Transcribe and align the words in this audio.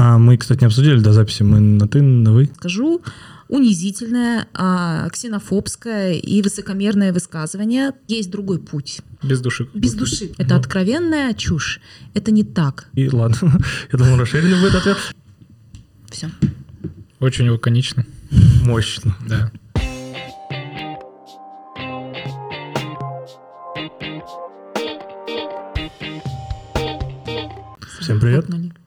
А 0.00 0.16
мы, 0.16 0.36
кстати, 0.36 0.60
не 0.60 0.66
обсудили 0.66 1.00
до 1.00 1.12
записи. 1.12 1.42
Мы 1.42 1.58
на 1.58 1.88
ты, 1.88 2.00
на 2.00 2.32
вы. 2.32 2.48
Скажу 2.56 3.02
унизительное, 3.48 4.46
а, 4.54 5.08
ксенофобское 5.08 6.12
и 6.12 6.40
высокомерное 6.40 7.12
высказывание. 7.12 7.92
Есть 8.06 8.30
другой 8.30 8.60
путь. 8.60 9.00
Без 9.24 9.40
души. 9.40 9.68
Без 9.74 9.94
души. 9.94 10.30
Это 10.38 10.54
откровенная 10.54 11.34
чушь. 11.34 11.80
Это 12.14 12.30
не 12.30 12.44
так. 12.44 12.88
И 12.92 13.10
ладно. 13.10 13.36
Я 13.92 13.98
думал, 13.98 14.18
расширенный 14.18 14.60
будет 14.60 14.76
ответ. 14.76 14.98
Все. 16.10 16.30
Очень 17.18 17.48
лаконично. 17.48 18.06
Мощно. 18.62 19.16
Да. 19.26 19.50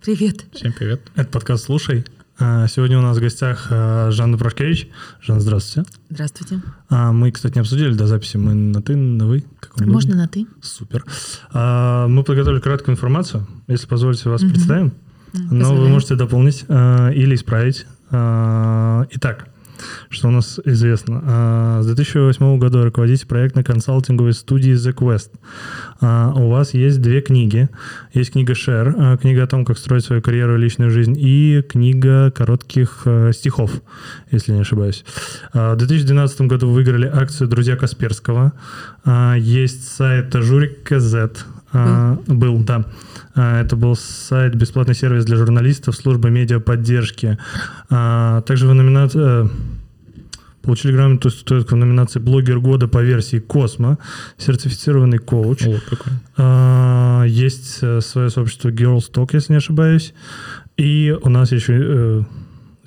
Привет. 0.02 0.46
Всем 0.54 0.74
привет. 0.74 1.02
Это 1.16 1.30
подкаст 1.30 1.66
«Слушай». 1.66 2.06
А, 2.40 2.68
Сегодня 2.68 2.98
у 2.98 3.02
нас 3.02 3.18
в 3.18 3.22
гостях 3.22 3.68
а, 3.70 4.09
Жанна 4.12 4.38
Прошкевич. 4.38 4.88
Жанна, 5.22 5.42
здравствуйте. 5.42 5.90
Здравствуйте. 6.09 6.62
А, 6.90 7.12
Мы, 7.12 7.32
кстати, 7.32 7.55
не 7.55 7.62
обсудили 7.62 7.94
до 7.94 8.08
записи. 8.08 8.38
Мы 8.38 8.54
на 8.54 8.82
ты, 8.82 8.95
на 8.95 9.28
вы? 9.28 9.44
Как 9.59 9.80
вам 9.80 9.90
Можно 9.90 10.16
на 10.16 10.28
ты? 10.28 10.48
Супер. 10.62 11.04
Мы 11.54 12.23
подготовили 12.23 12.59
краткую 12.59 12.95
информацию. 12.95 13.48
Если 13.68 13.86
позволите, 13.88 14.30
вас 14.30 14.42
Мгм. 14.42 14.52
представим. 14.52 14.94
Но 15.34 15.76
вы 15.76 15.88
можете 15.88 16.16
дополнить 16.16 16.64
или 16.68 17.36
исправить. 17.36 17.86
Итак, 18.09 19.48
что 20.09 20.27
у 20.27 20.31
нас 20.31 20.59
известно? 20.66 21.21
А, 21.26 21.81
С 21.81 21.85
2008 21.85 22.58
года 22.59 22.84
руководите 22.84 23.26
проектно-консалтинговой 23.27 24.34
студии 24.34 24.73
The 24.73 24.94
Quest. 24.94 25.31
А, 26.02 26.34
У 26.35 26.49
вас 26.49 26.73
есть 26.73 27.02
две 27.02 27.22
книги. 27.22 27.70
Есть 28.13 28.34
книга 28.34 28.53
Share, 28.53 28.94
а, 28.98 29.17
книга 29.17 29.44
о 29.44 29.48
том, 29.48 29.66
как 29.66 29.77
строить 29.77 30.03
свою 30.05 30.22
карьеру 30.22 30.55
и 30.58 30.62
личную 30.62 30.91
жизнь, 30.91 31.16
и 31.17 31.62
книга 31.67 32.31
коротких 32.31 33.03
э, 33.05 33.31
стихов, 33.34 33.72
если 34.31 34.52
не 34.53 34.62
ошибаюсь. 34.62 35.06
А, 35.53 35.73
В 35.73 35.78
2012 35.78 36.41
году 36.41 36.67
вы 36.67 36.73
выиграли 36.75 37.08
акцию 37.08 37.47
«Друзья 37.47 37.75
Касперского». 37.75 38.53
А, 39.06 39.36
Есть 39.36 39.88
сайт 39.95 40.34
Журик 40.34 40.84
КЗ. 40.84 41.16
А, 41.73 42.17
Был, 42.28 42.59
да. 42.63 42.86
А, 43.42 43.61
Это 43.61 43.75
был 43.75 43.95
сайт, 43.95 44.56
бесплатный 44.56 44.94
сервис 44.94 45.25
для 45.25 45.36
журналистов, 45.36 45.95
служба 45.95 46.30
медиаподдержки. 46.30 47.38
А, 47.89 48.42
Также 48.42 48.67
вы 48.67 48.73
номинация... 48.73 49.50
Получили 50.61 50.92
грамотную 50.92 51.31
статуэтку 51.31 51.73
в 51.73 51.78
номинации 51.80 52.19
«Блогер 52.19 52.59
года» 52.59 52.88
по 52.88 53.02
версии 53.02 53.39
«Космо», 53.39 53.97
сертифицированный 54.38 55.17
коуч. 55.17 55.64
О, 55.64 55.80
прикольно. 55.89 56.22
А, 56.38 57.23
Есть 57.23 57.80
э, 57.81 58.00
свое 58.02 58.30
сообщество 58.30 58.69
Girls 58.69 59.12
Talk, 59.12 59.31
если 59.34 59.53
не 59.53 59.58
ошибаюсь. 59.58 60.14
И 60.78 61.17
у 61.19 61.30
нас 61.30 61.52
еще 61.52 61.73
э, 61.81 62.23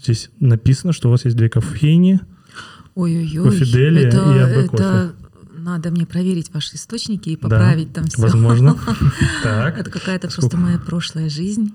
здесь 0.00 0.30
написано, 0.38 0.92
что 0.92 1.08
у 1.08 1.10
вас 1.10 1.24
есть 1.24 1.36
две 1.36 1.48
кофейни. 1.48 2.20
Ой-ой-ой. 2.94 3.50
Кофеделия 3.50 4.06
это, 4.06 4.18
и 4.18 4.38
АБ 4.38 4.72
это 4.72 5.12
надо 5.64 5.90
мне 5.90 6.06
проверить 6.06 6.52
ваши 6.52 6.76
источники 6.76 7.30
и 7.30 7.36
поправить 7.36 7.92
там 7.92 8.04
все. 8.04 8.20
Возможно. 8.20 8.76
Это 9.44 9.90
какая-то 9.90 10.28
просто 10.28 10.56
моя 10.56 10.78
прошлая 10.78 11.28
жизнь. 11.28 11.74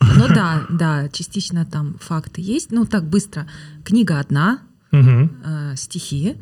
Ну 0.00 0.28
да, 0.28 0.66
да, 0.70 1.08
частично 1.08 1.64
там 1.66 1.96
факты 2.00 2.40
есть. 2.40 2.72
Ну 2.72 2.86
так 2.86 3.04
быстро. 3.08 3.46
Книга 3.84 4.18
одна, 4.20 4.60
э, 4.90 5.76
стихи 5.76 6.36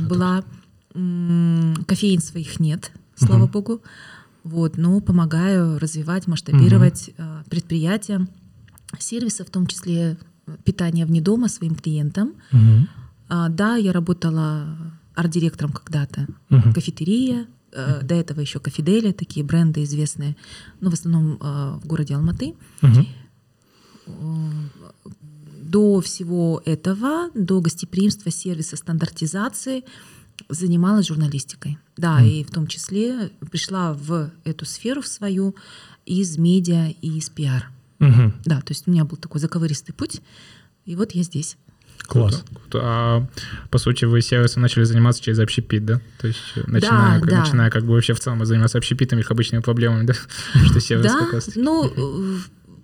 была. 0.00 0.44
М, 0.94 1.74
Кофеин 1.86 2.20
своих 2.20 2.60
нет, 2.60 2.92
слава 3.14 3.46
богу. 3.46 3.80
Вот, 4.44 4.76
но 4.76 5.00
помогаю 5.00 5.78
развивать, 5.78 6.26
масштабировать 6.26 7.10
э, 7.16 7.42
предприятия, 7.48 8.26
сервисы, 8.98 9.44
в 9.44 9.50
том 9.50 9.66
числе 9.68 10.16
э, 10.46 10.56
питание 10.64 11.06
вне 11.06 11.20
дома 11.20 11.48
своим 11.48 11.76
клиентам. 11.76 12.34
А, 13.28 13.48
да, 13.48 13.76
я 13.76 13.92
работала 13.92 14.76
арт-директором 15.14 15.72
когда-то. 15.72 16.26
Мгм. 16.48 16.72
Кафетерия, 16.72 17.46
э, 17.72 18.00
до 18.02 18.14
этого 18.14 18.40
еще 18.40 18.60
кафеделия, 18.60 19.12
такие 19.12 19.44
бренды 19.44 19.82
известные, 19.84 20.36
но 20.80 20.90
в 20.90 20.94
основном 20.94 21.38
э, 21.40 21.78
в 21.82 21.86
городе 21.86 22.14
Алматы. 22.14 22.54
Мгм. 22.80 23.06
До 25.62 26.00
всего 26.00 26.60
этого, 26.64 27.30
до 27.34 27.60
гостеприимства, 27.60 28.30
сервиса, 28.30 28.76
стандартизации 28.76 29.84
занималась 30.48 31.06
журналистикой. 31.06 31.78
Да, 31.96 32.18
Мгм. 32.18 32.24
и 32.28 32.44
в 32.44 32.50
том 32.50 32.66
числе 32.66 33.30
пришла 33.50 33.92
в 33.94 34.30
эту 34.44 34.64
сферу 34.66 35.02
в 35.02 35.06
свою 35.06 35.54
из 36.04 36.36
медиа 36.36 36.88
и 37.00 37.18
из 37.18 37.30
пиар. 37.30 37.70
Мгм. 38.00 38.34
Да, 38.44 38.60
то 38.60 38.72
есть 38.72 38.88
у 38.88 38.90
меня 38.90 39.04
был 39.04 39.16
такой 39.16 39.40
заковыристый 39.40 39.94
путь, 39.94 40.20
и 40.84 40.96
вот 40.96 41.12
я 41.12 41.22
здесь. 41.22 41.56
Класс. 42.06 42.42
Круто. 42.48 42.80
А 42.82 43.26
по 43.70 43.78
сути 43.78 44.04
вы 44.04 44.20
сервисом 44.20 44.62
начали 44.62 44.84
заниматься 44.84 45.22
через 45.22 45.38
общепит, 45.38 45.84
да? 45.86 46.00
То 46.20 46.26
есть 46.28 46.38
э, 46.56 46.62
начиная, 46.66 47.20
как, 47.20 47.30
да. 47.30 47.40
начиная 47.40 47.70
как 47.70 47.84
бы 47.84 47.92
вообще 47.94 48.12
в 48.14 48.20
целом 48.20 48.44
заниматься 48.44 48.78
общепитом, 48.78 49.18
их 49.18 49.30
обычными 49.30 49.62
проблемами, 49.62 50.04
да? 50.04 50.14
Что 50.66 50.80
сервис 50.80 51.04
Да, 51.06 51.18
как 51.20 51.32
раз. 51.34 51.50
ну, 51.54 51.90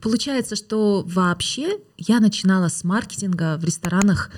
получается, 0.00 0.56
что 0.56 1.04
вообще 1.06 1.78
я 1.96 2.20
начинала 2.20 2.68
с 2.68 2.84
маркетинга 2.84 3.58
в 3.58 3.64
ресторанах. 3.64 4.30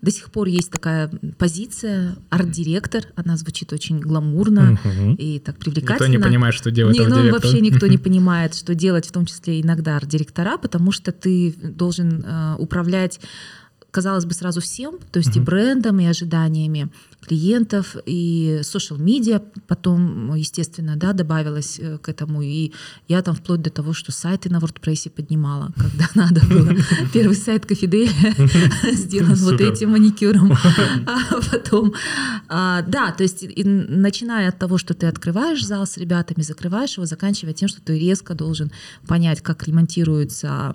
До 0.00 0.10
сих 0.10 0.32
пор 0.32 0.48
есть 0.48 0.72
такая 0.72 1.08
позиция 1.38 2.16
арт-директор. 2.28 3.04
Она 3.14 3.36
звучит 3.36 3.72
очень 3.72 4.00
гламурно 4.00 4.76
Мгм. 4.82 5.14
и 5.14 5.38
так 5.38 5.54
Никто 5.58 5.70
привлекательно. 5.70 6.08
не 6.10 6.18
понимает, 6.18 6.54
что 6.56 6.72
делать 6.72 6.94
Не, 6.98 7.06
ну, 7.06 7.14
арт-директор. 7.14 7.40
вообще 7.40 7.60
никто 7.60 7.86
не 7.86 7.98
понимает, 7.98 8.56
что 8.56 8.74
делать, 8.74 9.06
в 9.06 9.12
том 9.12 9.26
числе 9.26 9.60
иногда 9.60 9.96
арт-директора, 9.98 10.56
потому 10.58 10.90
что 10.90 11.12
ты 11.12 11.54
должен 11.62 12.24
э, 12.26 12.56
управлять, 12.58 13.20
казалось 13.92 14.24
бы, 14.24 14.32
сразу 14.34 14.60
всем, 14.60 14.98
то 15.12 15.18
есть 15.20 15.36
и 15.36 15.40
Мгм. 15.40 15.44
брендом, 15.44 16.00
и 16.00 16.06
ожиданиями 16.06 16.90
клиентов, 17.20 17.96
и 18.04 18.60
social 18.62 18.98
медиа 19.00 19.40
потом, 19.68 20.34
естественно, 20.34 20.96
да, 20.96 21.12
добавилось 21.12 21.78
э, 21.78 21.98
к 21.98 22.08
этому. 22.08 22.42
И 22.42 22.72
я 23.06 23.22
там 23.22 23.36
вплоть 23.36 23.62
до 23.62 23.70
того, 23.70 23.92
что 23.92 24.10
сайты 24.10 24.50
на 24.50 24.56
WordPress 24.58 25.10
поднимала, 25.10 25.72
когда 25.76 26.08
надо 26.14 26.40
было. 26.46 26.74
Первый 27.12 27.36
сайт 27.36 27.64
Кофеделия 27.64 28.34
сделан 28.92 29.34
вот 29.36 29.60
этим 29.60 29.90
маникюром. 29.90 30.52
А 31.06 31.40
потом, 31.50 31.92
а, 32.48 32.82
да, 32.82 33.12
то 33.12 33.22
есть 33.22 33.42
и 33.42 33.64
начиная 33.64 34.48
от 34.48 34.58
того, 34.58 34.78
что 34.78 34.94
ты 34.94 35.06
открываешь 35.06 35.64
зал 35.64 35.86
с 35.86 35.96
ребятами, 35.98 36.42
закрываешь 36.42 36.96
его, 36.96 37.06
заканчивая 37.06 37.52
тем, 37.52 37.68
что 37.68 37.80
ты 37.82 37.98
резко 37.98 38.34
должен 38.34 38.70
понять, 39.06 39.42
как 39.42 39.66
ремонтируется 39.66 40.74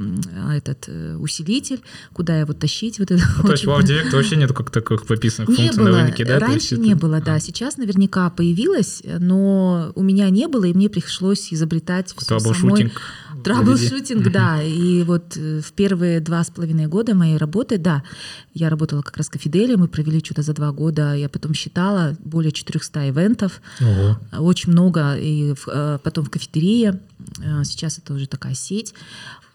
этот 0.53 0.85
э, 0.87 1.15
усилитель, 1.17 1.81
куда 2.13 2.39
его 2.39 2.53
тащить. 2.53 2.99
Вот 3.15 3.21
это 3.21 3.31
Ну, 3.37 3.43
то 3.43 3.51
есть 3.51 3.65
в 3.65 3.83
Директ 3.83 4.13
вообще 4.13 4.35
нету 4.35 4.53
как 4.53 4.69
таких 4.71 5.05
прописанных 5.05 5.49
не 5.49 5.55
функций 5.55 5.83
на 5.83 5.89
было. 5.91 6.01
рынке, 6.03 6.25
да? 6.25 6.39
То 6.39 6.45
есть 6.45 6.51
Раньше 6.71 6.75
это- 6.75 6.83
не 6.83 6.95
было, 6.95 7.21
да. 7.21 7.35
А, 7.35 7.39
Сейчас 7.39 7.77
наверняка 7.77 8.29
появилось, 8.29 9.01
но 9.19 9.91
у 9.95 10.03
меня 10.03 10.29
не 10.29 10.47
было, 10.47 10.65
и 10.65 10.73
мне 10.73 10.89
пришлось 10.89 11.53
изобретать 11.53 12.13
все 12.17 12.39
самой. 12.39 12.91
Траблшутинг. 13.43 14.31
Да. 14.31 14.61
И 14.63 15.03
вот 15.03 15.37
э, 15.37 15.61
в 15.61 15.71
первые 15.73 16.19
два 16.19 16.43
с 16.43 16.49
половиной 16.49 16.87
года 16.87 17.13
моей 17.15 17.37
работы, 17.37 17.77
да, 17.77 18.03
я 18.53 18.69
работала 18.69 19.01
как 19.01 19.15
раз 19.17 19.27
в 19.27 19.31
Кафеделе, 19.31 19.77
мы 19.77 19.87
провели 19.87 20.19
что-то 20.23 20.41
за 20.41 20.53
два 20.53 20.71
года, 20.71 21.13
я 21.13 21.29
потом 21.29 21.53
считала 21.53 22.15
более 22.23 22.51
400 22.51 23.09
ивентов, 23.09 23.61
Ого. 23.79 24.17
очень 24.39 24.71
много, 24.71 25.15
и 25.17 25.53
в- 25.53 25.67
э, 25.67 25.99
потом 26.03 26.25
в 26.25 26.29
кафетерии, 26.29 26.93
Э, 27.39 27.63
сейчас 27.63 27.97
это 27.97 28.13
уже 28.13 28.27
такая 28.27 28.53
сеть, 28.55 28.93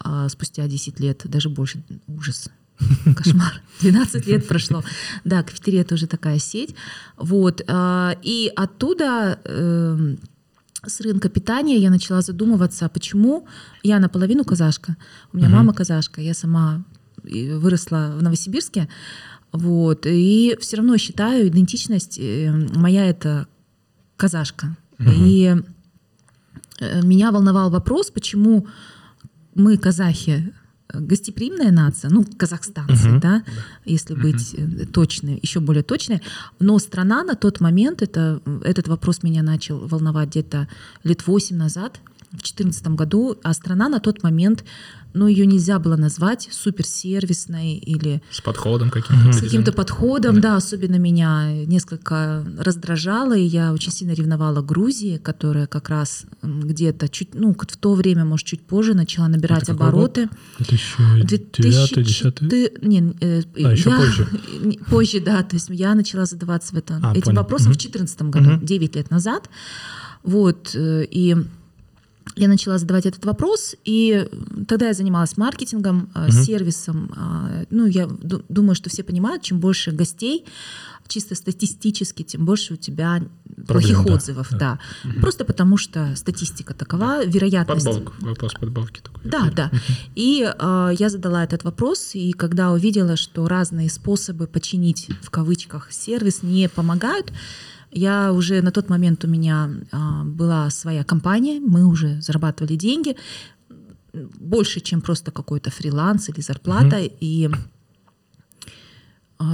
А 0.05 0.29
спустя 0.29 0.67
10 0.67 0.99
лет, 0.99 1.21
даже 1.25 1.49
больше, 1.49 1.81
ужас, 2.09 2.49
кошмар, 3.17 3.61
12 3.81 4.27
лет 4.27 4.49
прошло. 4.49 4.83
Да, 5.25 5.43
кафетерия 5.43 5.85
тоже 5.85 6.07
такая 6.07 6.39
сеть. 6.39 6.75
Вот. 7.17 7.63
а, 7.67 8.17
И 8.23 8.53
оттуда 8.55 9.39
эм, 9.45 10.19
с 10.87 11.01
рынка 11.01 11.29
питания 11.29 11.79
я 11.79 11.91
начала 11.91 12.23
задумываться, 12.23 12.89
почему 12.89 13.47
я 13.83 13.99
наполовину 13.99 14.45
казашка. 14.45 14.97
У 15.33 15.37
меня 15.37 15.49
мама 15.49 15.73
казашка, 15.73 16.21
я 16.21 16.35
сама 16.35 16.85
и 17.25 17.51
выросла 17.51 18.15
в 18.19 18.23
Новосибирске. 18.23 18.89
Вот. 19.53 20.07
И 20.07 20.57
все 20.61 20.77
равно 20.77 20.97
считаю, 20.97 21.49
идентичность 21.49 22.19
э, 22.19 22.51
моя 22.75 23.07
это 23.07 23.47
казашка. 24.17 24.77
И 24.99 25.57
э, 26.81 27.03
меня 27.03 27.31
волновал 27.33 27.71
вопрос, 27.71 28.11
почему 28.11 28.67
мы, 29.55 29.77
казахи, 29.77 30.31
э, 30.31 30.62
гостеприимная 30.95 31.71
нация, 31.71 32.11
ну, 32.11 32.25
казахстанцы, 32.37 33.09
Мгм. 33.09 33.21
да, 33.21 33.43
если 33.85 34.15
быть 34.15 34.55
э, 34.55 34.87
точной, 34.87 35.39
еще 35.43 35.61
более 35.61 35.83
точной, 35.83 36.23
но 36.59 36.79
страна 36.79 37.25
на 37.25 37.35
тот 37.35 37.61
момент, 37.61 38.03
это, 38.03 38.41
этот 38.65 38.89
вопрос 38.89 39.23
меня 39.23 39.43
начал 39.43 39.79
волновать 39.79 40.31
где-то 40.31 40.69
лет 41.05 41.27
восемь 41.27 41.57
назад, 41.57 42.01
в 42.12 42.12
2014 42.37 42.87
году, 42.89 43.37
а 43.43 43.53
страна 43.55 43.89
на 43.89 44.01
тот 44.01 44.23
момент, 44.23 44.65
ну, 45.15 45.27
ее 45.27 45.45
нельзя 45.45 45.79
было 45.79 45.97
назвать 45.97 46.49
суперсервисной 46.51 47.75
или 47.75 48.23
С 48.31 48.41
подходом 48.41 48.89
каким-то. 48.91 49.33
с 49.33 49.41
каким-то 49.41 49.73
подходом, 49.73 50.41
да. 50.41 50.57
особенно 50.57 50.97
меня 50.97 51.53
несколько 51.67 52.45
раздражало, 52.59 53.37
и 53.37 53.43
я 53.43 53.73
очень 53.75 53.93
сильно 53.93 54.13
ревновала 54.13 54.63
Грузии, 54.63 55.19
которая 55.19 55.67
как 55.67 55.91
раз 55.91 56.25
где-то 56.43 57.09
чуть, 57.11 57.35
ну, 57.35 57.53
в 57.55 57.77
то 57.77 57.95
время, 57.95 58.25
может, 58.25 58.47
чуть 58.47 58.63
позже 58.63 58.95
начала 58.95 59.29
набирать 59.29 59.67
год? 59.69 59.77
обороты. 59.77 60.29
2009 60.59 62.03
10 62.05 62.35
Ты- 62.49 62.73
не, 62.83 63.15
э, 63.21 63.43
А, 63.65 63.73
еще 63.73 63.91
я- 63.91 63.97
позже. 63.97 64.27
позже, 64.91 65.21
да, 65.21 65.43
то 65.43 65.57
есть 65.57 65.69
я 65.71 65.95
начала 65.95 66.25
задаваться 66.25 66.75
в 66.75 66.79
это, 66.79 67.01
А, 67.03 67.13
этим 67.13 67.23
понял. 67.23 67.37
вопросом 67.39 67.67
Мгм. 67.71 67.75
в 67.75 67.77
2014 67.79 68.31
году, 68.31 68.51
Мгм. 68.53 68.65
9 68.67 68.97
лет 68.97 69.11
назад. 69.11 69.49
Вот, 70.23 70.71
э, 70.75 71.05
и 71.11 71.37
я 72.37 72.49
начала 72.49 72.79
задавать 72.79 73.07
этот 73.07 73.25
вопрос, 73.25 73.75
и 73.85 74.29
тогда 74.69 74.87
я 74.89 74.95
занималась 74.95 75.37
маркетингом, 75.37 76.11
э, 76.15 76.23
Мгм. 76.29 76.33
сервисом. 76.33 77.13
А, 77.17 77.65
Ну, 77.71 77.87
я 77.87 78.07
ду- 78.07 78.43
думаю, 78.49 78.75
что 78.75 78.91
все 78.91 79.03
понимают, 79.03 79.43
чем 79.43 79.59
больше 79.61 79.91
гостей, 79.93 80.45
чисто 81.09 81.35
статистически, 81.35 82.23
тем 82.23 82.45
больше 82.47 82.75
у 82.75 82.77
тебя 82.77 83.23
плохих 83.67 84.05
да, 84.05 84.15
отзывов. 84.15 84.49
да. 84.51 84.79
Да. 85.05 85.21
Просто 85.21 85.45
потому 85.45 85.77
что 85.77 86.15
статистика 86.17 86.75
такова, 86.75 87.25
вероятность... 87.27 87.87
Подбавка, 87.87 88.13
вопрос 88.25 88.53
подбавки 88.55 89.01
такой. 89.03 89.21
Да, 89.31 89.51
да. 89.55 89.71
И 90.15 90.43
э, 90.43 90.91
я 90.99 91.09
задала 91.11 91.45
этот 91.45 91.65
вопрос, 91.65 92.15
и 92.15 92.33
когда 92.33 92.71
увидела, 92.73 93.17
что 93.17 93.47
разные 93.49 93.91
способы 93.91 94.47
починить 94.47 95.09
в 95.23 95.31
кавычках 95.31 95.93
сервис 95.93 96.43
не 96.43 96.69
помогают, 96.69 97.33
я 97.93 98.33
уже 98.33 98.63
на 98.63 98.71
тот 98.71 98.89
момент 98.89 99.25
у 99.25 99.29
меня 99.29 99.71
а, 99.93 100.25
была 100.25 100.71
своя 100.71 101.05
компания, 101.05 101.61
мы 101.61 101.85
уже 101.85 102.21
зарабатывали 102.21 102.77
деньги 102.77 103.17
больше, 104.13 104.81
чем 104.81 105.01
просто 105.01 105.31
какой-то 105.31 105.71
фриланс 105.71 106.29
или 106.29 106.41
зарплата, 106.41 106.99
и 107.01 107.47
а, 107.47 107.53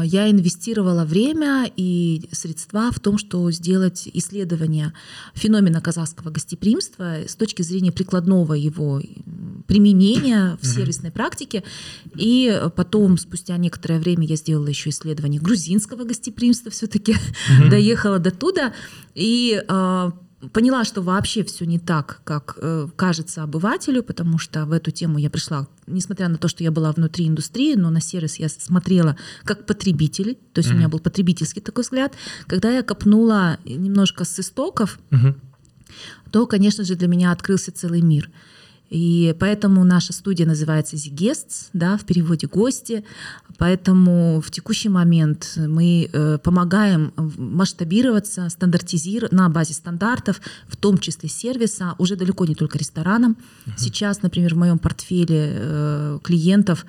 я 0.05 0.31
инвестировала 0.31 1.05
время 1.05 1.71
и 1.77 2.29
средства 2.33 2.91
в 2.93 3.01
том, 3.01 3.19
что 3.19 3.51
сделать 3.51 4.09
исследование 4.13 4.93
феномена 5.35 5.81
казахского 5.81 6.31
гостеприимства 6.31 7.27
с 7.27 7.35
точки 7.37 7.63
зрения 7.63 7.93
прикладного 7.93 8.55
его 8.55 9.01
применения 9.67 10.59
в 10.61 10.67
сервисной 10.67 11.11
практике. 11.11 11.63
И 12.17 12.61
потом, 12.77 13.19
спустя 13.19 13.57
некоторое 13.57 13.99
время, 13.99 14.27
я 14.27 14.37
сделала 14.37 14.69
еще 14.69 14.91
исследование 14.91 15.41
грузинского 15.41 16.05
гостеприимства, 16.05 16.71
все-таки 16.71 17.17
доехала 17.71 18.19
до 18.19 18.31
туда. 18.31 18.73
И 19.15 19.63
а, 19.69 20.13
поняла, 20.53 20.85
что 20.85 21.03
вообще 21.03 21.43
все 21.43 21.67
не 21.67 21.79
так, 21.79 22.21
как 22.25 22.57
э, 22.61 22.89
кажется 22.97 23.43
обывателю, 23.43 24.03
потому 24.03 24.39
что 24.39 24.67
в 24.67 24.73
эту 24.73 24.91
тему 24.91 25.19
я 25.19 25.31
пришла, 25.31 25.67
несмотря 25.87 26.29
на 26.29 26.39
то, 26.39 26.49
что 26.49 26.63
я 26.63 26.71
была 26.71 26.93
внутри 26.93 27.27
индустрии, 27.27 27.75
но 27.75 27.91
на 27.91 28.01
сервис 28.01 28.37
я 28.37 28.49
смотрела 28.49 29.17
как 29.45 29.67
потребитель, 29.67 30.37
то 30.53 30.61
есть 30.61 30.71
у 30.71 30.75
меня 30.75 30.89
был 30.89 31.01
потребительский 31.01 31.61
такой 31.61 31.83
взгляд. 31.83 32.15
Когда 32.47 32.71
я 32.71 32.83
копнула 32.83 33.59
немножко 33.65 34.25
с 34.25 34.39
истоков, 34.39 34.99
Мгм. 35.11 35.35
то, 36.31 36.47
конечно 36.47 36.85
же, 36.85 36.95
для 36.95 37.09
меня 37.09 37.33
открылся 37.33 37.73
целый 37.73 38.03
мир. 38.03 38.31
И 38.91 39.35
поэтому 39.39 39.85
наша 39.85 40.13
студия 40.13 40.47
называется 40.47 40.97
Guests, 40.97 41.69
да, 41.73 41.99
в 41.99 42.05
переводе 42.05 42.47
«гости». 42.47 43.05
Поэтому 43.59 44.41
в 44.41 44.51
текущий 44.51 44.89
момент 44.89 45.55
мы 45.57 46.09
э, 46.11 46.39
помогаем 46.39 47.13
масштабироваться, 47.17 48.49
стандартизировать 48.49 49.33
на 49.33 49.49
базе 49.49 49.75
стандартов, 49.75 50.41
в 50.69 50.77
том 50.77 50.99
числе 50.99 51.29
сервиса, 51.29 51.95
уже 51.99 52.17
далеко 52.17 52.47
не 52.47 52.55
только 52.55 52.79
ресторанам. 52.79 53.37
Сейчас, 53.77 54.23
например, 54.23 54.55
в 54.55 54.59
моем 54.59 54.79
портфеле 54.79 55.53
э, 55.55 56.19
клиентов 56.23 56.87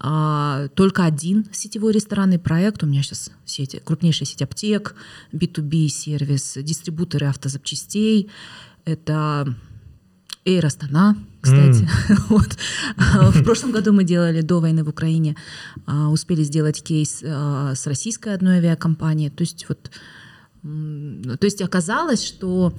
а, 0.00 0.68
только 0.74 1.04
один 1.04 1.46
сетевой 1.52 1.92
ресторанный 1.92 2.38
проект. 2.38 2.82
У 2.84 2.86
меня 2.86 3.02
сейчас 3.02 3.32
сеть, 3.44 3.80
крупнейшая 3.84 4.26
сеть 4.26 4.42
аптек, 4.42 4.94
B2B 5.32 5.88
сервис, 5.88 6.56
дистрибуторы 6.56 7.26
автозапчастей. 7.26 8.30
Это 8.84 9.54
Эйр 10.48 10.64
Астана, 10.64 11.16
кстати. 11.42 11.88
Вот. 12.28 12.56
А, 12.96 13.30
В 13.30 13.44
прошлом 13.44 13.70
году 13.70 13.92
мы 13.92 14.04
делали 14.04 14.40
до 14.40 14.60
войны 14.60 14.82
в 14.82 14.88
Украине, 14.88 15.36
а, 15.86 16.08
успели 16.08 16.42
сделать 16.42 16.82
кейс 16.82 17.22
а, 17.22 17.74
с 17.74 17.86
российской 17.86 18.34
одной 18.34 18.56
авиакомпанией. 18.56 19.30
То 19.30 19.42
есть 19.42 19.66
вот, 19.68 19.90
то 20.62 21.44
есть 21.44 21.62
оказалось, 21.62 22.24
что 22.24 22.72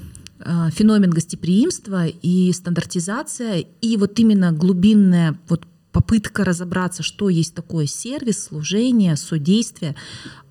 феномен 0.71 1.10
гостеприимства 1.10 2.07
и 2.07 2.51
стандартизация, 2.54 3.66
и 3.81 3.98
вот 3.98 4.19
именно 4.19 4.51
глубинная 4.51 5.38
вот 5.48 5.65
попытка 5.92 6.44
разобраться, 6.44 7.04
что 7.04 7.30
есть 7.30 7.54
такое 7.54 7.88
сервис, 7.88 8.45
служение, 8.45 9.15
содействие, 9.15 9.95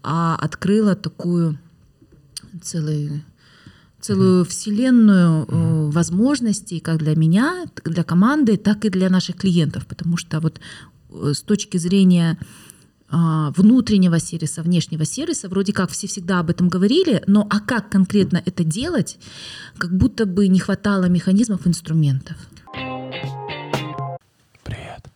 открыла 0.03 0.95
такую 0.95 1.59
целый 2.63 3.23
целую 4.01 4.45
вселенную 4.45 5.45
э, 5.45 5.91
возможностей 5.91 6.81
как 6.81 6.99
для 6.99 7.17
меня, 7.17 7.67
для 7.85 8.05
команды, 8.05 8.57
так 8.57 8.85
и 8.85 8.91
для 8.91 9.11
наших 9.11 9.37
клиентов, 9.37 9.87
потому 9.87 10.17
что 10.17 10.41
вот 10.41 10.61
э, 11.11 11.33
с 11.35 11.43
точки 11.43 11.79
зрения 11.79 12.39
а, 13.11 13.53
внутреннего 13.57 14.21
сервиса, 14.21 14.63
внешнего 14.63 15.07
сервиса, 15.07 15.49
вроде 15.49 15.73
как 15.73 15.91
все 15.91 16.07
всегда 16.07 16.41
об 16.41 16.51
этом 16.51 16.69
говорили, 16.69 17.25
но 17.27 17.47
а 17.49 17.61
как 17.61 17.89
конкретно 17.89 18.43
это 18.45 18.65
делать, 18.65 19.19
как 19.79 19.97
будто 19.97 20.27
бы 20.27 20.47
не 20.49 20.61
хватало 20.61 21.07
механизмов, 21.07 21.67
инструментов. 21.67 22.37
Привет. 24.63 25.09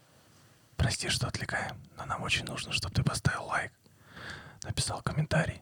Прости, 0.78 1.10
что 1.10 1.26
отвлекаем, 1.26 1.76
но 1.98 2.06
нам 2.06 2.22
очень 2.22 2.46
нужно, 2.46 2.72
чтобы 2.72 2.94
ты 2.94 3.02
поставил 3.02 3.44
лайк, 3.44 3.72
написал 4.64 5.02
комментарий 5.02 5.60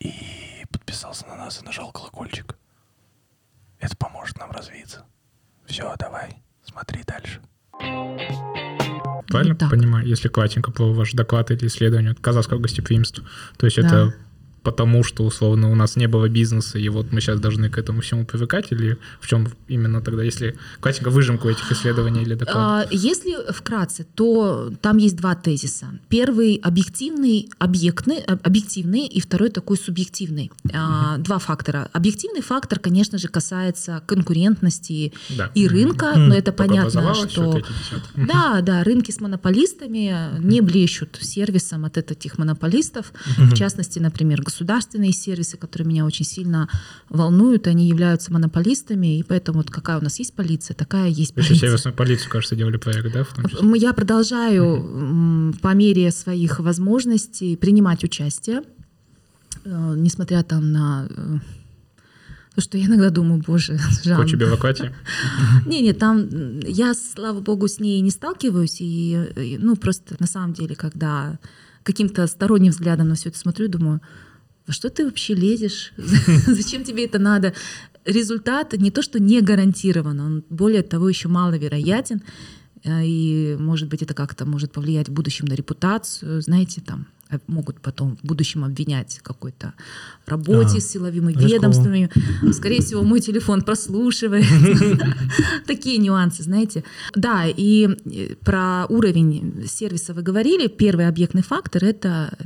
и 0.00 0.64
подписался 0.70 1.26
на 1.26 1.36
нас 1.36 1.60
и 1.60 1.64
нажал 1.64 1.92
колокольчик. 1.92 2.56
Это 3.78 3.96
поможет 3.96 4.38
нам 4.38 4.50
развиться. 4.50 5.04
Все, 5.66 5.94
давай, 5.98 6.42
смотри 6.64 7.02
дальше. 7.04 7.40
Правильно 9.28 9.56
так. 9.56 9.70
понимаю, 9.70 10.06
если 10.06 10.28
кратенько 10.28 10.70
про 10.70 10.92
ваш 10.92 11.12
доклад 11.12 11.50
или 11.50 11.66
исследование 11.66 12.14
казахского 12.14 12.58
гостеприимства? 12.58 13.24
То 13.56 13.66
есть 13.66 13.78
это 13.78 14.06
Да. 14.06 14.25
Потому, 14.66 15.04
что 15.04 15.24
условно 15.24 15.70
у 15.70 15.74
нас 15.76 15.96
не 15.96 16.08
было 16.08 16.28
бизнеса, 16.28 16.78
и 16.78 16.88
вот 16.88 17.12
мы 17.12 17.20
сейчас 17.20 17.38
должны 17.40 17.70
к 17.70 17.78
этому 17.78 18.00
всему 18.00 18.24
привыкать, 18.24 18.72
или 18.72 18.96
в 19.20 19.26
чем 19.28 19.46
именно 19.68 20.00
тогда, 20.00 20.24
если 20.24 20.54
кратенько 20.80 21.10
выжимку 21.10 21.48
этих 21.48 21.70
исследований 21.70 22.22
или 22.22 22.34
докладов? 22.34 22.62
А, 22.62 22.86
Если 22.90 23.32
вкратце, 23.52 24.04
то 24.16 24.72
там 24.82 24.96
есть 24.98 25.16
два 25.16 25.34
тезиса. 25.36 25.86
Первый 26.08 26.60
объективный, 26.64 27.48
объектный, 27.58 28.18
об- 28.18 28.40
объективный, 28.46 29.06
и 29.06 29.20
второй 29.20 29.50
такой 29.50 29.76
субъективный. 29.76 30.50
А, 30.74 31.18
Два 31.18 31.38
фактора. 31.38 31.88
Объективный 31.92 32.42
фактор, 32.42 32.78
конечно 32.80 33.18
же, 33.18 33.28
касается 33.28 34.02
конкурентности 34.06 35.12
Да. 35.38 35.50
и 35.54 35.68
рынка, 35.68 36.12
но 36.16 36.34
это 36.34 36.50
Только 36.52 36.64
понятно, 36.64 37.14
что 37.14 37.62
да, 38.16 38.60
да, 38.62 38.82
рынки 38.84 39.12
с 39.12 39.20
монополистами 39.20 40.12
не 40.40 40.60
блещут 40.60 41.18
сервисом 41.20 41.84
от 41.84 41.96
этих 41.98 42.38
монополистов. 42.38 43.12
В 43.38 43.54
частности, 43.54 44.00
например, 44.00 44.42
государственные 44.42 44.55
сервисы, 44.64 45.56
которые 45.56 45.88
меня 45.88 46.04
очень 46.06 46.24
сильно 46.24 46.68
волнуют, 47.08 47.66
они 47.66 47.88
являются 47.88 48.32
монополистами, 48.32 49.18
и 49.18 49.22
поэтому 49.22 49.58
вот 49.58 49.70
какая 49.70 49.98
у 49.98 50.02
нас 50.02 50.18
есть 50.18 50.34
полиция, 50.34 50.74
такая 50.74 51.08
есть 51.08 51.32
Еще 51.32 51.34
полиция. 51.34 51.56
сервисную 51.56 51.94
полицию, 51.94 52.30
кажется, 52.30 52.56
делали 52.56 52.76
проект, 52.76 53.12
да? 53.12 53.24
В 53.24 53.34
том 53.34 53.44
числе? 53.46 53.60
М, 53.60 53.74
Я 53.74 53.92
продолжаю 53.92 54.64
м, 54.76 55.54
по 55.60 55.74
мере 55.74 56.10
своих 56.10 56.60
возможностей 56.60 57.56
принимать 57.56 58.04
участие, 58.04 58.62
э, 59.64 59.94
несмотря 59.96 60.42
там 60.42 60.72
на 60.72 61.06
э, 61.10 61.38
то, 62.54 62.60
что 62.62 62.78
я 62.78 62.86
иногда 62.86 63.10
думаю, 63.10 63.42
боже, 63.46 63.78
Жан, 64.04 64.22
Куча 64.22 64.36
бюрократии. 64.36 64.94
не, 65.66 65.82
не, 65.82 65.92
там 65.92 66.60
я, 66.60 66.94
слава 66.94 67.40
богу, 67.40 67.68
с 67.68 67.80
ней 67.80 68.00
не 68.00 68.10
сталкиваюсь. 68.10 68.80
И, 68.80 69.12
и, 69.36 69.58
ну, 69.60 69.76
просто 69.76 70.16
на 70.20 70.26
самом 70.26 70.54
деле, 70.54 70.74
когда 70.74 71.38
каким-то 71.82 72.26
сторонним 72.26 72.72
взглядом 72.72 73.08
на 73.08 73.14
все 73.14 73.28
это 73.28 73.38
смотрю, 73.38 73.68
думаю, 73.68 74.00
во 74.66 74.72
что 74.72 74.90
ты 74.90 75.04
вообще 75.04 75.34
лезешь? 75.34 75.92
Зачем 76.46 76.84
тебе 76.84 77.04
это 77.04 77.18
надо? 77.18 77.52
Результат 78.04 78.72
не 78.72 78.90
то, 78.90 79.02
что 79.02 79.20
не 79.20 79.40
гарантирован, 79.40 80.20
он 80.20 80.44
более 80.50 80.82
того 80.82 81.08
еще 81.08 81.28
маловероятен. 81.28 82.22
Э, 82.84 83.04
И, 83.04 83.56
может 83.58 83.88
быть, 83.88 84.02
это 84.02 84.14
как-то 84.14 84.44
может 84.44 84.72
повлиять 84.72 85.08
в 85.08 85.12
будущем 85.12 85.46
на 85.46 85.54
репутацию. 85.54 86.40
Знаете, 86.40 86.80
там 86.80 87.06
э, 87.30 87.38
могут 87.46 87.80
потом 87.80 88.16
в 88.16 88.26
будущем 88.26 88.64
обвинять 88.64 89.20
какой-то 89.22 89.72
работе 90.26 90.78
А, 90.78 90.80
с 90.80 90.90
силовыми 90.90 91.32
ведомствами. 91.32 92.10
Скорее 92.52 92.80
всего, 92.80 93.02
мой 93.02 93.20
телефон 93.20 93.62
прослушивает. 93.62 94.44
Такие 95.66 95.98
нюансы, 95.98 96.42
знаете. 96.42 96.84
Да, 97.14 97.44
и 97.46 97.88
э, 97.88 98.34
про 98.44 98.86
уровень 98.88 99.64
сервиса 99.68 100.14
вы 100.14 100.22
говорили. 100.22 100.68
Первый 100.68 101.08
объектный 101.08 101.42
фактор— 101.42 101.84
это 101.84 102.36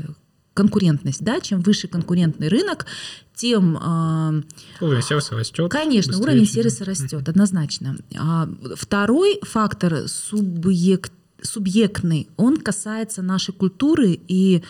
конкурентность, 0.55 1.23
да, 1.23 1.41
чем 1.41 1.61
выше 1.61 1.89
конкурентный 1.89 2.49
рынок, 2.49 2.87
тем 3.35 3.77
э, 3.77 4.43
Уровень 4.85 5.03
сервиса 5.03 5.37
растет. 5.37 5.71
Конечно, 5.71 6.13
быстрее, 6.13 6.35
уровень 6.35 6.47
сервиса 6.47 6.85
растет, 6.85 7.29
однозначно. 7.29 7.97
А 8.19 8.49
второй 8.77 9.41
фактор 9.43 10.09
субъект 10.09 11.13
субъектный, 11.43 12.29
он 12.37 12.59
касается 12.59 13.23
нашей 13.23 13.55
культуры, 13.55 14.21
и 14.29 14.63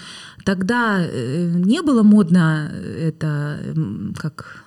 тогда 0.45 0.99
э, 1.01 1.51
не 1.53 1.83
было 1.83 2.05
модно 2.05 2.71
это 2.73 3.75
как 4.17 4.65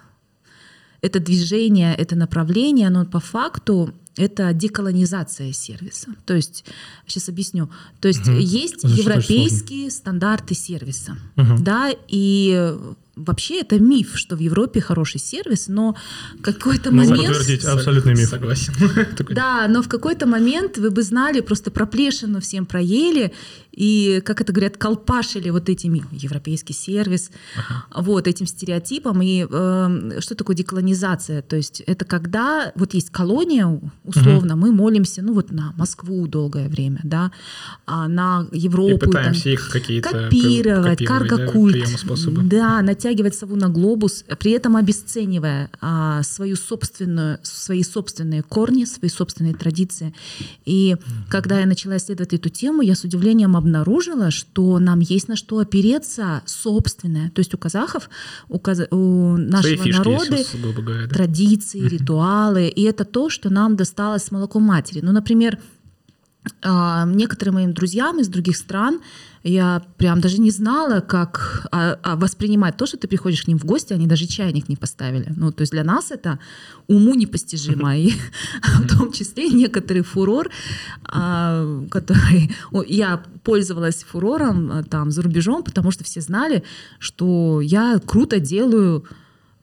это 1.02 1.20
движение, 1.20 1.96
это 1.96 2.16
направление, 2.16 2.90
но 2.90 3.06
по 3.06 3.20
факту 3.20 3.94
это 4.16 4.54
деколонизация 4.54 5.52
сервиса. 5.54 6.10
То 6.26 6.34
есть, 6.36 6.66
сейчас 7.08 7.30
объясню. 7.30 7.70
То 8.00 8.08
есть 8.08 8.28
Мгм. 8.28 8.38
есть 8.40 8.86
очень 8.86 8.96
европейские 8.98 9.90
стандарты 9.92 10.54
сервиса, 10.56 11.18
Мгм. 11.36 11.64
да, 11.64 11.92
и 12.08 12.76
вообще 13.16 13.62
это 13.62 13.80
миф, 13.80 14.14
что 14.16 14.36
в 14.36 14.40
Европе 14.40 14.82
хороший 14.82 15.20
сервис, 15.20 15.68
но 15.68 15.96
какой-то 16.42 16.92
Могу 16.92 17.10
момент... 17.12 17.28
подтвердить. 17.28 17.66
Абсолютный 17.66 18.16
миф. 18.16 18.30
Согласен. 18.30 18.74
Да, 19.34 19.68
но 19.68 19.82
в 19.82 19.88
какой-то 19.88 20.26
момент 20.26 20.78
вы 20.78 20.92
бы 20.92 21.02
знали, 21.04 21.42
просто 21.42 21.72
проплешину 21.72 22.40
всем 22.40 22.66
проели, 22.66 23.34
и, 23.72 24.22
как 24.24 24.40
это 24.42 24.54
говорят, 24.54 24.78
колпашили 24.78 25.50
вот 25.50 25.68
этими 25.68 26.04
европейский 26.12 26.74
сервис, 26.74 27.32
вот 27.96 28.28
этим 28.28 28.46
стереотипом. 28.46 29.22
И 29.22 29.48
э, 29.50 30.20
что 30.20 30.36
такое 30.36 30.56
деколонизация? 30.56 31.42
То 31.42 31.56
есть 31.56 31.82
это 31.82 32.06
когда 32.06 32.72
вот 32.76 32.94
есть 32.94 33.10
колония, 33.10 33.82
условно, 34.04 34.56
мы 34.56 34.72
молимся, 34.72 35.24
ну 35.24 35.34
вот 35.34 35.52
на 35.52 35.74
Москву 35.76 36.28
долгое 36.28 36.70
время, 36.70 37.00
да, 37.04 37.32
а 37.88 38.08
на 38.08 38.48
И 38.52 38.60
Европу. 38.60 39.00
там, 39.00 39.10
пытаемся 39.10 39.50
их 39.50 39.70
какие-то 39.70 40.10
копировать, 40.10 41.00
да, 41.00 41.06
карго-культ, 41.06 41.74
приемы, 41.74 41.98
способы. 41.98 42.44
Натягивать 43.04 43.36
сову 43.36 43.56
на 43.56 43.70
глобус, 43.70 44.24
при 44.40 44.52
этом 44.52 44.76
обесценивая 44.76 45.70
а, 45.82 46.24
свою 46.24 46.56
собственную, 46.56 47.40
свои 47.44 47.84
собственные 47.84 48.44
корни, 48.44 48.86
свои 48.86 49.10
собственные 49.10 49.56
традиции. 49.56 50.14
И 50.66 50.96
когда 51.30 51.60
я 51.60 51.66
начала 51.66 51.98
исследовать 51.98 52.34
эту 52.34 52.50
тему, 52.50 52.82
я 52.82 52.96
с 52.96 53.04
удивлением 53.04 53.58
обнаружила, 53.58 54.32
что 54.32 54.80
нам 54.80 55.00
есть 55.02 55.28
на 55.28 55.36
что 55.36 55.60
опереться 55.60 56.42
собственное. 56.46 57.30
То 57.32 57.40
есть 57.40 57.54
у 57.54 57.58
казахов, 57.58 58.10
у, 58.50 58.58
каза- 58.58 58.88
у 58.92 59.36
Свои 59.36 59.50
нашего 59.50 59.84
фишки 59.84 59.98
народа 59.98 60.36
есть, 60.38 60.56
говоря. 60.62 61.08
да. 61.08 61.14
традиции, 61.14 61.80
ритуалы, 61.80 62.68
и 62.68 62.84
это 62.84 63.04
то, 63.04 63.30
что 63.30 63.50
нам 63.50 63.76
досталось 63.76 64.24
с 64.24 64.32
молоком 64.32 64.64
матери. 64.64 65.02
Ну, 65.04 65.12
например, 65.12 65.60
а, 66.62 67.06
некоторым 67.06 67.56
моим 67.56 67.74
друзьям 67.74 68.20
из 68.20 68.28
других 68.28 68.58
стран 68.58 69.00
я 69.44 69.82
прям 69.98 70.22
даже 70.22 70.40
не 70.40 70.52
знала, 70.52 71.02
как 71.02 71.68
а, 71.72 72.00
а, 72.02 72.16
воспринимать 72.16 72.78
то, 72.78 72.86
что 72.86 72.98
ты 72.98 73.08
приходишь 73.08 73.44
к 73.44 73.48
ним 73.48 73.58
в 73.58 73.66
гости, 73.66 73.94
они 73.94 74.08
даже 74.08 74.26
чайник 74.26 74.70
не 74.70 74.78
поставили. 74.78 75.34
Ну, 75.36 75.52
то 75.52 75.62
есть 75.62 75.74
для 75.74 75.84
нас 75.84 76.12
это 76.12 76.40
уму 76.88 77.14
непостижимо. 77.14 77.98
И 77.98 78.14
в 78.64 78.98
том 78.98 79.12
числе 79.12 79.50
некоторый 79.50 80.02
фурор, 80.02 80.50
а, 81.04 81.84
который... 81.92 82.52
Я 82.88 83.22
пользовалась 83.44 84.04
фурором 84.04 84.72
а, 84.72 84.84
там 84.84 85.12
за 85.12 85.22
рубежом, 85.22 85.64
потому 85.64 85.92
что 85.92 86.04
все 86.04 86.22
знали, 86.22 86.64
что 87.00 87.60
я 87.62 88.00
круто 88.06 88.40
делаю 88.40 89.06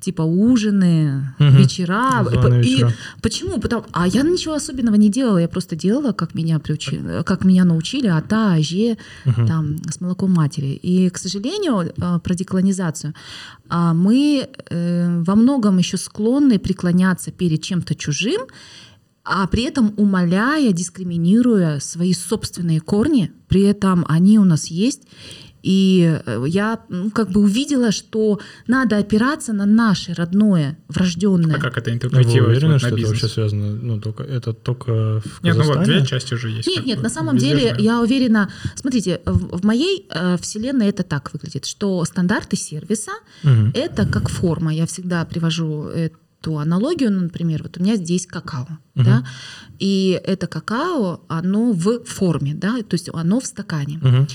типа 0.00 0.22
ужины, 0.22 1.34
Мгм. 1.38 1.56
вечера. 1.56 2.24
Званые 2.24 2.62
И 2.64 2.74
вечера. 2.74 2.92
Почему? 3.22 3.60
Потому, 3.60 3.84
а 3.92 4.06
я 4.08 4.22
ничего 4.22 4.54
особенного 4.54 4.96
не 4.96 5.08
делала, 5.08 5.38
я 5.38 5.48
просто 5.48 5.76
делала, 5.76 6.12
как 6.12 6.34
меня 6.34 6.58
приучили, 6.58 7.22
как 7.24 7.44
меня 7.44 7.64
научили, 7.64 8.08
ата, 8.08 8.54
аже, 8.54 8.96
Мгм. 9.24 9.46
там, 9.46 9.76
с 9.90 10.00
молоком 10.00 10.32
матери. 10.32 10.78
И, 10.82 11.08
к 11.10 11.18
сожалению, 11.18 11.92
э, 11.96 12.18
про 12.22 12.34
деколонизацию, 12.34 13.14
а, 13.68 13.94
мы 13.94 14.48
э, 14.70 15.22
во 15.22 15.34
многом 15.34 15.78
еще 15.78 15.96
склонны 15.96 16.58
преклоняться 16.58 17.30
перед 17.30 17.62
чем-то 17.62 17.94
чужим, 17.94 18.40
а 19.24 19.46
при 19.46 19.64
этом 19.64 19.92
умоляя, 19.96 20.72
дискриминируя 20.72 21.78
свои 21.80 22.14
собственные 22.14 22.80
корни, 22.80 23.30
при 23.48 23.62
этом 23.62 24.04
они 24.08 24.38
у 24.38 24.44
нас 24.44 24.66
есть. 24.66 25.02
И 25.62 26.20
э, 26.26 26.44
я 26.48 26.80
ну, 26.88 27.10
как 27.10 27.30
бы 27.30 27.40
увидела, 27.40 27.92
что 27.92 28.40
надо 28.66 28.96
опираться 28.96 29.52
на 29.52 29.66
наше 29.66 30.14
родное, 30.14 30.78
врожденное. 30.88 31.56
А 31.56 31.60
как 31.60 31.76
это 31.78 31.90
Вы 31.90 31.96
интерпретировать 31.96 32.48
уверены, 32.56 32.72
вот 32.74 32.78
что 32.80 32.90
на 32.90 32.94
это 32.94 33.00
вообще 33.02 33.12
бизнес? 33.14 33.32
связано? 33.32 33.74
Ну, 33.74 34.00
только, 34.00 34.22
это 34.22 34.52
только 34.52 35.20
в 35.20 35.42
Нет, 35.42 35.56
ну 35.56 35.62
вот 35.64 35.72
Казахстане? 35.74 35.98
две 35.98 36.06
части 36.06 36.34
уже 36.34 36.48
есть. 36.50 36.68
Нет, 36.68 36.86
нет, 36.86 37.02
на 37.02 37.08
самом 37.08 37.36
Везде 37.36 37.48
деле 37.50 37.74
же. 37.74 37.80
я 37.82 38.00
уверена. 38.00 38.50
Смотрите, 38.74 39.20
в, 39.26 39.58
в 39.58 39.64
моей 39.64 40.06
э, 40.10 40.36
вселенной 40.40 40.88
это 40.88 41.02
так 41.02 41.32
выглядит, 41.32 41.66
что 41.66 42.04
стандарты 42.04 42.56
сервиса 42.56 43.12
Мгм. 43.42 43.72
это 43.74 44.06
как 44.06 44.28
форма. 44.28 44.72
Я 44.74 44.86
всегда 44.86 45.24
привожу 45.24 45.84
эту 45.84 46.58
аналогию, 46.58 47.12
ну, 47.12 47.20
например, 47.22 47.62
вот 47.62 47.76
у 47.78 47.82
меня 47.82 47.96
здесь 47.96 48.26
какао, 48.26 48.66
Мгм. 48.94 49.04
да, 49.04 49.24
и 49.78 50.18
это 50.24 50.46
какао, 50.46 51.20
оно 51.28 51.72
в 51.72 52.04
форме, 52.04 52.54
да, 52.54 52.76
то 52.82 52.94
есть 52.94 53.10
оно 53.12 53.40
в 53.40 53.46
стакане. 53.46 53.98
Мгм. 54.02 54.26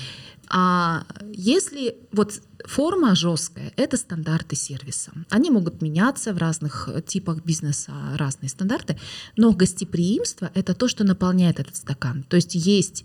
А 0.50 1.06
если 1.34 1.96
вот 2.12 2.42
форма 2.66 3.16
жесткая, 3.16 3.72
это 3.78 3.98
стандарты 3.98 4.56
сервиса. 4.56 5.12
Они 5.30 5.50
могут 5.50 5.82
меняться 5.82 6.34
в 6.34 6.38
разных 6.38 6.90
типах 7.06 7.44
бизнеса, 7.44 7.92
разные 8.16 8.50
стандарты, 8.50 8.98
но 9.38 9.52
гостеприимство 9.52 10.52
это 10.54 10.74
то, 10.74 10.88
что 10.88 11.04
наполняет 11.04 11.60
этот 11.60 11.76
стакан. 11.76 12.24
То 12.30 12.36
есть 12.36 12.56
есть 12.56 13.04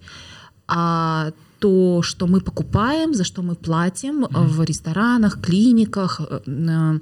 а, 0.66 1.32
то, 1.58 2.02
что 2.02 2.26
мы 2.26 2.40
покупаем, 2.40 3.14
за 3.14 3.24
что 3.24 3.42
мы 3.42 3.54
платим 3.54 4.24
э, 4.24 4.28
в 4.32 4.62
ресторанах, 4.62 5.40
клиниках, 5.40 6.20
на- 6.46 7.00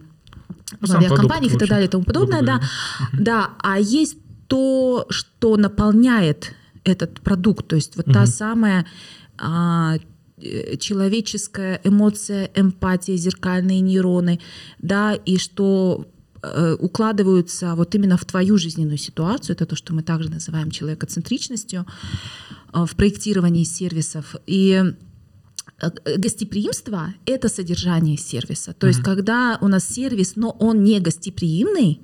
в 0.81 0.93
авиакомпаниях 0.93 1.55
и 1.55 1.59
так 1.59 1.69
далее 1.69 1.87
и 1.87 1.91
тому 1.91 2.05
подобное, 2.05 2.43
да. 2.43 2.59
говоря. 2.59 2.69
Да, 3.13 3.51
а 3.59 3.79
есть 3.79 4.17
то, 4.49 5.07
что 5.11 5.57
наполняет 5.57 6.55
этот 6.85 7.21
продукт, 7.21 7.69
то 7.69 7.77
есть 7.77 7.97
вот 7.97 8.07
та 8.07 8.21
Мгм. 8.21 8.27
самая 8.27 8.87
а, 9.39 9.97
человеческая 10.79 11.81
эмоция, 11.85 12.51
эмпатия, 12.55 13.17
зеркальные 13.17 13.81
нейроны, 13.81 14.41
да, 14.79 15.15
и 15.15 15.39
что 15.39 16.07
э, 16.43 16.77
укладываются 16.79 17.75
вот 17.75 17.95
именно 17.95 18.17
в 18.17 18.25
твою 18.25 18.59
жизненную 18.59 18.99
ситуацию, 18.99 19.55
это 19.55 19.67
то, 19.67 19.77
что 19.77 19.95
мы 19.95 20.03
также 20.03 20.31
называем 20.31 20.71
человекоцентричностью 20.71 21.87
э, 22.73 22.85
в 22.87 22.97
проектировании 22.97 23.65
сервисов. 23.65 24.37
И 24.47 24.83
э, 25.81 25.91
гостеприимство— 26.17 27.15
это 27.27 27.49
содержание 27.49 28.17
сервиса. 28.17 28.73
То 28.73 28.87
есть 28.87 29.03
когда 29.03 29.59
у 29.61 29.69
нас 29.69 29.89
сервис, 29.89 30.37
но 30.37 30.51
он 30.51 30.85
не 30.85 31.01
гостеприимный, 31.01 32.01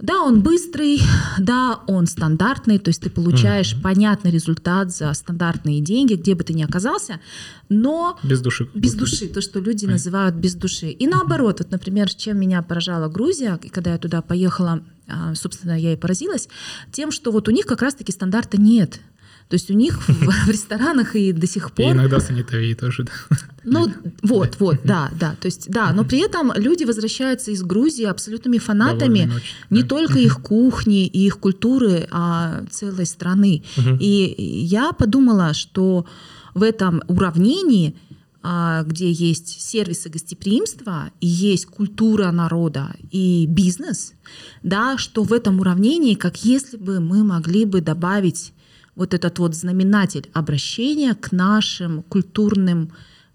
да, 0.00 0.22
он 0.22 0.42
быстрый, 0.42 1.00
да, 1.38 1.80
он 1.86 2.06
стандартный, 2.06 2.78
то 2.78 2.88
есть 2.88 3.02
ты 3.02 3.10
получаешь 3.10 3.74
понятный 3.82 4.30
результат 4.30 4.92
за 4.92 5.12
стандартные 5.12 5.80
деньги, 5.80 6.14
где 6.14 6.34
бы 6.34 6.44
ты 6.44 6.54
ни 6.54 6.62
оказался, 6.62 7.20
но 7.68 8.18
Без 8.22 8.40
души. 8.40 8.68
без 8.74 8.94
души, 8.94 9.26
то, 9.28 9.40
что 9.40 9.58
люди 9.58 9.86
Понятно. 9.86 9.92
называют 9.92 10.34
без 10.36 10.54
души. 10.54 10.88
И 10.90 11.06
наоборот, 11.06 11.58
вот, 11.58 11.70
например, 11.70 12.12
чем 12.14 12.38
меня 12.38 12.62
поражала 12.62 13.08
Грузия, 13.08 13.58
и 13.62 13.68
когда 13.68 13.92
я 13.92 13.98
туда 13.98 14.22
поехала, 14.22 14.82
а, 15.08 15.34
собственно, 15.34 15.78
я 15.78 15.92
и 15.92 15.96
поразилась, 15.96 16.48
тем, 16.92 17.10
что 17.10 17.30
вот 17.32 17.48
у 17.48 17.50
них 17.50 17.66
как 17.66 17.82
раз-таки 17.82 18.12
стандарта 18.12 18.60
нет. 18.60 19.00
То 19.48 19.54
есть 19.54 19.70
у 19.70 19.74
них 19.74 19.98
в, 20.08 20.48
ресторанах 20.48 21.16
и 21.16 21.32
до 21.32 21.46
сих 21.46 21.68
И 21.68 21.72
пор... 21.72 21.92
иногда 21.92 22.20
санитарии 22.20 22.74
тоже, 22.74 23.04
да. 23.04 23.36
Ну, 23.64 23.92
вот, 24.22 24.56
вот, 24.58 24.80
да, 24.84 25.10
да. 25.18 25.36
То 25.40 25.46
есть, 25.46 25.70
да, 25.70 25.92
но 25.92 26.04
при 26.04 26.20
этом 26.20 26.52
люди 26.54 26.84
возвращаются 26.84 27.50
из 27.50 27.62
Грузии 27.62 28.04
абсолютными 28.04 28.58
фанатами 28.58 29.30
не 29.70 29.82
только 29.82 30.18
их 30.18 30.40
кухни 30.40 31.06
и 31.06 31.26
их 31.26 31.38
культуры, 31.38 32.08
а 32.10 32.64
целой 32.70 33.06
страны. 33.06 33.62
И 34.00 34.34
я 34.38 34.92
подумала, 34.92 35.54
что 35.54 36.06
в 36.54 36.62
этом 36.62 37.02
уравнении, 37.08 37.94
а, 38.42 38.82
где 38.84 39.10
есть 39.10 39.60
сервисы 39.60 40.08
гостеприимства, 40.08 41.10
и 41.20 41.26
есть 41.26 41.66
культура 41.66 42.30
народа 42.30 42.94
и 43.10 43.46
бизнес, 43.46 44.14
да, 44.62 44.96
что 44.96 45.22
в 45.22 45.32
этом 45.32 45.60
уравнении, 45.60 46.14
как 46.14 46.44
если 46.44 46.76
бы 46.76 47.00
мы 47.00 47.24
могли 47.24 47.64
бы 47.64 47.80
добавить 47.80 48.52
вот 48.98 49.14
этот 49.14 49.38
вот 49.38 49.54
знаменатель 49.54 50.28
обращения 50.34 51.14
к 51.14 51.32
нашим 51.32 52.02
культурным 52.02 52.90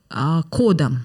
а, 0.10 0.44
кодам. 0.44 1.00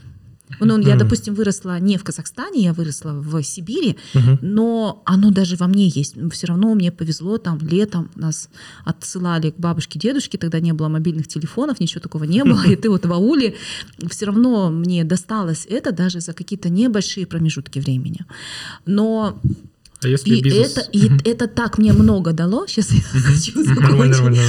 Ну, 0.60 0.78
я, 0.78 0.94
Мгм. 0.94 0.98
допустим, 0.98 1.34
выросла 1.34 1.78
не 1.80 1.96
в 1.96 2.04
Казахстане, 2.04 2.62
я 2.62 2.72
выросла 2.72 3.12
в 3.12 3.42
Сибири, 3.42 3.96
Мгм. 4.14 4.38
но 4.42 5.02
оно 5.04 5.30
даже 5.30 5.56
во 5.56 5.66
мне 5.68 5.86
есть. 5.88 6.16
Все 6.32 6.46
равно 6.46 6.74
мне 6.74 6.90
повезло, 6.90 7.38
там 7.38 7.58
летом 7.70 8.10
нас 8.16 8.48
отсылали 8.84 9.50
к 9.50 9.58
бабушке, 9.58 9.98
дедушке, 9.98 10.38
тогда 10.38 10.60
не 10.60 10.72
было 10.72 10.88
мобильных 10.88 11.28
телефонов, 11.28 11.80
ничего 11.80 12.00
такого 12.00 12.24
не 12.24 12.44
было, 12.44 12.62
и 12.72 12.76
ты 12.76 12.88
вот 12.88 13.06
в 13.06 13.12
ауле, 13.12 13.54
все 14.10 14.26
равно 14.26 14.70
мне 14.70 15.04
досталось 15.04 15.66
это 15.70 15.92
даже 15.92 16.20
за 16.20 16.32
какие-то 16.32 16.70
небольшие 16.70 17.26
промежутки 17.26 17.78
времени. 17.78 18.24
Но 18.86 19.38
А 20.00 20.08
если 20.08 20.36
И 20.36 20.42
бизнес... 20.42 20.76
это, 20.76 20.90
и 20.92 21.10
это 21.28 21.48
так 21.48 21.78
мне 21.78 21.92
много 21.92 22.32
дало. 22.32 22.66
Сейчас 22.66 22.92
я 22.92 23.00
хочу 23.02 23.64
закончить. 23.64 24.40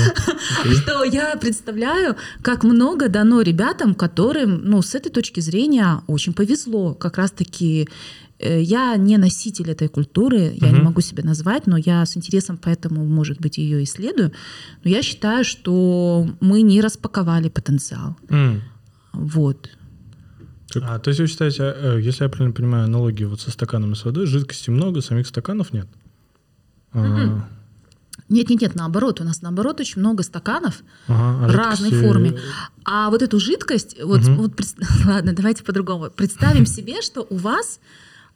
Что 0.77 1.03
я 1.03 1.35
представляю, 1.37 2.15
как 2.43 2.63
много 2.63 3.09
дано 3.09 3.41
ребятам, 3.41 3.95
которым, 3.95 4.61
ну, 4.63 4.81
с 4.81 4.93
этой 4.93 5.09
точки 5.09 5.39
зрения 5.39 6.03
очень 6.07 6.33
повезло. 6.33 6.93
Как 6.93 7.17
раз-таки 7.17 7.89
э, 8.37 8.61
я 8.61 8.95
не 8.95 9.17
носитель 9.17 9.71
этой 9.71 9.87
культуры, 9.87 10.53
я 10.55 10.69
не 10.69 10.81
могу 10.81 11.01
себя 11.01 11.23
назвать, 11.23 11.65
но 11.65 11.77
я 11.77 12.05
с 12.05 12.15
интересом 12.15 12.59
поэтому, 12.61 13.03
может 13.03 13.41
быть, 13.41 13.57
ее 13.57 13.83
исследую. 13.83 14.31
Но 14.83 14.89
я 14.91 15.01
считаю, 15.01 15.43
что 15.43 16.29
мы 16.39 16.61
не 16.61 16.79
распаковали 16.79 17.49
потенциал. 17.49 18.15
М. 18.29 18.61
Вот. 20.75 20.83
А, 20.87 20.99
то 20.99 21.09
есть 21.09 21.19
вы 21.19 21.27
считаете, 21.27 21.63
э, 21.75 21.99
если 22.01 22.23
я 22.23 22.29
правильно 22.29 22.53
понимаю 22.53 22.85
аналогию 22.85 23.29
вот 23.29 23.41
со 23.41 23.51
стаканами 23.51 23.93
с 23.95 24.05
водой, 24.05 24.25
жидкости 24.27 24.69
много, 24.69 25.01
самих 25.01 25.27
стаканов 25.27 25.73
нет? 25.73 25.87
А, 26.93 27.47
Нет-нет-нет, 28.29 28.75
наоборот, 28.75 29.21
у 29.21 29.23
нас 29.23 29.41
наоборот 29.41 29.79
очень 29.79 30.01
много 30.01 30.21
стаканов, 30.23 30.83
ага, 31.07 31.45
а 31.45 31.51
разной 31.51 31.89
жидкости- 31.89 32.07
форме. 32.07 32.39
А 32.85 33.09
вот 33.09 33.23
эту 33.23 33.39
жидкость, 33.39 33.97
вот, 34.03 34.21
Мгм. 34.21 34.35
вот 34.35 34.53
ладно, 35.05 35.33
давайте 35.33 35.63
по-другому. 35.63 36.11
Представим 36.11 36.65
себе, 36.67 37.01
что 37.01 37.25
у 37.29 37.37
вас 37.37 37.79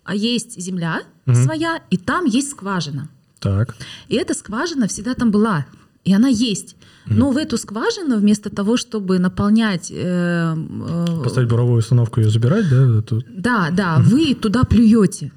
а, 0.03 0.15
есть 0.15 0.59
земля 0.59 1.03
Мгм. 1.25 1.35
своя, 1.43 1.81
и 1.91 1.97
там 1.97 2.25
есть 2.25 2.51
скважина. 2.51 3.07
Так. 3.39 3.75
И 4.07 4.15
эта 4.15 4.33
скважина 4.33 4.87
всегда 4.87 5.13
там 5.13 5.29
была, 5.31 5.65
и 6.03 6.13
она 6.13 6.27
есть. 6.27 6.75
Но 7.05 7.31
в 7.31 7.37
эту 7.37 7.57
скважину 7.57 8.17
вместо 8.17 8.49
того, 8.49 8.77
чтобы 8.77 9.19
наполнять... 9.19 9.91
э, 9.91 10.55
э, 10.55 11.21
Поставить 11.23 11.49
буровую 11.49 11.79
установку 11.79 12.19
и 12.19 12.23
ее 12.23 12.29
забирать, 12.29 12.69
да? 12.69 12.99
эту- 12.99 13.23
да, 13.29 13.69
да, 13.71 13.97
вы 13.99 14.33
туда 14.35 14.63
плюете. 14.63 15.31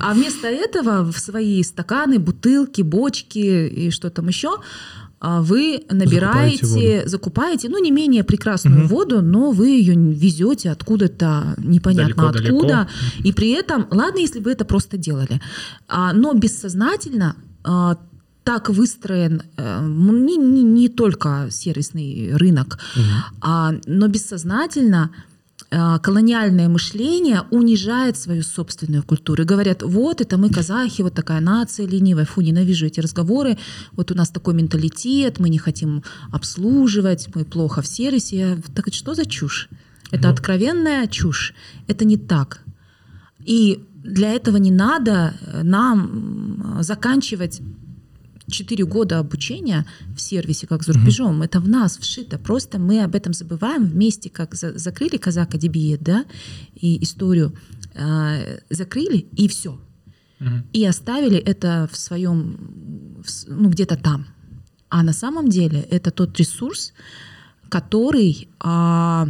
А 0.00 0.14
вместо 0.14 0.46
этого 0.48 1.10
в 1.10 1.18
свои 1.18 1.62
стаканы, 1.62 2.18
бутылки, 2.18 2.82
бочки 2.82 3.66
и 3.68 3.90
что 3.90 4.10
там 4.10 4.28
еще 4.28 4.56
а, 5.22 5.42
вы 5.42 5.82
набираете, 5.90 6.64
Закупаете 6.64 7.08
закупаете, 7.08 7.68
ну, 7.68 7.78
не 7.82 7.90
менее 7.90 8.24
прекрасную 8.24 8.78
Мгм. 8.78 8.86
воду, 8.88 9.20
но 9.20 9.50
вы 9.50 9.68
ее 9.68 9.94
везете 9.94 10.70
откуда-то 10.70 11.56
непонятно 11.58 12.14
Далеко-далеко. 12.32 12.56
откуда. 12.56 12.88
И 13.22 13.32
при 13.34 13.50
этом, 13.50 13.86
ладно, 13.90 14.18
если 14.18 14.40
вы 14.40 14.52
это 14.52 14.64
просто 14.64 14.96
делали, 14.96 15.40
а, 15.88 16.14
но 16.14 16.32
бессознательно 16.32 17.36
а, 17.64 17.98
так 18.44 18.68
выстроен 18.70 19.42
э, 19.56 19.86
не, 19.86 20.36
не- 20.36 20.62
не 20.62 20.88
только 20.88 21.48
сервисный 21.50 22.32
рынок, 22.36 22.78
а, 23.40 23.74
но 23.86 24.08
бессознательно 24.08 25.10
э, 25.70 25.98
колониальное 26.02 26.68
мышление 26.68 27.42
унижает 27.50 28.16
свою 28.16 28.42
собственную 28.42 29.02
культуру. 29.02 29.42
И 29.42 29.46
говорят, 29.46 29.82
вот 29.82 30.20
это 30.20 30.38
мы 30.38 30.48
казахи, 30.50 31.02
вот 31.02 31.14
такая 31.14 31.40
нация 31.40 31.86
ленивая, 31.86 32.24
фу, 32.24 32.40
ненавижу 32.40 32.86
эти 32.86 33.00
разговоры, 33.00 33.56
вот 33.92 34.10
у 34.10 34.14
нас 34.14 34.30
такой 34.30 34.54
менталитет, 34.54 35.38
мы 35.38 35.48
не 35.50 35.58
хотим 35.58 36.02
обслуживать, 36.32 37.28
мы 37.34 37.44
плохо 37.44 37.82
в 37.82 37.86
сервисе. 37.86 38.58
Так 38.74 38.88
это 38.88 38.96
что 38.96 39.14
за 39.14 39.26
чушь? 39.26 39.68
Это 40.10 40.28
Ну. 40.28 40.34
откровенная 40.34 41.06
чушь. 41.06 41.54
Это 41.88 42.04
не 42.04 42.16
так. 42.16 42.62
И 43.44 43.84
для 44.02 44.32
этого 44.32 44.56
не 44.56 44.70
надо 44.72 45.34
э, 45.46 45.62
нам 45.62 46.78
заканчивать 46.80 47.60
4 48.50 48.84
года 48.84 49.18
обучения 49.18 49.86
в 50.14 50.20
сервисе, 50.20 50.66
как 50.66 50.82
за 50.82 50.92
рубежом. 50.92 51.42
Это 51.42 51.60
в 51.60 51.68
нас 51.68 51.98
вшито. 51.98 52.38
Просто 52.38 52.78
мы 52.78 53.02
об 53.02 53.14
этом 53.14 53.32
забываем 53.32 53.84
вместе, 53.84 54.30
как 54.30 54.54
за- 54.54 54.78
закрыли 54.78 55.16
казака 55.16 55.58
Дебие, 55.58 55.96
да, 55.98 56.24
и 56.74 57.02
историю 57.02 57.54
э, 57.94 58.58
закрыли, 58.70 59.26
и 59.36 59.48
все. 59.48 59.78
Мгм. 60.40 60.64
И 60.72 60.84
оставили 60.86 61.38
это 61.38 61.88
в 61.92 61.96
своем, 61.96 63.22
в 63.24 63.48
ну, 63.48 63.68
где-то 63.68 63.96
там. 63.96 64.26
А 64.88 65.02
на 65.02 65.12
самом 65.12 65.48
деле 65.48 65.80
это 65.80 66.10
тот 66.10 66.36
ресурс, 66.38 66.92
который 67.68 68.48
а, 68.58 69.28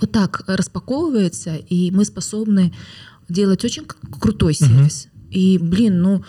вот 0.00 0.12
так 0.12 0.44
распаковывается, 0.46 1.56
и 1.56 1.90
мы 1.90 2.04
способны 2.04 2.72
делать 3.28 3.64
очень 3.64 3.84
крутой 4.20 4.54
сервис. 4.54 5.08
И, 5.30 5.58
блин, 5.58 6.02
ну, 6.02 6.24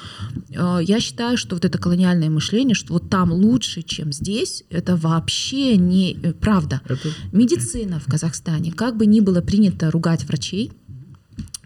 э, 0.49 0.79
я 0.83 0.99
считаю, 0.99 1.37
что 1.37 1.55
вот 1.55 1.65
это 1.65 1.77
колониальное 1.77 2.29
мышление, 2.29 2.75
что 2.75 2.93
вот 2.93 3.09
там 3.09 3.31
лучше, 3.31 3.81
чем 3.81 4.11
здесь, 4.11 4.63
это 4.69 4.95
вообще 4.95 5.75
не 5.77 6.13
э, 6.13 6.33
правда. 6.33 6.81
Это 6.85 7.09
Медицина 7.31 7.99
в 7.99 8.05
Казахстане, 8.05 8.71
как 8.71 8.97
бы 8.97 9.05
ни 9.05 9.19
было 9.19 9.41
принято 9.41 9.89
ругать 9.91 10.23
врачей, 10.25 10.71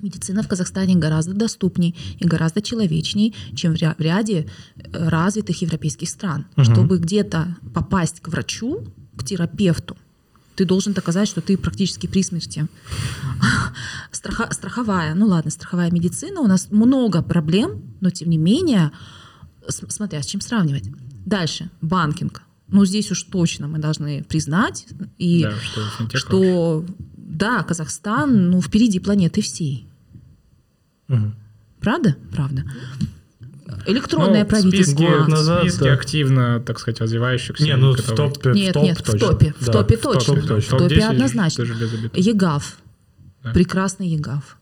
медицина 0.01 0.43
в 0.43 0.47
Казахстане 0.47 0.95
гораздо 0.95 1.33
доступней 1.33 1.95
и 2.19 2.25
гораздо 2.25 2.61
человечней, 2.61 3.35
чем 3.55 3.73
в 3.73 3.77
ря- 3.77 3.95
в 3.97 4.01
ряде 4.01 4.47
э, 4.75 5.09
развитых 5.09 5.61
европейских 5.61 6.09
стран. 6.09 6.45
Мгм. 6.55 6.65
Чтобы 6.65 6.97
где-то 6.99 7.57
попасть 7.73 8.19
к 8.21 8.29
врачу, 8.29 8.85
к 9.17 9.25
терапевту, 9.25 9.97
ты 10.55 10.65
должен 10.65 10.93
доказать, 10.93 11.27
что 11.27 11.41
ты 11.41 11.57
практически 11.57 12.07
при 12.07 12.23
смерти. 12.23 12.67
Страха- 14.11 14.51
страховая, 14.51 15.13
ну 15.15 15.27
ладно, 15.27 15.51
страховая 15.51 15.91
медицина, 15.91 16.41
у 16.41 16.47
нас 16.47 16.71
много 16.71 17.21
проблем, 17.21 17.83
но 18.01 18.09
тем 18.09 18.29
не 18.29 18.37
менее, 18.37 18.91
смотря 19.67 20.21
с 20.21 20.25
чем 20.25 20.41
сравнивать. 20.41 20.89
Дальше, 21.25 21.69
банкинг. 21.81 22.41
Ну, 22.67 22.85
здесь 22.85 23.11
уж 23.11 23.23
точно 23.23 23.67
мы 23.67 23.77
должны 23.77 24.23
признать, 24.23 24.87
и 25.17 25.43
да, 25.43 25.55
что 25.59 26.17
что 26.17 26.85
да, 27.15 27.63
Казахстан 27.63 28.49
ну, 28.49 28.61
впереди 28.61 28.99
планеты 28.99 29.41
всей. 29.41 29.87
Мгм. 31.07 31.35
Правда? 31.79 32.15
Правда. 32.31 32.63
Электронное 33.87 34.43
Ну, 34.43 34.49
правительство. 34.49 34.95
Списки, 34.95 35.17
Год 35.17 35.27
назад, 35.27 35.61
списки 35.63 35.83
да. 35.83 35.93
активно, 35.93 36.59
так 36.59 36.79
сказать, 36.79 37.01
развивающихся. 37.01 37.63
Не, 37.63 37.75
ну 37.75 37.93
в 37.93 38.01
топе, 38.01 38.51
в 38.51 38.55
Нет, 38.55 38.73
топ 38.73 38.83
нет, 38.83 38.97
в 38.99 39.03
точно. 39.03 39.19
топе, 39.27 39.53
в 39.59 39.65
Да, 39.65 39.71
топе 39.71 39.97
в 39.97 40.01
топ 40.01 40.13
точно. 40.13 40.41
точно. 40.41 40.77
В 40.77 40.79
топе 40.81 40.95
10 40.95 41.09
однозначно. 41.09 41.63
ЕГАВ. 42.13 42.77
Да. 43.43 43.51
Прекрасный 43.51 44.07
ЕГАВ. 44.09 44.57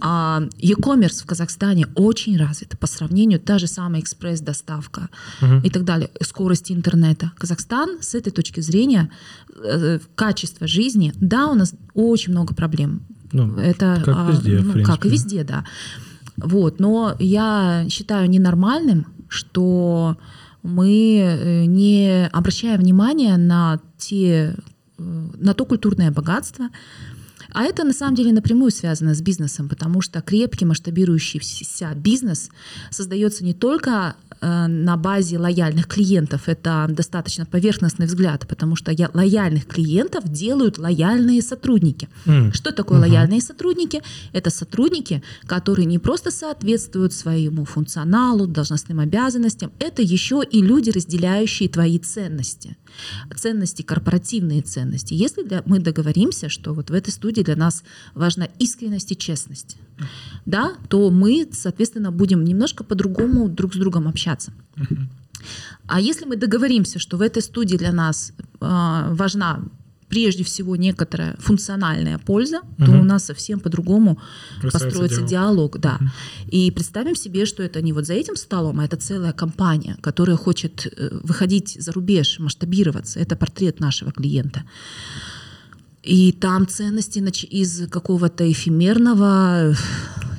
А 0.00 0.42
e-commerce 0.58 1.22
в 1.22 1.26
Казахстане 1.26 1.86
очень 1.96 2.36
развит 2.38 2.78
по 2.78 2.86
сравнению 2.86 3.40
та 3.40 3.58
же 3.58 3.66
самая 3.66 4.00
экспресс-доставка 4.00 5.08
Мгм. 5.40 5.60
и 5.62 5.68
так 5.70 5.84
далее, 5.84 6.10
скорости 6.22 6.72
интернета. 6.72 7.32
Казахстан 7.36 7.98
с 8.00 8.14
этой 8.14 8.30
точки 8.30 8.60
зрения 8.60 9.10
э, 9.62 9.98
качество 10.14 10.66
жизни, 10.68 11.12
да, 11.16 11.48
у 11.48 11.54
нас 11.54 11.74
очень 11.94 12.32
много 12.32 12.54
проблем. 12.54 13.02
Ну, 13.32 13.56
Это 13.58 14.00
как 14.04 14.16
а, 14.16 14.30
везде, 14.30 14.58
в 14.58 14.66
ну, 14.66 14.72
принципе. 14.74 14.96
как 14.96 15.06
и 15.06 15.08
везде, 15.08 15.44
да. 15.44 15.64
Вот, 16.42 16.80
но 16.80 17.14
я 17.18 17.86
считаю 17.88 18.28
ненормальным, 18.28 19.06
что 19.28 20.16
мы 20.62 21.18
э, 21.20 21.64
не 21.64 22.26
обращаем 22.32 22.80
внимания 22.80 23.36
на 23.36 23.80
те, 23.96 24.56
э, 24.98 25.02
на 25.38 25.54
то 25.54 25.64
культурное 25.64 26.10
богатство, 26.10 26.68
а 27.52 27.64
это 27.64 27.84
на 27.84 27.92
самом 27.92 28.14
деле 28.14 28.32
напрямую 28.32 28.70
связано 28.70 29.14
с 29.14 29.20
бизнесом, 29.20 29.68
потому 29.68 30.00
что 30.02 30.20
крепкий 30.20 30.64
масштабирующийся 30.64 31.92
бизнес 31.94 32.50
создается 32.90 33.44
не 33.44 33.54
только 33.54 34.14
э, 34.42 34.66
на 34.68 34.96
базе 34.96 35.38
лояльных 35.38 35.86
клиентов, 35.86 36.48
это 36.48 36.86
достаточно 36.88 37.44
поверхностный 37.44 38.06
взгляд, 38.06 38.46
потому 38.48 38.74
что 38.74 38.90
я- 38.90 39.10
лояльных 39.12 39.66
клиентов 39.66 40.24
делают 40.32 40.78
лояльные 40.78 41.42
сотрудники. 41.42 42.08
М. 42.26 42.50
Что 42.52 42.72
такое 42.72 42.98
Мгм. 43.00 43.08
лояльные 43.10 43.42
сотрудники? 43.42 44.02
Это 44.32 44.48
сотрудники, 44.50 45.22
которые 45.46 45.84
не 45.84 45.98
просто 45.98 46.30
соответствуют 46.30 47.12
своему 47.12 47.64
функционалу, 47.66 48.46
должностным 48.46 49.00
обязанностям, 49.00 49.72
это 49.78 50.00
еще 50.00 50.42
и 50.50 50.62
люди, 50.62 50.88
разделяющие 50.90 51.68
твои 51.68 51.98
ценности. 51.98 52.76
Ценности, 53.36 53.82
корпоративные 53.82 54.62
ценности. 54.62 55.14
Если 55.14 55.42
для- 55.42 55.62
мы 55.66 55.78
договоримся, 55.80 56.48
что 56.48 56.72
вот 56.74 56.90
в 56.90 56.94
этой 56.94 57.10
студии 57.10 57.42
для 57.42 57.56
нас 57.56 57.82
важна 58.14 58.48
искренность 58.58 59.12
и 59.12 59.16
честность, 59.16 59.76
да, 60.46 60.74
то 60.88 61.10
мы, 61.10 61.48
соответственно, 61.52 62.10
будем 62.12 62.44
немножко 62.44 62.84
по-другому 62.84 63.48
друг 63.48 63.74
с 63.74 63.76
другом 63.76 64.08
общаться. 64.08 64.52
А 65.86 66.00
если 66.00 66.26
мы 66.26 66.36
договоримся, 66.36 66.98
что 66.98 67.16
в 67.16 67.22
этой 67.22 67.42
студии 67.42 67.76
для 67.76 67.92
нас 67.92 68.32
э, 68.60 69.14
важна 69.14 69.62
прежде 70.10 70.42
всего 70.44 70.76
некоторая 70.76 71.36
функциональная 71.38 72.18
польза, 72.18 72.60
то 72.78 72.90
Мгм. 72.90 73.00
у 73.00 73.04
нас 73.04 73.24
совсем 73.24 73.60
по-другому 73.60 74.18
построится 74.62 75.22
диалог. 75.22 75.78
да. 75.78 75.98
И 76.52 76.70
представим 76.70 77.14
себе, 77.16 77.46
что 77.46 77.62
это 77.62 77.80
не 77.82 77.92
вот 77.92 78.06
за 78.06 78.14
этим 78.14 78.36
столом, 78.36 78.80
а 78.80 78.84
это 78.84 78.96
целая 78.96 79.32
компания, 79.32 79.96
которая 80.02 80.36
хочет 80.36 80.86
э, 80.86 81.20
выходить 81.22 81.76
за 81.80 81.92
рубеж, 81.92 82.38
масштабироваться. 82.40 83.20
Это 83.20 83.36
портрет 83.36 83.80
нашего 83.80 84.10
клиента. 84.12 84.62
И 86.02 86.32
там 86.32 86.66
ценности 86.66 87.20
из 87.44 87.88
какого-то 87.88 88.44
эфемерного 88.50 89.72
э, 89.72 89.74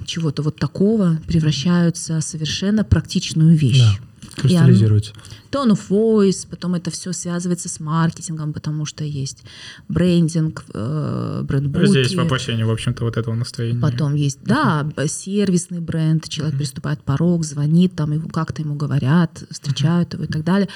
чего-то 0.05 0.41
вот 0.43 0.57
такого 0.57 1.17
превращаются 1.27 2.19
в 2.19 2.23
совершенно 2.23 2.83
практичную 2.83 3.55
вещь. 3.55 3.79
Да. 3.79 4.10
Кристаллизируется. 4.35 5.13
Tone 5.51 5.71
of 5.71 5.79
voice, 5.89 6.47
потом 6.49 6.75
это 6.75 6.91
все 6.91 7.11
связывается 7.11 7.67
с 7.69 7.79
маркетингом, 7.79 8.53
потому 8.53 8.85
что 8.85 9.03
есть 9.03 9.43
брендинг, 9.89 10.63
э, 10.73 11.41
брендбуки. 11.43 11.85
Здесь 11.87 12.15
воплощение, 12.15 12.65
в 12.65 12.71
общем-то, 12.71 13.03
вот 13.03 13.17
этого 13.17 13.35
настроения. 13.35 13.79
Потом 13.81 14.15
есть, 14.15 14.39
да, 14.43 14.87
сервисный 15.07 15.79
бренд, 15.81 16.29
человек 16.29 16.57
приступает 16.57 17.01
порог, 17.03 17.43
звонит, 17.43 17.95
там 17.95 18.11
ему 18.13 18.29
как-то 18.29 18.61
ему 18.61 18.75
говорят, 18.75 19.43
встречают 19.49 20.13
его 20.13 20.23
и 20.23 20.27
так 20.27 20.43
далее. 20.43 20.69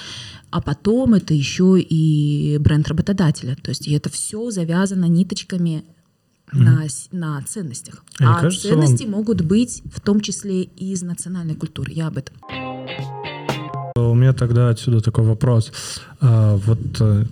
А 0.51 0.61
потом 0.61 1.13
это 1.13 1.33
еще 1.33 1.79
и 1.79 2.57
бренд 2.59 2.87
работодателя. 2.87 3.55
То 3.61 3.69
есть 3.69 3.87
и 3.87 3.93
это 3.93 4.09
все 4.09 4.51
завязано 4.51 5.05
ниточками 5.05 5.85
на, 6.51 6.87
с- 6.87 7.09
на 7.11 7.41
ценностях. 7.41 8.03
А 8.19 8.37
А, 8.37 8.41
кажется 8.41 8.67
ценности 8.69 9.03
вам- 9.03 9.11
могут 9.11 9.41
быть 9.41 9.81
в 9.93 9.99
том 9.99 10.21
числе 10.21 10.63
и 10.63 10.91
из 10.93 11.01
национальной 11.01 11.55
культуры. 11.55 11.91
Я 11.93 12.07
об 12.07 12.17
этом. 12.17 12.35
У 13.97 14.13
меня 14.13 14.33
тогда 14.33 14.67
отсюда 14.69 14.99
такой 14.99 15.23
вопрос. 15.23 15.71
А, 16.19 16.57
вот 16.57 16.79
э, 16.99 17.23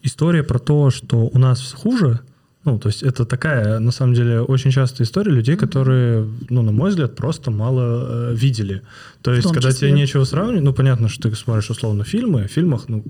история 0.00 0.42
про 0.42 0.58
то, 0.58 0.88
что 0.88 1.28
у 1.30 1.38
нас 1.38 1.74
хуже, 1.76 2.20
ну, 2.64 2.78
то 2.78 2.88
есть 2.88 3.02
это 3.02 3.26
такая, 3.26 3.78
на 3.80 3.90
самом 3.90 4.14
деле, 4.14 4.40
очень 4.40 4.70
частая 4.70 5.06
история 5.06 5.30
людей, 5.30 5.56
которые, 5.56 6.26
ну, 6.48 6.62
на 6.62 6.72
мой 6.72 6.88
взгляд, 6.88 7.16
просто 7.16 7.50
мало 7.50 8.30
э, 8.30 8.34
видели. 8.34 8.80
То 9.20 9.34
есть, 9.34 9.52
когда 9.52 9.72
числе. 9.72 9.88
тебе 9.88 9.92
нечего 9.92 10.24
сравнивать, 10.24 10.62
ну, 10.62 10.72
понятно, 10.72 11.10
что 11.10 11.28
ты 11.28 11.36
смотришь 11.36 11.68
условно 11.68 12.02
фильмы, 12.02 12.48
в 12.48 12.50
фильмах, 12.50 12.88
ну, 12.88 13.04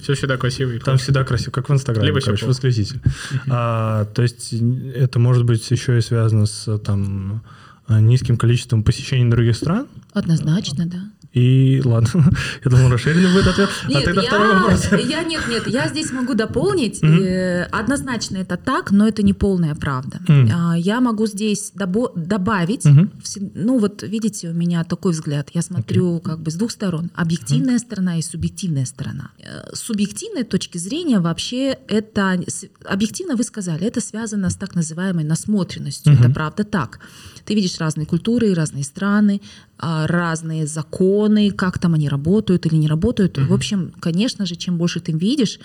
Все 0.00 0.14
всегда 0.14 0.38
красиво. 0.38 0.72
там 0.80 0.96
всегда 0.96 1.24
красиво, 1.24 1.50
как 1.50 1.68
в 1.68 1.72
Инстаграме, 1.74 2.08
Либо 2.08 2.20
короче, 2.22 2.46
восклицитель. 2.46 3.02
А, 3.46 4.06
то 4.06 4.22
есть 4.22 4.54
это 4.94 5.18
может 5.18 5.44
быть 5.44 5.70
еще 5.70 5.98
и 5.98 6.00
связано 6.00 6.46
с 6.46 6.78
там 6.78 7.42
э, 7.88 8.00
низким 8.00 8.38
количеством 8.38 8.84
посещений 8.84 9.30
других 9.30 9.54
стран. 9.54 9.86
Однозначно, 10.14 10.86
да. 10.86 11.10
И 11.32 11.80
ладно, 11.84 12.08
я 12.64 12.70
думал, 12.70 12.90
расширенный 12.90 13.32
будет 13.32 13.46
ответ. 13.46 13.68
а 13.84 13.88
Нет, 13.88 14.04
тогда 14.04 14.22
я, 14.22 14.28
второй 14.28 14.54
вопрос. 14.54 14.88
я 14.92 15.22
нет, 15.24 15.42
нет, 15.48 15.66
я 15.66 15.88
здесь 15.88 16.12
могу 16.12 16.34
дополнить. 16.34 17.02
Э, 17.02 17.64
Однозначно 17.72 18.36
это 18.38 18.56
так, 18.56 18.90
но 18.90 19.08
это 19.08 19.22
не 19.22 19.32
полная 19.32 19.74
правда. 19.74 20.20
А, 20.28 20.74
Я 20.76 21.00
могу 21.00 21.26
здесь 21.26 21.72
добо- 21.74 22.12
добавить. 22.14 22.84
Все- 23.22 23.50
Ну 23.54 23.78
вот 23.78 24.02
видите, 24.02 24.50
у 24.50 24.52
меня 24.54 24.84
такой 24.84 25.12
взгляд. 25.12 25.48
Я 25.54 25.62
смотрю 25.62 26.20
как 26.20 26.40
бы 26.40 26.50
с 26.50 26.54
двух 26.54 26.70
сторон: 26.70 27.10
объективная 27.14 27.78
сторона 27.78 28.18
и 28.18 28.22
субъективная 28.22 28.84
сторона. 28.84 29.30
Э, 29.38 29.74
С 29.74 29.80
субъективной 29.80 30.44
точки 30.44 30.78
зрения 30.78 31.18
вообще 31.20 31.78
это 31.88 32.38
объективно 32.84 33.36
вы 33.36 33.44
сказали, 33.44 33.86
это 33.86 34.00
связано 34.00 34.50
с 34.50 34.56
так 34.56 34.74
называемой 34.74 35.24
насмотренностью. 35.24 36.12
Мгм. 36.12 36.24
Это 36.24 36.34
правда 36.34 36.64
так. 36.64 36.98
Ты 37.44 37.54
видишь 37.54 37.78
разные 37.80 38.06
культуры, 38.06 38.54
разные 38.54 38.84
страны, 38.84 39.40
а, 39.71 39.71
разные 39.82 40.66
законы, 40.66 41.50
как 41.50 41.78
там 41.78 41.94
они 41.94 42.08
работают 42.08 42.66
или 42.66 42.76
не 42.76 42.86
работают. 42.86 43.36
В 43.38 43.52
общем, 43.52 43.92
конечно 44.00 44.46
же, 44.46 44.54
чем 44.54 44.78
больше 44.78 45.00
ты 45.00 45.12
видишь, 45.12 45.58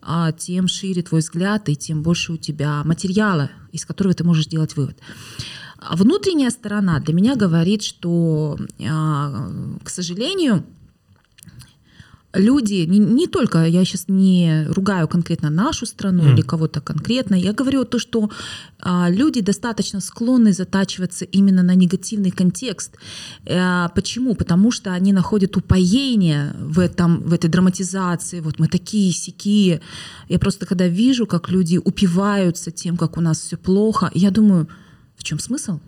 а, 0.00 0.30
тем 0.32 0.68
шире 0.68 1.02
твой 1.02 1.20
взгляд 1.20 1.68
и 1.68 1.74
тем 1.74 2.02
больше 2.02 2.32
у 2.32 2.36
тебя 2.36 2.82
материала, 2.84 3.50
из 3.72 3.84
которого 3.84 4.14
ты 4.14 4.22
можешь 4.22 4.46
делать 4.46 4.76
вывод. 4.76 4.96
А 5.78 5.96
Внутренняя 5.96 6.50
сторона 6.50 7.00
для 7.00 7.12
меня 7.14 7.36
говорит, 7.36 7.82
что, 7.82 8.56
а, 8.88 9.50
к 9.82 9.90
сожалению, 9.90 10.64
люди, 12.34 12.86
не, 12.86 12.98
не 12.98 13.26
только, 13.26 13.64
я 13.64 13.84
сейчас 13.84 14.04
не 14.08 14.66
ругаю 14.68 15.08
конкретно 15.08 15.50
нашу 15.50 15.86
страну 15.86 16.22
Мгм. 16.22 16.34
или 16.34 16.42
кого-то 16.42 16.80
конкретно, 16.80 17.34
я 17.34 17.52
говорю 17.52 17.84
то, 17.84 17.98
что 17.98 18.30
а, 18.80 19.08
люди 19.10 19.40
достаточно 19.40 20.00
склонны 20.00 20.52
затачиваться 20.52 21.24
именно 21.24 21.62
на 21.62 21.74
негативный 21.74 22.30
контекст. 22.30 22.96
Э, 23.46 23.88
почему? 23.94 24.34
Потому 24.34 24.70
что 24.70 24.92
они 24.92 25.12
находят 25.12 25.56
упоение 25.56 26.54
в, 26.58 26.78
этом, 26.78 27.22
в 27.22 27.32
этой 27.32 27.48
драматизации. 27.48 28.40
Вот 28.40 28.58
мы 28.58 28.68
такие 28.68 29.12
сякие. 29.12 29.80
Я 30.28 30.38
просто 30.38 30.66
когда 30.66 30.86
вижу, 30.88 31.26
как 31.26 31.48
люди 31.48 31.80
упиваются 31.82 32.70
тем, 32.70 32.96
как 32.96 33.16
у 33.16 33.20
нас 33.20 33.40
все 33.40 33.56
плохо, 33.56 34.10
я 34.14 34.30
думаю, 34.30 34.68
в 35.16 35.24
чем 35.24 35.38
смысл? 35.38 35.78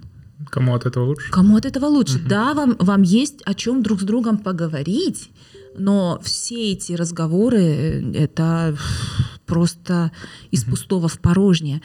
Кому 0.51 0.75
от 0.75 0.87
этого 0.87 1.05
лучше? 1.05 1.31
Кому 1.31 1.57
от 1.57 1.65
этого 1.65 1.87
лучше? 1.87 2.19
Да, 2.19 2.55
вам, 2.55 2.77
вам 2.79 3.03
есть 3.03 3.43
о 3.45 3.55
чем 3.55 3.83
друг 3.83 4.01
с 4.01 4.05
другом 4.05 4.39
поговорить, 4.39 5.31
но 5.79 6.21
все 6.23 6.73
эти 6.73 6.93
разговоры 6.93 7.61
э, 7.63 8.13
это 8.15 8.77
просто 9.47 10.11
из 10.51 10.65
пустого 10.65 11.09
в 11.09 11.19
порожнее. 11.21 11.81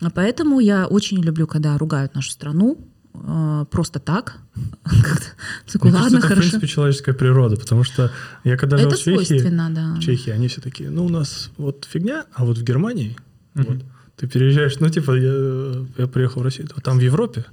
А 0.00 0.10
Поэтому 0.10 0.60
я 0.60 0.86
очень 0.86 1.22
люблю, 1.22 1.46
когда 1.46 1.76
ругают 1.78 2.14
нашу 2.14 2.30
страну 2.30 2.78
э, 3.14 3.64
просто 3.70 3.98
так. 4.00 4.38
Такой, 5.72 5.90
Мне 5.90 5.98
кажется, 6.00 6.02
Ладно, 6.02 6.16
это, 6.16 6.26
в 6.26 6.28
хорошо. 6.28 6.40
принципе, 6.40 6.66
человеческая 6.66 7.12
природа, 7.14 7.56
потому 7.56 7.84
что 7.84 8.10
я 8.44 8.56
когда 8.56 8.78
жил 8.78 8.88
Это 8.88 8.96
в 8.96 9.00
Чехии, 9.00 9.48
да. 9.48 9.94
в 9.94 10.00
Чехии, 10.00 10.30
они 10.30 10.48
все 10.48 10.60
такие, 10.60 10.90
ну, 10.90 11.04
у 11.04 11.08
нас 11.08 11.50
вот 11.56 11.86
фигня, 11.90 12.24
а 12.34 12.44
вот 12.44 12.58
в 12.58 12.64
Германии, 12.64 13.16
Мгм. 13.54 13.66
вот, 13.68 13.82
ты 14.16 14.26
переезжаешь, 14.26 14.78
ну, 14.80 14.88
типа, 14.88 15.12
я, 15.12 15.84
я 15.98 16.06
приехал 16.06 16.40
в 16.40 16.44
Россию, 16.44 16.68
там 16.82 16.98
в 16.98 17.02
Европе, 17.02 17.44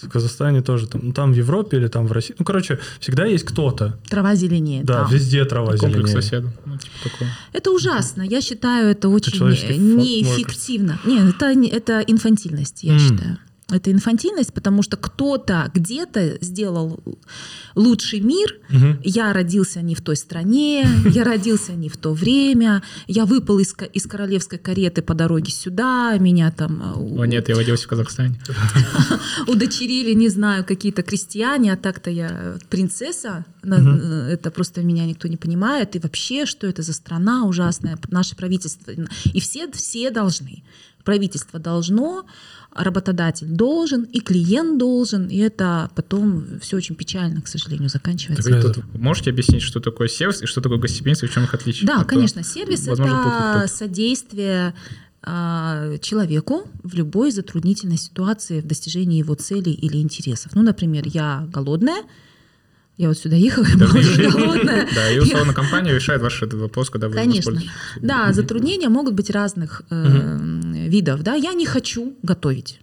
в 0.00 0.08
Казахстане 0.08 0.62
тоже, 0.62 0.86
там, 0.86 1.00
ну, 1.04 1.12
там 1.12 1.32
в 1.32 1.36
Европе 1.36 1.76
или 1.76 1.88
там 1.88 2.06
в 2.06 2.12
России, 2.12 2.34
ну, 2.38 2.44
короче, 2.44 2.78
всегда 3.00 3.24
есть 3.26 3.44
кто-то, 3.44 3.98
Трава 4.08 4.34
зеленее. 4.34 4.82
да, 4.84 5.02
там. 5.02 5.10
везде 5.12 5.44
трава 5.44 5.76
Комплекс 5.76 6.08
зеленее. 6.10 6.22
соседа. 6.22 6.52
Ну, 6.66 6.76
типа. 6.78 7.24
Это 7.52 7.70
ужасно. 7.70 8.22
Я 8.22 8.40
считаю, 8.40 8.88
это 8.90 9.08
очень 9.08 9.38
фон- 9.38 9.50
неэффективно. 9.50 10.98
Нет, 11.04 11.34
это, 11.34 11.46
это 11.46 12.00
инфантильность, 12.00 12.82
я 12.84 12.92
М. 12.94 12.98
считаю. 12.98 13.38
Это 13.72 13.90
инфантильность, 13.90 14.52
потому 14.52 14.82
что 14.82 14.96
кто-то 14.96 15.70
где-то 15.74 16.38
сделал 16.40 17.00
лучший 17.74 18.20
мир. 18.20 18.58
Мгм. 18.68 19.00
Я 19.02 19.32
родился 19.32 19.80
не 19.82 19.94
в 19.94 20.00
той 20.00 20.16
стране, 20.16 20.86
я 21.10 21.24
родился 21.24 21.72
не 21.72 21.88
в 21.88 21.96
то 21.96 22.12
время, 22.12 22.82
я 23.06 23.24
выпал 23.24 23.58
из, 23.58 23.74
из 23.94 24.06
королевской 24.06 24.58
кареты 24.58 25.02
по 25.02 25.14
дороге 25.14 25.50
сюда, 25.50 26.16
меня 26.18 26.50
там 26.50 26.92
у- 26.96 27.20
О, 27.20 27.26
нет, 27.26 27.48
я 27.48 27.56
родился 27.56 27.84
в 27.84 27.88
Казахстане. 27.88 28.38
удочерили, 29.46 30.14
не 30.14 30.28
знаю, 30.28 30.64
какие-то 30.64 31.02
крестьяне, 31.02 31.72
а 31.72 31.76
так-то 31.76 32.10
я 32.10 32.56
принцесса. 32.68 33.44
Э, 33.64 34.28
Это 34.32 34.50
просто 34.50 34.82
меня 34.82 35.06
никто 35.06 35.28
не 35.28 35.36
понимает. 35.36 35.96
И 35.96 35.98
вообще, 35.98 36.46
что 36.46 36.66
это 36.66 36.82
за 36.82 36.92
страна 36.92 37.44
ужасная, 37.46 37.98
наше 38.10 38.36
правительство. 38.36 38.92
И 39.32 39.40
все, 39.40 39.70
все 39.72 40.10
должны. 40.10 40.62
Правительство 41.04 41.58
должно, 41.58 42.24
работодатель 42.74 43.46
должен, 43.48 44.04
и 44.04 44.20
клиент 44.20 44.78
должен. 44.78 45.26
И 45.28 45.38
это 45.38 45.90
потом 45.94 46.44
все 46.60 46.76
очень 46.76 46.94
печально, 46.94 47.42
к 47.42 47.48
сожалению, 47.48 47.88
заканчивается. 47.88 48.50
Так 48.50 48.64
вы 48.64 48.72
тут 48.72 48.84
можете 48.94 49.30
объяснить, 49.30 49.62
что 49.62 49.80
такое 49.80 50.08
сервис 50.08 50.42
и 50.42 50.46
что 50.46 50.60
такое 50.60 50.78
гостеприимство, 50.78 51.26
и 51.26 51.28
в 51.28 51.32
чем 51.32 51.44
их 51.44 51.54
отличие? 51.54 51.86
Да, 51.86 51.96
А 51.96 52.00
то, 52.00 52.06
конечно, 52.06 52.42
сервис 52.42 52.86
возможно, 52.86 53.12
это 53.12 53.50
кто-то. 53.58 53.68
содействие 53.68 54.74
а, 55.24 55.98
человеку 55.98 56.68
в 56.82 56.94
любой 56.94 57.30
затруднительной 57.30 57.98
ситуации 57.98 58.60
в 58.60 58.66
достижении 58.66 59.18
его 59.18 59.34
целей 59.34 59.72
или 59.72 59.98
интересов. 59.98 60.52
Ну, 60.54 60.62
например, 60.62 61.04
я 61.06 61.46
голодная, 61.52 62.02
я 62.98 63.08
вот 63.08 63.18
сюда 63.18 63.36
ехала, 63.36 63.64
я 63.66 63.76
была 63.76 63.90
очень 63.98 64.30
голодная. 64.30 64.88
Да, 64.94 65.10
и 65.10 65.18
условно 65.18 65.54
компания 65.54 65.94
решает 65.94 66.20
ваш 66.22 66.42
этот 66.42 66.60
вопрос, 66.60 66.90
когда 66.90 67.08
вы 67.08 67.14
Конечно. 67.14 67.60
Да, 68.00 68.32
затруднения 68.32 68.88
могут 68.88 69.14
быть 69.14 69.30
разных 69.30 69.82
э, 69.90 70.38
видов. 70.88 71.22
Да, 71.22 71.34
я 71.34 71.52
не 71.54 71.66
хочу 71.66 72.14
готовить. 72.22 72.80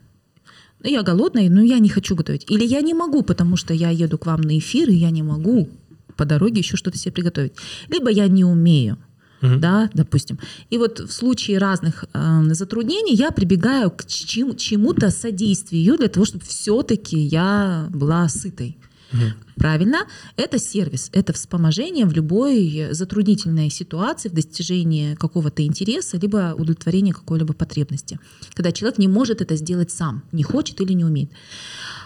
Ну, 0.83 0.89
Я 0.89 1.03
голодная, 1.03 1.49
но 1.49 1.61
я 1.61 1.79
не 1.79 1.89
хочу 1.89 2.15
готовить. 2.15 2.45
Или 2.49 2.65
я 2.65 2.81
не 2.81 2.93
могу, 2.93 3.21
потому 3.21 3.57
что 3.57 3.73
я 3.73 3.89
еду 3.89 4.17
к 4.17 4.25
вам 4.25 4.41
на 4.41 4.57
эфир, 4.57 4.89
и 4.89 4.95
я 4.95 5.11
не 5.11 5.23
могу 5.23 5.69
по 6.15 6.25
дороге 6.25 6.59
еще 6.61 6.75
что-то 6.77 6.97
себе 6.97 7.11
приготовить. 7.11 7.53
Либо 7.89 8.09
я 8.09 8.27
не 8.27 8.43
умею. 8.43 8.97
Мгм. 9.41 9.59
Да, 9.61 9.89
допустим. 9.93 10.37
И 10.69 10.77
вот 10.77 10.99
в 10.99 11.11
случае 11.11 11.59
разных 11.59 12.03
э, 12.13 12.41
затруднений 12.53 13.13
я 13.15 13.31
прибегаю 13.31 13.89
к 13.89 14.05
чему- 14.05 14.53
чему-то 14.55 15.11
содействию 15.11 15.97
для 15.97 16.07
того, 16.09 16.25
чтобы 16.25 16.43
все-таки 16.45 17.17
я 17.17 17.87
была 17.89 18.27
сытой. 18.27 18.77
Мгм. 19.11 19.33
Правильно? 19.55 19.99
Это 20.37 20.59
сервис, 20.59 21.09
это 21.13 21.33
вспоможение 21.33 22.05
в 22.05 22.13
любой 22.13 22.89
затруднительной 22.91 23.69
ситуации 23.69 24.29
в 24.29 24.33
достижении 24.33 25.15
какого-то 25.15 25.65
интереса, 25.65 26.17
либо 26.17 26.53
удовлетворения 26.53 27.13
какой-либо 27.13 27.53
потребности. 27.53 28.19
Когда 28.53 28.71
человек 28.71 28.99
не 28.99 29.07
может 29.07 29.41
это 29.41 29.55
сделать 29.55 29.91
сам, 29.91 30.23
не 30.31 30.43
хочет 30.43 30.79
или 30.81 30.93
не 30.93 31.05
умеет. 31.05 31.31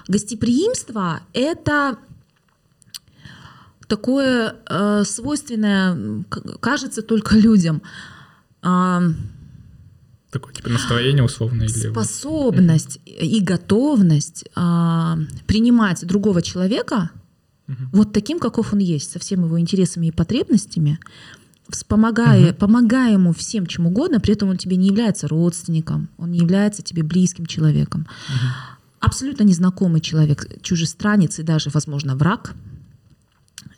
Гостеприимство— 0.07 1.21
это 1.33 1.97
такое 3.87 4.55
э, 4.67 5.03
свойственное, 5.05 6.23
кажется, 6.59 7.01
только 7.01 7.35
людям. 7.35 7.81
Такое 10.33 10.53
типа 10.53 10.69
настроение 10.69 11.23
условно 11.23 11.63
или... 11.63 11.91
способность 11.91 12.99
и 13.05 13.39
готовность 13.39 14.45
а, 14.55 15.19
принимать 15.45 16.05
другого 16.05 16.41
человека 16.41 17.11
Мгм. 17.67 17.89
вот 17.93 18.11
таким, 18.11 18.39
каков 18.39 18.73
он 18.73 18.79
есть, 18.79 19.11
со 19.11 19.19
всеми 19.19 19.45
его 19.45 19.59
интересами 19.59 20.07
и 20.07 20.11
потребностями, 20.11 20.99
вспомогая, 21.69 22.51
помогая 22.53 23.13
ему 23.13 23.31
всем 23.31 23.67
чем 23.67 23.87
угодно, 23.87 24.19
при 24.19 24.33
этом 24.33 24.49
он 24.49 24.57
тебе 24.57 24.75
не 24.75 24.87
является 24.87 25.27
родственником, 25.27 26.09
он 26.17 26.31
не 26.31 26.39
является 26.39 26.81
тебе 26.81 27.03
близким 27.03 27.45
человеком. 27.45 28.07
Абсолютно 28.99 29.43
незнакомый 29.43 30.01
человек, 30.01 30.61
чужестранец 30.61 31.39
и 31.39 31.43
даже, 31.43 31.69
возможно, 31.69 32.15
враг. 32.15 32.53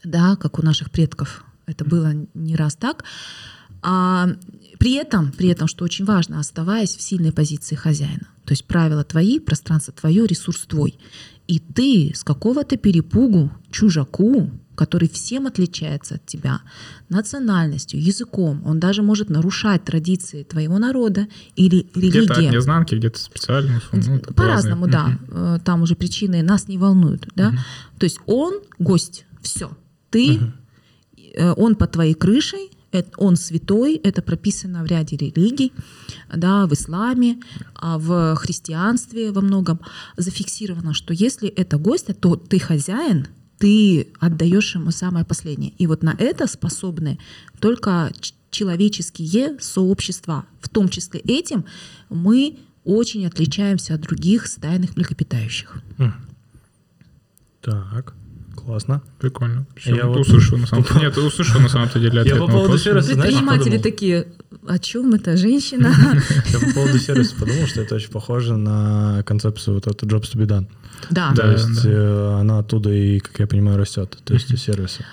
да, 0.04 0.36
как 0.36 0.60
у 0.60 0.64
наших 0.64 0.90
предков. 0.90 1.44
Это 1.66 1.84
было 1.84 2.14
не 2.34 2.56
раз 2.56 2.76
так. 2.76 3.04
А 3.82 4.30
при 4.86 4.94
этом, 4.94 5.32
при 5.32 5.48
этом, 5.50 5.68
что 5.68 5.84
очень 5.84 6.06
важно, 6.06 6.40
оставаясь 6.40 6.96
в 6.96 7.02
сильной 7.02 7.32
позиции 7.32 7.74
хозяина. 7.74 8.28
То 8.46 8.52
есть 8.52 8.66
правила 8.66 9.04
твои, 9.04 9.40
пространство 9.40 9.92
твое, 9.92 10.28
ресурс 10.28 10.68
твой. 10.68 11.00
И 11.48 11.58
ты 11.58 12.12
с 12.14 12.24
какого-то 12.24 12.78
перепугу 12.78 13.50
чужаку, 13.72 14.52
который 14.76 15.10
всем 15.10 15.48
отличается 15.48 16.16
от 16.16 16.28
тебя, 16.28 16.62
национальностью, 17.10 18.00
языком, 18.00 18.62
он 18.64 18.80
даже 18.80 19.02
может 19.02 19.32
нарушать 19.32 19.84
традиции 19.84 20.44
твоего 20.44 20.78
народа 20.78 21.30
или 21.56 21.88
Где-то 21.96 22.34
от 22.34 22.38
религии. 22.38 22.56
незнанки, 22.56 22.94
где-то 22.94 23.18
специально. 23.18 23.82
ну, 23.92 24.20
По-разному, 24.36 24.88
да. 24.88 25.18
Э, 25.30 25.58
Там 25.66 25.82
уже 25.82 25.96
причины 25.96 26.44
нас 26.44 26.68
не 26.68 26.78
волнуют, 26.78 27.28
да. 27.36 27.54
То 27.98 28.04
есть 28.04 28.20
он 28.28 28.60
гость, 28.78 29.26
все. 29.42 29.72
Ты, 30.12 30.40
э, 31.34 31.54
он 31.58 31.74
под 31.74 31.94
твоей 31.94 32.14
крышей, 32.14 32.70
он 33.18 33.36
святой, 33.36 33.96
это 33.96 34.22
прописано 34.22 34.84
в 34.84 34.88
ряде 34.88 35.18
религий, 35.18 35.74
да, 36.34 36.66
в 36.68 36.74
исламе, 36.74 37.40
а 37.74 37.98
в 37.98 38.36
христианстве 38.36 39.32
во 39.32 39.42
многом 39.42 39.80
зафиксировано, 40.18 40.94
что 40.94 41.14
если 41.14 41.48
это 41.48 41.78
гость, 41.78 42.08
то 42.20 42.36
ты 42.36 42.60
хозяин, 42.60 43.28
ты 43.58 44.08
отдаешь 44.20 44.76
ему 44.76 44.92
самое 44.92 45.26
последнее. 45.26 45.72
И 45.78 45.88
вот 45.88 46.04
на 46.04 46.16
это 46.18 46.48
способны 46.48 47.20
только 47.60 48.12
человеческие 48.52 49.60
сообщества. 49.60 50.46
В 50.62 50.70
том 50.70 50.90
числе 50.90 51.20
этим 51.22 51.66
мы 52.10 52.60
очень 52.84 53.26
отличаемся 53.26 53.96
от 53.96 54.02
других 54.02 54.48
стайных 54.48 54.96
млекопитающих. 54.96 55.82
Так, 57.62 58.14
классно. 58.66 59.02
Прикольно. 59.20 59.66
Я 59.86 59.96
Я 59.96 60.06
вот- 60.08 60.20
услышал 60.20 60.58
на 60.58 60.68
самом 60.68 60.84
деле. 60.84 61.00
Нет, 61.02 61.18
услышал 61.18 61.60
на 61.62 61.70
самом 61.70 61.90
деле 61.90 62.22
ответ 62.22 62.38
по 62.40 62.48
на 62.48 62.54
поводу 62.54 62.78
сервиса, 62.78 63.14
Предприниматели 63.14 63.78
такие, 63.78 64.28
о 64.68 64.80
чем 64.80 65.14
эта 65.14 65.38
женщина? 65.38 65.94
Я 66.52 66.60
по 66.60 66.74
поводу 66.74 67.00
сервиса 67.00 67.36
подумал, 67.36 67.68
что 67.68 67.82
это 67.82 67.96
очень 67.96 68.10
похоже 68.12 68.58
на 68.58 69.24
концепцию 69.26 69.76
вот 69.76 69.88
эту 69.88 70.06
Jobs 70.06 70.34
to 70.34 70.38
be 70.38 70.46
done. 70.48 70.68
Да. 71.10 71.34
То 71.34 71.52
есть 71.52 71.86
э, 71.86 72.38
она 72.40 72.60
оттуда 72.60 72.92
и, 72.92 73.20
как 73.20 73.40
я 73.40 73.48
понимаю, 73.48 73.78
растет. 73.78 74.18
То 74.24 74.34
есть 74.34 74.50
и 74.52 74.58
сервисы. 74.58 75.06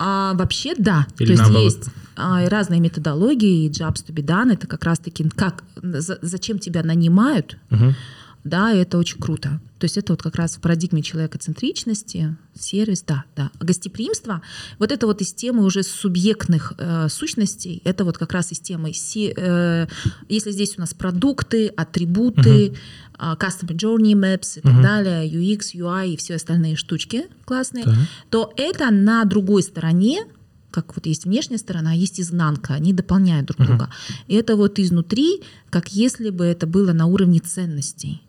А 0.00 0.34
вообще 0.34 0.74
да. 0.78 1.06
Или 1.18 1.26
То 1.26 1.32
есть 1.32 1.42
наоборот. 1.42 1.64
есть 1.64 1.84
а, 2.16 2.42
и 2.44 2.48
разные 2.48 2.80
методологии, 2.80 3.64
и 3.66 3.70
jobs 3.70 4.04
to 4.06 4.12
be 4.12 4.24
done, 4.24 4.52
это 4.52 4.66
как 4.66 4.84
раз-таки 4.84 5.28
как, 5.34 5.64
за- 5.82 6.18
зачем 6.22 6.58
тебя 6.58 6.82
нанимают, 6.82 7.56
Мгм. 7.70 7.94
Да, 8.48 8.72
и 8.72 8.78
это 8.78 8.98
очень 8.98 9.18
круто. 9.18 9.60
То 9.78 9.84
есть 9.84 9.96
это 9.96 10.12
вот 10.12 10.22
как 10.22 10.34
раз 10.36 10.56
в 10.56 10.60
парадигме 10.60 11.02
человекоцентричности, 11.02 12.36
сервис, 12.58 13.02
да, 13.06 13.24
да. 13.36 13.50
А 13.58 13.64
Гостеприимство, 13.64 14.42
вот 14.78 14.90
это 14.92 15.06
вот 15.06 15.20
из 15.20 15.32
темы 15.32 15.64
уже 15.64 15.82
субъектных 15.82 16.72
э, 16.78 17.08
сущностей, 17.08 17.80
это 17.84 18.04
вот 18.04 18.18
как 18.18 18.32
раз 18.32 18.50
из 18.52 18.58
темы, 18.58 18.92
се- 18.92 19.32
э, 19.36 19.86
если 20.28 20.50
здесь 20.50 20.74
у 20.76 20.80
нас 20.80 20.94
продукты, 20.94 21.68
атрибуты, 21.68 22.74
а, 23.20 23.34
customer 23.36 23.74
journey 23.76 24.12
maps 24.14 24.58
и 24.58 24.60
так 24.62 24.72
Мгм. 24.72 24.82
далее, 24.82 25.28
UX, 25.28 25.74
UI 25.74 26.10
и 26.14 26.16
все 26.16 26.36
остальные 26.36 26.76
штучки 26.76 27.26
классные, 27.44 27.84
Так. 27.84 27.94
то 28.30 28.52
это 28.56 28.90
на 28.90 29.24
другой 29.24 29.62
стороне, 29.62 30.24
как 30.70 30.94
вот 30.94 31.06
есть 31.06 31.24
внешняя 31.24 31.58
сторона, 31.58 31.90
а 31.92 31.94
есть 31.94 32.20
изнанка, 32.20 32.74
они 32.74 32.92
дополняют 32.92 33.46
друг 33.46 33.66
друга. 33.66 33.90
И 34.28 34.34
это 34.34 34.54
вот 34.56 34.78
изнутри, 34.78 35.42
как 35.70 35.88
если 35.88 36.30
бы 36.30 36.44
это 36.44 36.66
было 36.66 36.92
на 36.92 37.06
уровне 37.06 37.40
ценностей 37.40 38.22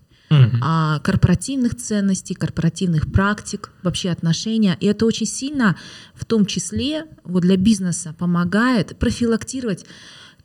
А, 0.61 0.99
корпоративных 0.99 1.75
ценностей, 1.75 2.35
корпоративных 2.35 3.11
практик, 3.11 3.71
вообще 3.81 4.09
отношения. 4.09 4.77
И 4.79 4.85
это 4.85 5.05
очень 5.05 5.25
сильно, 5.25 5.75
в 6.13 6.25
том 6.25 6.45
числе, 6.45 7.05
вот 7.23 7.41
для 7.41 7.57
бизнеса 7.57 8.13
помогает 8.17 8.97
профилактировать 8.99 9.85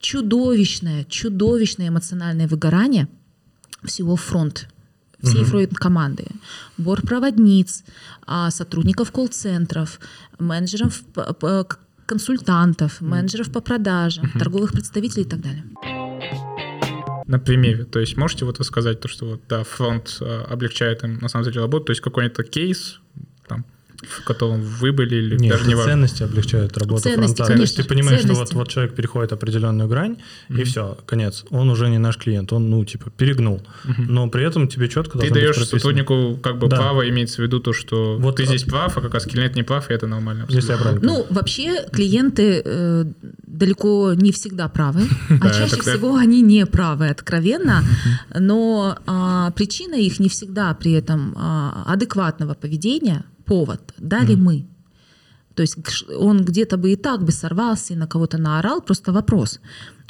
чудовищное, 0.00 1.04
чудовищное 1.04 1.88
эмоциональное 1.88 2.48
выгорание 2.48 3.08
всего 3.84 4.16
фронт 4.16 4.68
всей 5.22 5.40
Мгм. 5.40 5.50
фронт 5.50 5.74
команды, 5.74 6.26
бортпроводниц, 6.76 7.84
а, 8.26 8.50
сотрудников 8.50 9.10
колл-центров, 9.10 9.98
менеджеров, 10.38 11.02
консультантов, 12.06 13.00
менеджеров 13.00 13.50
по 13.50 13.60
продажам, 13.60 14.30
торговых 14.32 14.72
представителей 14.72 15.22
и 15.22 15.28
так 15.28 15.40
далее. 15.40 15.64
На 17.26 17.38
примере. 17.38 17.84
То 17.84 18.00
есть 18.00 18.16
можете 18.16 18.44
вот 18.44 18.58
рассказать 18.58 19.00
то, 19.00 19.08
что 19.08 19.26
вот, 19.26 19.42
да, 19.48 19.64
фронт 19.64 20.18
э, 20.20 20.24
облегчает 20.24 21.04
им 21.04 21.18
на 21.18 21.28
самом 21.28 21.44
деле 21.44 21.60
работу, 21.60 21.86
то 21.86 21.92
есть 21.92 22.02
какой-то 22.02 22.42
кейс, 22.44 23.00
в 24.02 24.24
котором 24.24 24.60
вы 24.60 24.92
были 24.92 25.16
или 25.16 25.36
Нет, 25.36 25.52
даже 25.52 25.66
не 25.68 25.74
важно. 25.74 25.92
ценности 25.92 26.22
облегчают 26.22 26.76
работу 26.76 27.02
Ценности, 27.02 27.36
фронта. 27.36 27.54
То 27.54 27.60
есть 27.62 27.74
конечно, 27.76 27.82
ты 27.82 27.88
понимаешь, 27.88 28.20
что 28.20 28.28
вот, 28.28 28.34
ценности. 28.36 28.54
вот 28.54 28.68
человек 28.68 28.94
переходит 28.94 29.32
определенную 29.32 29.88
грань, 29.88 30.16
и 30.48 30.62
все, 30.64 30.98
конец. 31.06 31.44
Он 31.50 31.70
уже 31.70 31.88
не 31.88 31.98
наш 31.98 32.16
клиент, 32.18 32.52
он, 32.52 32.68
ну, 32.70 32.84
типа, 32.84 33.10
перегнул. 33.10 33.62
Но 33.98 34.28
при 34.28 34.44
этом 34.44 34.68
тебе 34.68 34.88
четко 34.88 35.18
Ты 35.18 35.30
даешь 35.30 35.54
прописано. 35.56 35.78
сотруднику 35.80 36.38
как 36.42 36.58
бы 36.58 36.68
Да. 36.68 36.76
право, 36.76 37.08
имеется 37.08 37.36
в 37.36 37.44
виду 37.44 37.60
то, 37.60 37.72
что 37.72 38.16
Вот, 38.18 38.36
ты 38.36 38.42
а- 38.42 38.46
здесь 38.46 38.64
прав, 38.64 38.96
а 38.96 39.00
как 39.00 39.14
раз 39.14 39.24
клиент 39.24 39.54
не 39.56 39.62
прав, 39.62 39.90
и 39.90 39.94
это 39.94 40.06
нормально. 40.06 40.46
Если 40.48 40.72
я 40.72 40.78
правильно 40.78 41.00
Ну, 41.06 41.26
вообще 41.30 41.86
клиенты 41.92 42.62
э, 42.64 43.04
далеко 43.46 44.12
не 44.14 44.32
всегда 44.32 44.68
правы, 44.68 45.02
а 45.40 45.50
чаще 45.50 45.80
всего 45.80 46.16
они 46.16 46.42
не 46.42 46.66
правы, 46.66 47.08
откровенно. 47.08 47.82
Но 48.38 48.98
а, 49.06 49.50
причина 49.52 49.94
их 49.94 50.20
не 50.20 50.28
всегда 50.28 50.74
при 50.74 50.92
этом 50.92 51.34
а, 51.36 51.84
адекватного 51.86 52.54
поведения, 52.54 53.24
повод, 53.44 53.94
дали 53.98 54.34
мы. 54.34 54.66
То 55.54 55.62
есть 55.62 55.76
он 56.18 56.44
где-то 56.44 56.76
бы 56.76 56.92
и 56.92 56.96
так 56.96 57.22
бы 57.22 57.32
сорвался 57.32 57.94
и 57.94 57.96
на 57.96 58.06
кого-то 58.06 58.38
наорал, 58.38 58.80
просто 58.80 59.12
вопрос. 59.12 59.60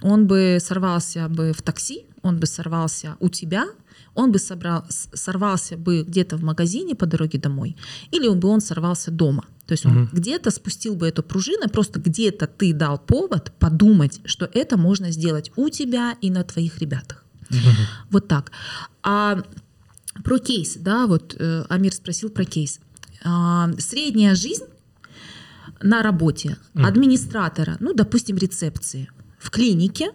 Он 0.02 0.26
бы 0.26 0.58
сорвался 0.60 1.28
бы 1.28 1.52
в 1.52 1.62
такси, 1.62 2.06
он 2.22 2.38
бы 2.38 2.46
сорвался 2.46 3.16
у 3.20 3.28
тебя, 3.28 3.66
он 4.14 4.32
бы 4.32 4.38
собрал, 4.38 4.84
сорвался 4.88 5.76
бы 5.76 6.02
где-то 6.02 6.36
в 6.36 6.42
магазине 6.42 6.94
по 6.94 7.06
дороге 7.06 7.38
домой, 7.38 7.76
или 8.10 8.28
бы 8.28 8.48
он 8.48 8.60
сорвался 8.60 9.10
дома. 9.10 9.44
То 9.66 9.72
есть 9.72 9.86
он 9.86 10.08
где-то 10.12 10.50
спустил 10.50 10.94
бы 10.94 11.08
эту 11.08 11.22
пружину, 11.22 11.68
просто 11.68 11.98
где-то 11.98 12.46
ты 12.46 12.72
дал 12.74 12.98
повод 12.98 13.52
подумать, 13.58 14.20
что 14.24 14.48
это 14.52 14.76
можно 14.76 15.10
сделать 15.10 15.50
у 15.56 15.70
тебя 15.70 16.16
и 16.20 16.30
на 16.30 16.44
твоих 16.44 16.78
ребятах. 16.78 17.24
Вот 18.10 18.28
так. 18.28 18.52
А 19.02 19.42
про 20.22 20.38
кейс, 20.38 20.76
да, 20.76 21.06
вот 21.06 21.34
э, 21.38 21.64
Амир 21.68 21.92
спросил 21.92 22.30
про 22.30 22.44
кейс. 22.44 22.80
А, 23.24 23.70
средняя 23.78 24.34
жизнь 24.34 24.64
на 25.80 26.02
работе 26.02 26.56
администратора, 26.74 27.76
ну, 27.80 27.94
допустим, 27.94 28.36
рецепции 28.36 29.10
в 29.38 29.50
клинике, 29.50 30.10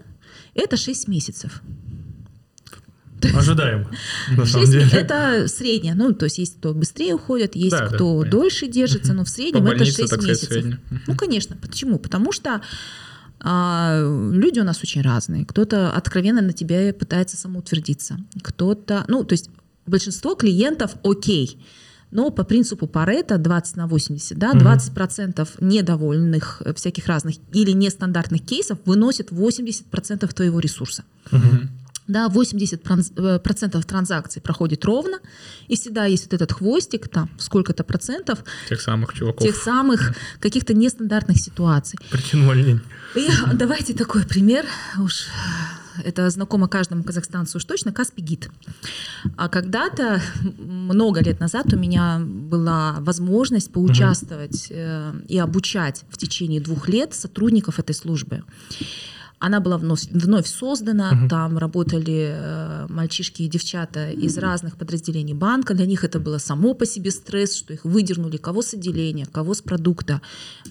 это 0.54 0.78
6 0.78 1.08
месяцев. 1.08 1.62
На 4.38 4.46
самом 4.46 4.66
деле. 4.66 4.88
это 4.94 5.48
средняя, 5.48 5.94
ну, 5.94 6.14
то 6.14 6.26
есть 6.26 6.38
есть 6.38 6.58
кто 6.58 6.74
быстрее 6.74 7.16
уходит, 7.16 7.56
есть 7.56 7.78
Да, 7.78 7.88
кто 7.88 8.24
дольше 8.24 8.68
держится, 8.68 9.14
но 9.14 9.26
в 9.26 9.30
среднем 9.30 9.64
По 9.64 9.68
это 9.70 9.78
больнице, 9.80 10.02
6 10.04 10.10
так 10.10 10.22
сказать, 10.22 10.42
месяцев. 10.42 10.80
Ну, 11.08 11.16
конечно. 11.16 11.58
Почему? 11.58 12.00
Потому 12.00 12.32
что 12.32 12.62
а, 13.42 14.00
люди 14.32 14.60
у 14.60 14.64
нас 14.64 14.82
очень 14.84 15.02
разные. 15.02 15.46
Кто-то 15.46 15.92
откровенно 15.92 16.42
на 16.42 16.54
тебя 16.54 16.94
пытается 16.94 17.38
самоутвердиться. 17.38 18.18
Кто-то... 18.42 19.06
Ну, 19.08 19.24
то 19.24 19.34
есть 19.34 19.50
большинство 19.86 20.36
клиентов 20.36 20.96
окей. 21.04 21.58
Но 22.12 22.32
по 22.32 22.44
принципу 22.44 22.88
Парета 22.88 23.38
20 23.38 23.76
на 23.76 23.88
80, 23.88 24.38
да, 24.38 24.54
20% 24.54 25.48
недовольных 25.60 26.62
э, 26.66 26.74
всяких 26.74 27.06
разных 27.08 27.36
или 27.54 27.72
нестандартных 27.72 28.42
кейсов 28.46 28.80
выносит 28.86 29.32
80% 29.32 30.28
твоего 30.34 30.60
ресурса. 30.60 31.04
Да, 32.08 32.28
80% 32.28 32.82
пранз- 32.82 33.12
э, 33.16 33.38
процентов 33.40 33.86
транзакций 33.86 34.42
проходит 34.42 34.84
ровно, 34.86 35.20
и 35.68 35.76
всегда 35.76 36.06
есть 36.06 36.24
вот 36.26 36.34
этот 36.34 36.52
хвостик, 36.54 37.08
там, 37.08 37.30
сколько-то 37.38 37.84
процентов 37.84 38.40
Тех 38.68 38.82
самых 38.82 39.14
чуваков. 39.14 39.44
тех 39.46 39.56
самых 39.56 40.16
каких-то 40.40 40.74
нестандартных 40.74 41.38
ситуаций. 41.38 42.00
Причин 42.10 42.42
увольнений. 42.42 42.82
Давайте 43.54 43.94
такой 43.94 44.26
пример, 44.26 44.66
уж 45.00 45.26
это 46.04 46.30
знакомо 46.30 46.68
каждому 46.68 47.04
казахстанцу 47.04 47.58
уж 47.58 47.66
точно, 47.66 47.92
Каспи 47.92 48.22
Гид. 48.22 48.50
А 49.38 49.50
когда-то, 49.50 50.22
много 50.58 51.22
лет 51.22 51.40
назад, 51.40 51.74
у 51.74 51.78
меня 51.78 52.20
была 52.20 52.98
возможность 53.00 53.72
поучаствовать 53.72 54.68
э, 54.70 55.14
и 55.28 55.38
обучать 55.38 56.04
в 56.10 56.18
течение 56.18 56.62
двух 56.62 56.88
лет 56.90 57.14
сотрудников 57.14 57.80
этой 57.80 57.96
службы. 57.96 58.44
Она 59.40 59.62
была 59.62 59.78
вновь, 59.78 60.04
вновь 60.12 60.48
создана, 60.48 61.28
там 61.30 61.58
работали 61.58 62.34
э, 62.34 62.88
мальчишки 62.90 63.44
и 63.44 63.48
девчата 63.48 64.12
из 64.12 64.38
разных 64.38 64.76
подразделений 64.76 65.34
банка. 65.34 65.74
Для 65.74 65.86
них 65.86 66.04
это 66.04 66.20
было 66.20 66.40
само 66.40 66.74
по 66.74 66.86
себе 66.86 67.10
стресс, 67.12 67.56
что 67.56 67.74
их 67.74 67.86
выдернули 67.86 68.38
кого 68.38 68.62
с 68.62 68.74
отделения, 68.74 69.26
кого 69.26 69.54
с 69.54 69.62
продукта 69.62 70.22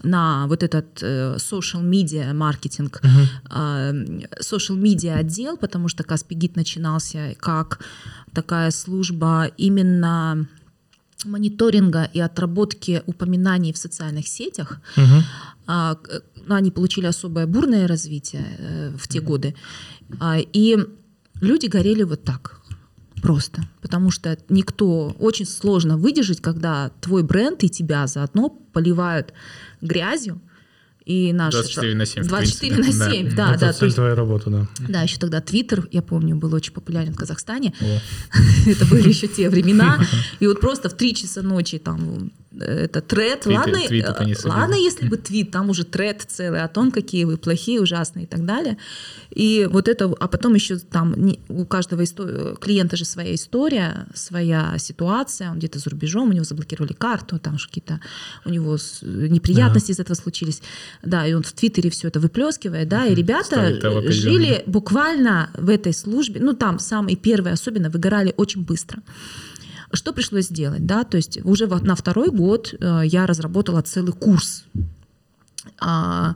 на 0.02 0.46
вот 0.48 0.62
этот 0.62 1.02
э, 1.02 1.36
social 1.36 1.82
media 1.82 2.34
маркетинг, 2.34 3.00
а, 3.48 3.92
social 4.40 4.76
media 4.76 5.14
отдел, 5.14 5.56
потому 5.56 5.88
что 5.88 6.04
Каспи 6.04 6.34
Гид 6.34 6.56
начинался 6.56 7.34
как 7.38 7.80
такая 8.34 8.70
служба 8.70 9.50
именно 9.56 10.46
мониторинга 11.24 12.08
и 12.14 12.20
отработки 12.20 13.02
упоминаний 13.06 13.72
в 13.72 13.78
социальных 13.78 14.28
сетях, 14.28 14.80
ну, 16.46 16.54
они 16.54 16.70
получили 16.70 17.06
особое 17.06 17.46
бурное 17.46 17.86
развитие 17.86 18.46
э, 18.58 18.90
в 18.96 19.06
те 19.06 19.20
годы. 19.20 19.54
А, 20.18 20.38
И 20.38 20.78
люди 21.40 21.66
горели 21.66 22.04
вот 22.04 22.24
так 22.24 22.62
просто, 23.20 23.62
потому 23.82 24.10
что 24.10 24.38
никто 24.48 25.14
очень 25.18 25.44
сложно 25.46 25.98
выдержать, 25.98 26.40
когда 26.40 26.90
твой 27.00 27.22
бренд 27.22 27.64
и 27.64 27.68
тебя 27.68 28.06
заодно 28.06 28.48
поливают 28.48 29.34
грязью. 29.82 30.40
И 31.08 31.32
наш 31.32 31.54
24 31.54 31.94
на 31.94 32.04
7, 32.04 32.22
в 32.22 32.26
24 32.28 32.74
принципе, 32.74 32.98
на 32.98 33.04
да. 33.06 33.10
7, 33.10 33.34
да, 33.34 33.50
Это 33.52 33.60
да. 33.60 33.72
то 33.72 33.78
цель 33.78 33.86
есть- 33.86 33.96
твоей 33.96 34.12
работы, 34.14 34.50
да. 34.50 34.66
да, 34.88 35.02
еще 35.02 35.16
тогда 35.18 35.40
Твиттер, 35.40 35.88
я 35.90 36.02
помню, 36.02 36.36
был 36.36 36.52
очень 36.52 36.74
популярен 36.74 37.14
в 37.14 37.16
Казахстане. 37.16 37.72
Это 38.66 38.84
были 38.84 39.08
еще 39.08 39.26
те 39.26 39.48
времена. 39.48 40.04
И 40.40 40.46
вот 40.46 40.60
просто 40.60 40.90
в 40.90 40.92
3 40.92 41.14
часа 41.14 41.40
ночи 41.40 41.78
там 41.78 42.30
это 42.58 43.00
тред. 43.02 43.42
Твиты- 43.42 43.54
ладно, 43.58 43.78
твиты 43.86 44.10
э, 44.10 44.14
понесли. 44.14 44.50
ладно, 44.50 44.74
если 44.74 45.06
бы 45.08 45.16
твит, 45.16 45.50
там 45.50 45.70
уже 45.70 45.84
тред 45.84 46.24
целый 46.26 46.62
о 46.62 46.68
том, 46.68 46.90
какие 46.90 47.24
вы 47.24 47.36
плохие, 47.36 47.80
ужасные 47.80 48.24
и 48.24 48.26
так 48.26 48.44
далее. 48.46 48.78
И 49.30 49.68
вот 49.70 49.86
это, 49.88 50.06
а 50.18 50.28
потом 50.28 50.54
еще 50.54 50.78
там 50.78 51.14
не- 51.16 51.40
у 51.48 51.66
каждого 51.66 52.00
исто- 52.02 52.56
клиента 52.58 52.96
же 52.96 53.04
своя 53.04 53.34
история, 53.34 54.06
своя 54.14 54.74
ситуация, 54.78 55.50
он 55.50 55.58
где-то 55.58 55.78
за 55.78 55.90
рубежом, 55.90 56.30
у 56.30 56.32
него 56.32 56.44
заблокировали 56.44 56.94
карту, 56.94 57.38
там 57.38 57.58
что 57.58 57.68
какие-то 57.68 58.00
у 58.44 58.50
него 58.50 58.78
неприятности 59.02 59.92
из 59.92 60.00
этого 60.00 60.16
случились. 60.16 60.62
Да, 61.02 61.26
и 61.26 61.34
он 61.34 61.42
в 61.42 61.52
Твиттере 61.52 61.90
все 61.90 62.08
это 62.08 62.18
выплескивает, 62.18 62.88
да, 62.88 63.06
и 63.06 63.14
ребята 63.14 63.56
жили 64.12 64.62
буквально 64.66 65.50
в 65.54 65.68
этой 65.68 65.92
службе, 65.92 66.40
ну 66.40 66.54
там 66.54 66.78
самые 66.78 67.16
первые 67.16 67.52
особенно 67.52 67.90
выгорали 67.90 68.32
очень 68.36 68.64
быстро. 68.64 69.02
Что 69.92 70.12
пришлось 70.12 70.46
сделать, 70.48 70.84
да, 70.84 71.04
то 71.04 71.16
есть 71.16 71.38
уже 71.44 71.66
на 71.66 71.94
второй 71.94 72.30
год 72.30 72.74
э, 72.78 73.02
я 73.04 73.26
разработала 73.26 73.80
целый 73.82 74.12
курс. 74.12 74.64
А, 75.78 76.34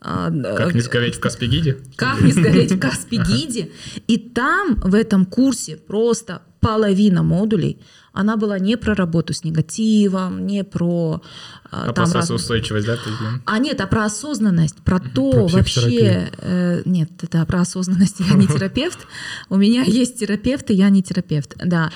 а, 0.00 0.30
Как 0.56 0.72
э, 0.72 0.74
не 0.74 0.80
сгореть 0.80 1.16
в 1.16 1.20
Каспигиде? 1.20 1.78
как 1.96 2.20
не 2.20 2.32
сгореть 2.32 2.72
в 2.72 2.78
Каспигиде. 2.78 3.70
И 4.06 4.16
там, 4.18 4.76
в 4.76 4.94
этом 4.94 5.26
курсе, 5.26 5.76
просто 5.76 6.42
половина 6.60 7.22
модулей, 7.22 7.80
она 8.12 8.36
была 8.36 8.58
не 8.58 8.76
про 8.76 8.94
работу 8.94 9.32
с 9.32 9.44
негативом, 9.44 10.46
не 10.46 10.64
про... 10.64 11.22
А 11.70 11.92
там 11.92 12.10
разные- 12.10 12.34
устойчивость, 12.34 12.86
да? 12.86 12.96
то 12.96 13.08
есть, 13.08 13.20
да? 13.20 13.40
а 13.44 13.58
нет, 13.58 13.80
а 13.80 13.86
про 13.86 14.06
осознанность, 14.06 14.76
про 14.76 14.98
то 14.98 15.30
Про 15.30 15.46
вообще... 15.46 16.30
э, 16.38 16.82
нет, 16.84 17.10
это 17.22 17.44
про 17.46 17.60
осознанность. 17.60 18.16
Я 18.20 18.34
не 18.34 18.46
терапевт. 18.46 18.98
У 19.50 19.56
меня 19.56 19.82
есть 19.82 20.18
терапевт, 20.18 20.70
и 20.70 20.74
я 20.74 20.88
не 20.90 21.02
терапевт. 21.02 21.54
Да. 21.64 21.90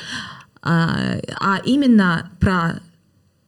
А, 0.63 1.17
а 1.41 1.61
именно 1.65 2.31
про 2.41 2.81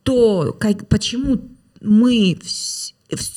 то, 0.03 0.53
как, 0.59 0.89
почему 0.89 1.41
мы 1.81 2.39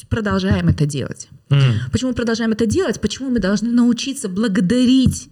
продолжаем 0.10 0.70
это 0.70 0.86
делать. 0.86 1.30
М. 1.50 1.62
Почему 1.92 2.10
мы 2.10 2.16
продолжаем 2.16 2.52
это 2.52 2.66
делать? 2.66 3.00
Почему 3.00 3.30
мы 3.30 3.40
должны 3.40 3.72
научиться 3.72 4.30
благодарить 4.30 5.30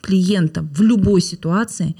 клиента 0.00 0.62
в 0.62 0.82
любой 0.82 1.20
ситуации? 1.20 1.96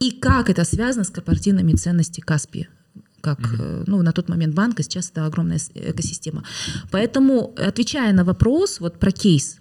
И 0.00 0.10
как 0.10 0.50
это 0.50 0.64
связано 0.64 1.04
с 1.04 1.10
корпоративными 1.10 1.74
ценностями 1.74 2.24
Каспи? 2.24 2.68
Как, 3.20 3.38
э, 3.38 3.84
ну, 3.86 4.02
на 4.02 4.12
тот 4.12 4.28
момент 4.28 4.54
банка, 4.54 4.82
сейчас 4.82 5.10
это 5.10 5.26
огромная 5.26 5.60
экосистема. 5.74 6.42
Поэтому, 6.90 7.54
отвечая 7.56 8.12
на 8.12 8.24
вопрос 8.24 8.80
вот 8.80 8.98
про 8.98 9.12
кейс, 9.12 9.60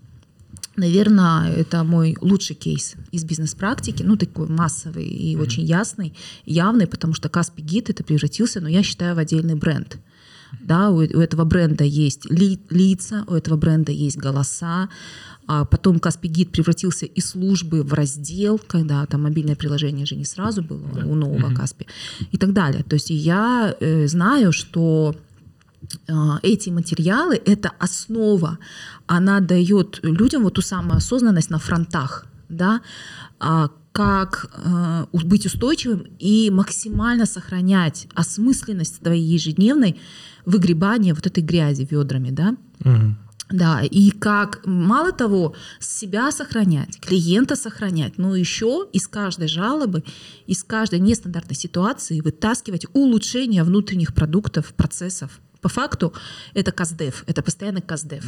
Наверное, 0.77 1.51
это 1.53 1.83
мой 1.83 2.17
лучший 2.21 2.55
кейс 2.55 2.95
из 3.11 3.23
бизнес-практики, 3.25 4.03
ну, 4.03 4.15
такой 4.15 4.47
массовый 4.47 5.05
и 5.05 5.35
очень 5.35 5.63
ясный, 5.63 6.13
явный, 6.45 6.87
потому 6.87 7.13
что 7.13 7.29
Каспи 7.29 7.61
Гид 7.61 7.89
это 7.89 8.03
превратился, 8.03 8.61
но 8.61 8.69
я 8.69 8.81
считаю, 8.81 9.15
в 9.15 9.19
отдельный 9.19 9.55
бренд. 9.55 9.97
Да, 10.61 10.89
у, 10.89 10.97
у 10.97 11.01
этого 11.01 11.45
бренда 11.45 11.83
есть 11.83 12.29
ли- 12.29 12.59
лица, 12.69 13.23
у 13.27 13.33
этого 13.33 13.57
бренда 13.57 13.91
есть 13.91 14.17
голоса. 14.17 14.89
А 15.47 15.65
потом 15.65 15.99
Каспи 15.99 16.27
Гид 16.29 16.51
превратился 16.51 17.05
из 17.05 17.29
службы 17.29 17.83
в 17.83 17.93
раздел, 17.93 18.59
когда 18.59 19.05
там 19.05 19.23
мобильное 19.23 19.55
приложение 19.55 20.05
же 20.05 20.15
не 20.15 20.25
сразу 20.25 20.61
было 20.61 20.87
у 21.05 21.15
нового 21.15 21.53
Каспи 21.53 21.87
и 22.31 22.37
так 22.37 22.53
далее. 22.53 22.83
То 22.83 22.95
есть 22.95 23.09
я 23.09 23.75
э, 23.79 24.07
знаю, 24.07 24.51
что 24.51 25.15
э, 25.15 25.30
эти 26.43 26.69
материалы— 26.69 27.41
это 27.45 27.71
основа. 27.79 28.59
Она 29.07 29.39
дает 29.39 29.99
людям 30.03 30.43
вот 30.43 30.53
ту 30.55 30.61
самую 30.61 30.97
осознанность 30.97 31.49
на 31.49 31.59
фронтах, 31.59 32.27
да, 32.49 32.81
а, 33.39 33.69
как 33.91 34.49
э, 34.53 35.05
быть 35.11 35.45
устойчивым 35.45 36.07
и 36.17 36.49
максимально 36.49 37.25
сохранять 37.25 38.07
осмысленность 38.13 39.01
твоей 39.01 39.23
ежедневной 39.23 39.99
выгребания 40.45 41.13
вот 41.13 41.27
этой 41.27 41.43
грязи 41.43 41.87
ведрами, 41.89 42.31
да. 42.31 42.55
Мгм. 42.79 43.17
Да, 43.49 43.81
и 43.83 44.11
как, 44.11 44.61
мало 44.65 45.11
того, 45.11 45.55
себя 45.79 46.31
сохранять, 46.31 47.01
клиента 47.01 47.57
сохранять, 47.57 48.17
но 48.17 48.33
еще 48.33 48.87
из 48.93 49.09
каждой 49.09 49.49
жалобы, 49.49 50.05
из 50.47 50.63
каждой 50.63 50.99
нестандартной 50.99 51.57
ситуации 51.57 52.21
вытаскивать 52.21 52.85
улучшение 52.93 53.63
внутренних 53.63 54.13
продуктов, 54.13 54.73
процессов. 54.73 55.41
По 55.61 55.69
факту 55.69 56.13
это 56.53 56.71
КАЗДЕФ, 56.71 57.23
это 57.27 57.41
постоянный 57.41 57.81
КАЗДЕФ. 57.81 58.23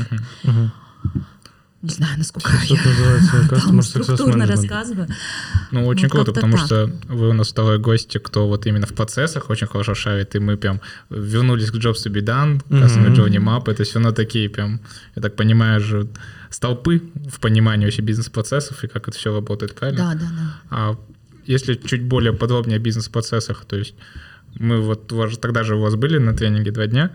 Не 1.81 1.89
знаю, 1.89 2.17
насколько 2.17 2.49
Что 2.49 2.75
я 2.75 3.47
там 3.49 3.81
структурно 3.81 4.45
рассказываю. 4.45 5.07
Ну, 5.71 5.85
очень 5.85 6.05
Ну, 6.05 6.09
круто, 6.11 6.25
как-то 6.31 6.33
потому 6.41 6.55
так. 6.57 6.65
что 6.65 6.91
вы 7.09 7.27
у 7.29 7.33
нас 7.33 7.49
второй 7.49 7.77
гости, 7.77 8.19
кто 8.19 8.47
вот 8.47 8.65
именно 8.67 8.87
в 8.87 8.93
процессах 8.93 9.49
очень 9.49 9.67
хорошо 9.67 9.93
шарит, 9.93 10.33
и 10.35 10.39
мы 10.39 10.55
прям 10.55 10.79
вернулись 11.09 11.71
к 11.71 11.75
Jobs 11.75 12.05
to 12.05 12.09
be 12.09 12.21
done, 12.21 12.61
Customer. 12.69 13.13
Journey 13.13 13.39
Map, 13.43 13.69
это 13.69 13.83
все 13.83 13.95
равно 13.95 14.13
такие 14.13 14.49
прям, 14.49 14.79
я 15.15 15.21
так 15.21 15.35
понимаю, 15.35 15.81
же 15.81 16.07
столпы 16.49 17.01
в 17.29 17.41
понимании 17.41 17.83
вообще 17.85 18.01
бизнес-процессов 18.01 18.81
и 18.85 18.87
как 18.87 19.09
это 19.09 19.17
все 19.17 19.35
работает, 19.35 19.75
правильно? 19.75 20.13
Да, 20.13 20.19
да, 20.19 20.31
да. 20.31 20.53
А 20.69 20.95
если 21.45 21.73
чуть 21.73 22.03
более 22.03 22.31
подробнее 22.31 22.77
о 22.77 22.79
бизнес-процессах, 22.79 23.65
то 23.65 23.75
есть 23.75 23.95
мы 24.59 24.81
вот 24.81 25.11
у 25.11 25.17
вас 25.17 25.31
же- 25.31 25.37
тогда 25.37 25.63
же 25.63 25.75
у 25.75 25.81
вас 25.81 25.95
были 25.95 26.17
на 26.17 26.33
тренинге 26.33 26.71
два 26.71 26.87
дня, 26.87 27.11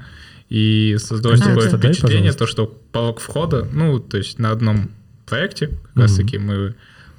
и 0.48 0.96
создалось 0.98 1.40
Да, 1.40 1.46
такое 1.46 1.70
да. 1.70 1.76
Дай, 1.76 1.92
впечатление, 1.92 2.32
то, 2.32 2.46
что 2.46 2.66
порог 2.92 3.20
входа, 3.20 3.66
ну, 3.72 3.98
то 4.00 4.16
есть 4.18 4.38
на 4.38 4.50
одном 4.50 4.90
проекте, 5.26 5.66
как 5.68 5.96
раз 5.96 6.12
Мгм. 6.16 6.22
таки 6.26 6.38
мы 6.38 6.74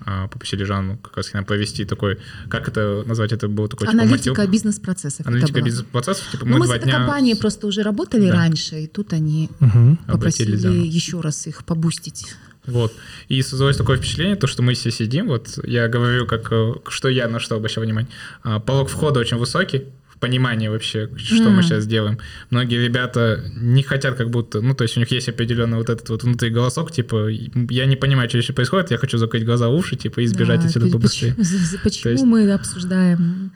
а, 0.06 0.28
попросили 0.30 0.64
Жанну 0.64 0.98
как 0.98 1.18
раз 1.18 1.34
нам 1.34 1.44
провести 1.44 1.84
такой, 1.84 2.18
как 2.48 2.70
это 2.70 3.04
назвать, 3.06 3.34
это 3.34 3.50
было 3.50 3.68
такой 3.68 3.86
типа, 3.86 4.02
Аналитика 4.02 4.42
мотив- 4.42 4.52
бизнес-процессов. 4.52 5.28
аналитика 5.28 5.62
бизнес-процессов, 5.62 6.32
типа 6.32 6.46
Ну, 6.46 6.54
мы 6.54 6.60
мы 6.60 6.68
с 6.68 6.72
этой 6.72 6.86
дня 6.86 6.94
компанией 7.00 7.36
просто 7.36 7.68
уже 7.68 7.84
работали 7.84 8.28
Да. 8.28 8.34
раньше, 8.36 8.80
и 8.84 8.88
тут 8.88 9.12
они 9.14 9.50
Мгм. 9.60 9.98
попросили 10.08 10.56
еще 10.88 11.20
раз 11.20 11.46
их 11.48 11.66
побустить. 11.66 12.34
Вот. 12.66 12.94
И 13.28 13.42
создалось 13.42 13.76
такое 13.78 13.98
впечатление, 13.98 14.38
то, 14.38 14.48
что 14.48 14.64
мы 14.64 14.74
все 14.74 14.90
сидим, 14.90 15.28
вот 15.28 15.60
я 15.66 15.88
говорю, 15.90 16.26
как, 16.26 16.48
э, 16.52 16.74
что 16.88 17.10
я 17.10 17.28
на 17.28 17.40
что 17.40 17.56
обращал 17.56 17.84
внимание. 17.84 18.10
А, 18.44 18.60
Порог 18.60 18.88
входа 18.90 19.20
очень 19.20 19.38
высокий, 19.38 19.84
в 20.20 20.22
понимании 20.22 20.68
вообще, 20.68 21.10
что 21.16 21.50
мы 21.50 21.58
М. 21.60 21.64
сейчас 21.64 21.88
делаем. 21.88 22.18
Многие 22.50 22.84
ребята 22.84 23.42
не 23.56 23.84
хотят 23.84 24.16
как 24.18 24.30
будто, 24.30 24.60
ну, 24.60 24.74
то 24.76 24.84
есть 24.84 24.98
у 24.98 25.00
них 25.00 25.10
есть 25.12 25.30
определенный 25.30 25.78
вот 25.78 25.90
этот 25.90 26.10
вот 26.10 26.24
внутри 26.24 26.50
голосок, 26.50 26.92
типа, 26.92 27.30
я 27.70 27.86
не 27.86 27.96
понимаю, 27.96 28.28
что 28.28 28.38
еще 28.38 28.52
происходит, 28.52 28.92
я 28.92 28.98
хочу 28.98 29.18
закрыть 29.18 29.46
глаза, 29.46 29.70
уши, 29.70 29.96
типа, 29.96 30.20
и 30.20 30.28
сбежать 30.28 30.60
Да, 30.60 30.66
отсюда 30.68 30.88
побыстрее. 30.92 31.34
Почему, 31.36 31.80
почему 31.84 32.12
есть- 32.12 32.24
мы 32.26 32.52
обсуждаем 32.52 33.52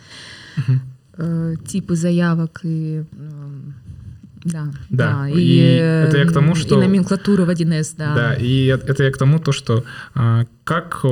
э, 1.18 1.56
типы 1.68 1.96
заявок 1.96 2.62
и 2.64 3.04
эм, 3.12 3.74
да, 4.46 4.66
Да, 4.90 5.24
да, 5.24 5.30
и 5.30 5.58
это 6.08 6.18
я 6.18 6.26
к 6.26 6.32
тому, 6.34 6.50
эм, 6.50 6.56
что- 6.56 6.82
и 6.82 6.86
номенклатура 6.86 7.44
в 7.46 7.50
1С, 7.50 7.94
да. 7.98 8.16
Да, 8.16 8.34
и 8.36 8.66
это 8.68 9.04
я 9.04 9.12
к 9.12 9.18
тому, 9.18 9.40
то, 9.40 9.52
что 9.52 9.84
а, 10.16 10.46
как 10.64 11.04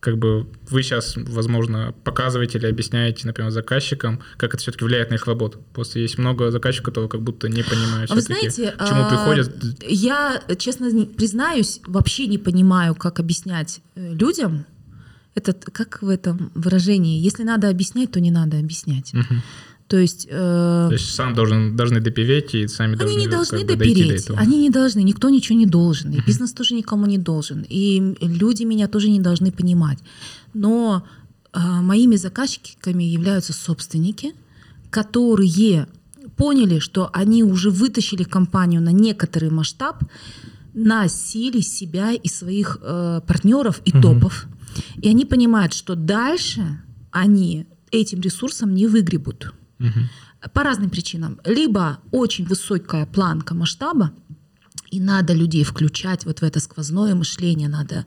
как 0.00 0.16
бы 0.16 0.46
вы 0.70 0.82
сейчас, 0.82 1.14
возможно, 1.16 1.92
показываете 2.04 2.58
или 2.58 2.66
объясняете, 2.66 3.26
например, 3.26 3.50
заказчикам, 3.50 4.20
как 4.36 4.54
это 4.54 4.62
все-таки 4.62 4.84
влияет 4.84 5.10
на 5.10 5.14
их 5.14 5.26
работу. 5.26 5.58
Просто 5.72 5.98
есть 5.98 6.18
много 6.18 6.50
заказчиков, 6.50 6.86
которые 6.86 7.08
как 7.08 7.22
будто 7.22 7.48
не 7.48 7.62
понимают 7.62 8.10
А 8.10 8.14
вы 8.14 8.20
знаете, 8.20 8.70
к 8.72 8.86
чему 8.86 9.02
а, 9.02 9.08
приходят. 9.08 9.50
Я, 9.82 10.40
честно 10.56 10.88
признаюсь, 11.06 11.80
вообще 11.86 12.26
не 12.26 12.38
понимаю, 12.38 12.94
как 12.94 13.18
объяснять 13.18 13.80
э, 13.96 14.14
людям. 14.14 14.66
Это 15.34 15.52
т- 15.52 15.70
как 15.70 16.02
в 16.02 16.08
этом 16.08 16.50
выражении. 16.54 17.20
Если 17.20 17.42
надо 17.42 17.68
объяснять, 17.68 18.12
то 18.12 18.20
не 18.20 18.30
надо 18.30 18.58
объяснять. 18.58 19.12
Мгм. 19.12 19.42
То 19.88 19.96
есть... 19.96 20.26
э, 20.30 20.86
То 20.88 20.92
есть 20.92 21.14
сам 21.14 21.34
должен, 21.34 21.74
должны 21.76 22.00
допереть 22.00 22.54
и 22.54 22.68
сами 22.68 22.90
Они 22.92 22.98
должны, 22.98 23.18
не 23.20 23.28
должны 23.28 23.58
как 23.58 23.66
бы, 23.68 23.76
дойти 23.76 23.94
до 23.94 24.00
допереть. 24.00 24.24
этого. 24.24 24.38
Они 24.38 24.58
не 24.58 24.70
должны. 24.70 25.02
Никто 25.02 25.30
ничего 25.30 25.58
не 25.58 25.66
должен. 25.66 26.12
И 26.12 26.20
бизнес 26.26 26.52
тоже 26.52 26.74
никому 26.74 27.06
не 27.06 27.18
должен. 27.18 27.64
И 27.70 28.14
люди 28.20 28.64
меня 28.64 28.86
тоже 28.88 29.08
не 29.08 29.20
должны 29.20 29.50
понимать. 29.50 29.98
Но 30.54 31.02
а, 31.52 31.80
моими 31.82 32.16
заказчиками 32.16 33.02
являются 33.04 33.52
собственники, 33.54 34.34
которые 34.90 35.86
поняли, 36.36 36.78
что 36.78 37.10
они 37.12 37.42
уже 37.42 37.70
вытащили 37.70 38.24
компанию 38.24 38.80
на 38.82 38.92
некоторый 38.92 39.50
масштаб 39.50 40.04
на 40.74 41.08
силе 41.08 41.62
себя 41.62 42.12
и 42.12 42.28
своих 42.28 42.78
э, 42.82 43.20
партнеров 43.26 43.80
и 43.84 43.90
Мгм. 43.90 44.02
топов. 44.02 44.46
И 45.02 45.08
они 45.08 45.24
понимают, 45.24 45.72
что 45.74 45.94
дальше 45.96 46.80
они 47.10 47.66
этим 47.90 48.20
ресурсом 48.20 48.74
не 48.74 48.86
выгребут. 48.86 49.54
По 50.52 50.62
разным 50.62 50.90
причинам. 50.90 51.40
Либо 51.44 51.98
очень 52.10 52.44
высокая 52.44 53.06
планка 53.06 53.54
масштаба, 53.54 54.12
и 54.90 55.00
надо 55.00 55.34
людей 55.34 55.64
включать 55.64 56.24
вот 56.24 56.40
в 56.40 56.42
это 56.42 56.60
сквозное 56.60 57.14
мышление, 57.14 57.68
надо 57.68 58.06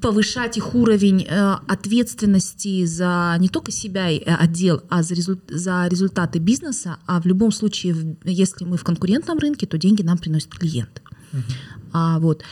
повышать 0.00 0.56
их 0.56 0.74
уровень 0.74 1.22
э, 1.22 1.54
ответственности 1.68 2.84
за 2.84 3.36
не 3.38 3.48
только 3.48 3.70
себя 3.70 4.10
и 4.10 4.18
э, 4.18 4.34
отдел, 4.34 4.82
а 4.88 5.02
за, 5.02 5.14
результ, 5.14 5.42
за 5.48 5.86
результаты 5.86 6.38
бизнеса. 6.38 6.98
А 7.06 7.20
в 7.20 7.26
любом 7.26 7.52
случае, 7.52 8.16
если 8.24 8.64
мы 8.64 8.76
в 8.76 8.84
конкурентном 8.84 9.38
рынке, 9.38 9.66
то 9.66 9.78
деньги 9.78 10.02
нам 10.02 10.18
приносит 10.18 10.50
клиент. 10.50 11.02
А, 11.92 12.18
вот. 12.18 12.42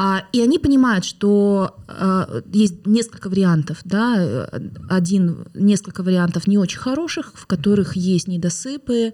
А, 0.00 0.22
и 0.32 0.40
они 0.40 0.60
понимают, 0.60 1.04
что 1.04 1.74
э, 1.88 2.42
есть 2.52 2.86
несколько 2.86 3.28
вариантов, 3.28 3.80
да, 3.84 4.14
э, 4.16 4.46
один, 4.88 5.48
несколько 5.54 6.04
вариантов 6.04 6.46
не 6.46 6.56
очень 6.56 6.78
хороших, 6.78 7.32
в 7.34 7.46
которых 7.46 7.96
есть 7.96 8.28
недосыпы, 8.28 9.12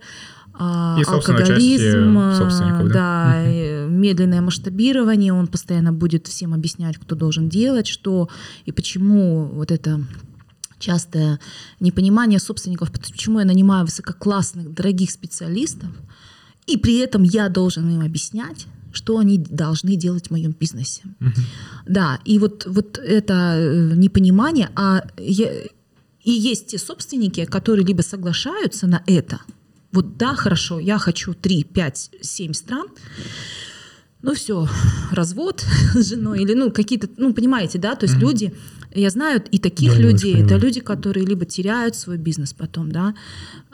а, 0.53 0.99
И, 1.01 1.05
алкоголизм, 1.05 2.18
э, 2.18 2.39
да? 2.39 2.89
да, 2.93 3.43
э, 3.47 3.89
медленное 3.89 4.43
масштабирование, 4.43 5.32
он 5.32 5.47
постоянно 5.47 5.95
будет 5.95 6.26
всем 6.26 6.53
объяснять, 6.53 6.99
кто 6.99 7.14
должен 7.14 7.49
делать, 7.49 7.87
что 7.87 8.28
и 8.66 8.70
почему 8.70 9.47
вот 9.55 9.70
это 9.70 10.03
частое 10.78 11.41
непонимание 11.80 12.39
собственников, 12.39 12.93
почему 12.93 13.39
я 13.39 13.47
нанимаю 13.47 13.87
высококлассных, 13.87 14.74
дорогих 14.74 15.11
специалистов, 15.11 15.89
и 16.66 16.76
при 16.76 16.99
этом 16.99 17.22
я 17.22 17.49
должен 17.49 17.89
им 17.89 18.03
объяснять, 18.03 18.66
что 18.95 19.18
они 19.18 19.38
должны 19.38 19.97
делать 19.97 20.28
в 20.28 20.30
моем 20.30 20.53
бизнесе. 20.53 21.03
Да, 21.86 22.18
и 22.24 22.38
вот, 22.38 22.64
вот 22.66 22.99
это 22.99 23.32
э, 23.59 23.92
непонимание, 23.97 24.70
а 24.74 25.03
я- 25.18 25.53
и 26.22 26.30
есть 26.30 26.68
те 26.68 26.78
собственники, 26.78 27.45
которые 27.45 27.84
либо 27.86 28.03
соглашаются 28.03 28.86
на 28.86 29.03
это, 29.07 29.38
вот 29.92 30.16
да, 30.16 30.34
хорошо, 30.34 30.78
я 30.80 30.99
хочу 30.99 31.34
3, 31.34 31.64
5, 31.64 32.11
7 32.22 32.53
стран, 32.55 32.86
ну 34.22 34.34
все, 34.34 34.66
развод 35.11 35.64
с 35.95 36.09
женой 36.09 36.42
или 36.42 36.55
ну 36.55 36.70
какие-то, 36.70 37.09
ну 37.18 37.34
понимаете, 37.34 37.78
да, 37.78 37.95
то 37.95 38.07
есть 38.07 38.18
люди, 38.18 38.55
я 38.95 39.11
знаю 39.11 39.42
и 39.51 39.59
таких 39.59 39.92
Да, 39.97 39.99
людей, 40.01 40.34
это 40.42 40.57
люди, 40.57 40.80
которые 40.80 41.26
либо 41.26 41.45
теряют 41.45 41.95
свой 41.97 42.16
бизнес 42.16 42.53
потом, 42.55 42.90
да, 42.90 43.14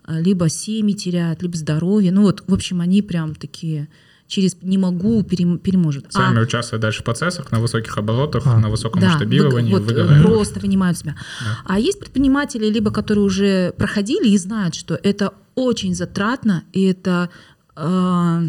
либо 0.09 0.49
семьи 0.49 0.95
теряют, 0.95 1.43
либо 1.43 1.57
здоровье, 1.57 2.11
ну 2.11 2.23
вот, 2.23 2.43
в 2.49 2.53
общем, 2.53 2.81
они 2.81 3.01
прям 3.03 3.35
такие 3.37 3.89
через 4.31 4.57
не 4.63 4.79
могу 4.79 5.23
перем- 5.25 5.59
переможет. 5.59 6.07
А- 6.09 6.13
Сами 6.13 6.41
участвуют 6.41 6.81
дальше 6.83 7.01
в 7.01 7.05
процессах 7.05 7.51
на 7.53 7.59
высоких 7.61 7.99
оборотах, 7.99 8.47
А. 8.47 8.59
на 8.59 8.69
высоком 8.71 9.01
да, 9.03 9.09
масштабировании, 9.09 9.73
вы- 9.73 9.81
вот, 9.81 9.91
э, 9.91 9.93
выговаривают. 9.95 10.25
просто 10.27 10.61
вынимают 10.61 10.97
себя. 10.97 11.17
А 11.65 11.79
есть 11.79 11.99
предприниматели, 11.99 12.67
либо 12.71 12.91
которые 12.93 13.25
уже 13.25 13.73
проходили 13.77 14.29
и 14.29 14.39
знают, 14.39 14.75
что 14.77 14.95
это 15.03 15.33
очень 15.57 15.95
затратно, 15.95 16.63
и 16.73 16.83
это 16.85 17.29
э, 17.77 18.43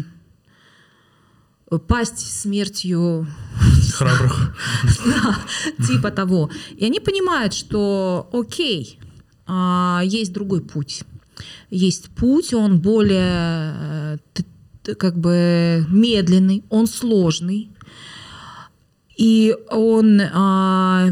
пасть 1.88 2.40
смертью 2.40 3.26
Храбрых. 3.94 4.54
да, 5.04 5.38
типа 5.86 6.10
того. 6.10 6.50
И 6.76 6.84
они 6.84 7.00
понимают, 7.00 7.54
что 7.54 8.28
окей, 8.32 8.98
а, 9.46 10.02
есть 10.04 10.32
другой 10.32 10.60
путь. 10.60 11.02
Есть 11.70 12.10
путь, 12.10 12.52
он 12.54 12.78
более 12.80 13.74
э, 13.74 14.18
как 14.98 15.16
бы 15.16 15.86
медленный, 15.88 16.64
он 16.70 16.86
сложный, 16.86 17.70
и 19.16 19.54
он 19.70 20.20
а, 20.32 21.08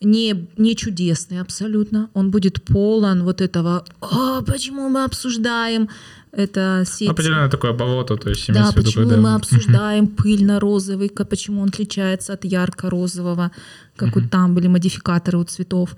не, 0.00 0.46
не 0.56 0.74
чудесный 0.74 1.40
абсолютно. 1.40 2.08
Он 2.14 2.30
будет 2.30 2.62
полон 2.64 3.22
вот 3.22 3.40
этого, 3.40 3.84
«А, 4.00 4.42
почему 4.42 4.88
мы 4.88 5.04
обсуждаем? 5.04 5.88
Это 6.32 6.84
сеть. 6.86 7.10
Определенно 7.10 7.50
такое 7.50 7.72
болото, 7.74 8.16
то 8.16 8.30
есть 8.30 8.46
да, 8.48 8.70
виду, 8.70 8.82
почему 8.82 9.08
когда- 9.08 9.20
мы 9.20 9.34
обсуждаем 9.34 10.06
пыльно-розовый, 10.06 11.10
почему 11.10 11.60
он 11.60 11.68
отличается 11.68 12.32
от 12.32 12.46
ярко-розового, 12.46 13.50
как 13.96 14.14
вот 14.14 14.30
там 14.30 14.54
были 14.54 14.66
модификаторы 14.66 15.38
у 15.38 15.44
цветов. 15.44 15.94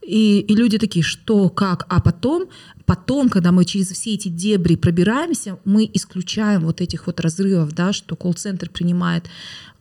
И, 0.00 0.40
и 0.40 0.56
люди 0.56 0.78
такие, 0.78 1.02
что, 1.02 1.50
как, 1.50 1.84
а 1.88 2.00
потом, 2.00 2.46
потом, 2.86 3.28
когда 3.28 3.52
мы 3.52 3.64
через 3.64 3.88
все 3.88 4.14
эти 4.14 4.28
дебри 4.28 4.76
пробираемся, 4.76 5.58
мы 5.64 5.88
исключаем 5.92 6.64
вот 6.64 6.80
этих 6.80 7.06
вот 7.06 7.20
разрывов, 7.20 7.72
да, 7.72 7.92
что 7.92 8.16
колл-центр 8.16 8.70
принимает 8.70 9.26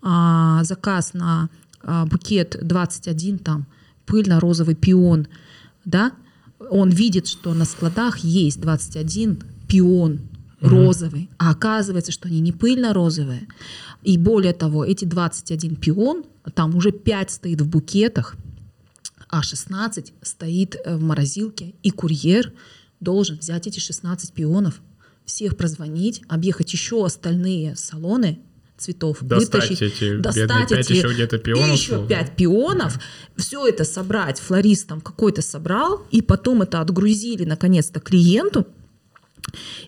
а, 0.02 0.64
заказ 0.64 1.14
на 1.14 1.50
а, 1.82 2.06
букет 2.06 2.58
21, 2.62 3.40
там, 3.40 3.66
пыльно-розовый 4.06 4.76
пион, 4.76 5.28
да, 5.86 6.12
он 6.70 6.90
видит, 6.90 7.28
что 7.28 7.54
на 7.54 7.66
складах 7.66 8.20
есть 8.20 8.62
21 8.62 9.44
пион 9.68 10.22
розовый, 10.62 11.30
а 11.38 11.52
оказывается, 11.52 12.12
что 12.12 12.30
они 12.30 12.40
не 12.40 12.52
пыльно-розовые. 12.52 13.48
И 14.04 14.18
более 14.18 14.54
того, 14.54 14.86
эти 14.86 15.06
21 15.06 15.76
пион, 15.76 16.24
там 16.54 16.76
уже 16.76 16.92
5 16.92 17.32
стоит 17.32 17.62
в 17.62 17.68
букетах, 17.68 18.36
а 19.30 19.42
16 19.42 20.14
стоит 20.22 20.76
э, 20.76 20.96
в 20.96 21.02
морозилке, 21.02 21.74
и 21.82 21.90
курьер 21.90 22.54
должен 23.04 23.38
взять 23.38 23.68
эти 23.68 23.80
16 23.80 24.34
пионов, 24.34 24.82
всех 25.26 25.56
прозвонить, 25.58 26.22
объехать 26.28 26.74
еще 26.74 27.06
остальные 27.06 27.76
салоны 27.76 28.40
цветов, 28.78 29.20
Достать 29.22 29.70
вытащить, 29.70 29.82
эти 29.82 30.18
достать 30.18 30.70
пять 30.70 30.72
эти- 30.72 30.94
еще 30.94 31.14
где-то 31.14 31.38
пионов, 31.38 31.70
и 31.70 31.74
еще. 31.74 32.06
5 32.08 32.36
пионов, 32.36 33.00
все 33.38 33.68
это 33.68 33.84
собрать 33.84 34.40
флористом 34.40 35.00
какой-то 35.00 35.42
собрал, 35.42 36.06
и 36.12 36.22
потом 36.22 36.64
это 36.64 36.82
отгрузили 36.82 37.46
наконец-то 37.46 38.00
клиенту, 38.00 38.68